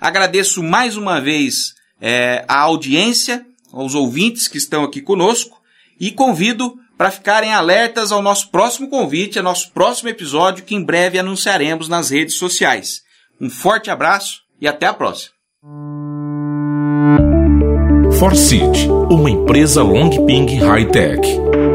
Agradeço 0.00 0.62
mais 0.62 0.96
uma 0.96 1.20
vez 1.20 1.72
é, 2.00 2.44
a 2.48 2.58
audiência, 2.60 3.46
aos 3.72 3.94
ouvintes 3.94 4.48
que 4.48 4.58
estão 4.58 4.84
aqui 4.84 5.00
conosco 5.00 5.60
e 6.00 6.10
convido 6.10 6.74
para 6.96 7.10
ficarem 7.10 7.52
alertas 7.52 8.10
ao 8.10 8.22
nosso 8.22 8.50
próximo 8.50 8.88
convite, 8.88 9.38
ao 9.38 9.44
nosso 9.44 9.70
próximo 9.72 10.08
episódio 10.08 10.64
que 10.64 10.74
em 10.74 10.82
breve 10.82 11.18
anunciaremos 11.18 11.88
nas 11.88 12.10
redes 12.10 12.36
sociais. 12.36 13.02
Um 13.40 13.50
forte 13.50 13.90
abraço 13.90 14.40
e 14.60 14.66
até 14.66 14.86
a 14.86 14.94
próxima. 14.94 15.34
Forseed, 18.18 18.88
uma 19.10 19.30
empresa 19.30 19.82
Longping 19.82 20.58
High 20.58 20.86
Tech. 20.86 21.65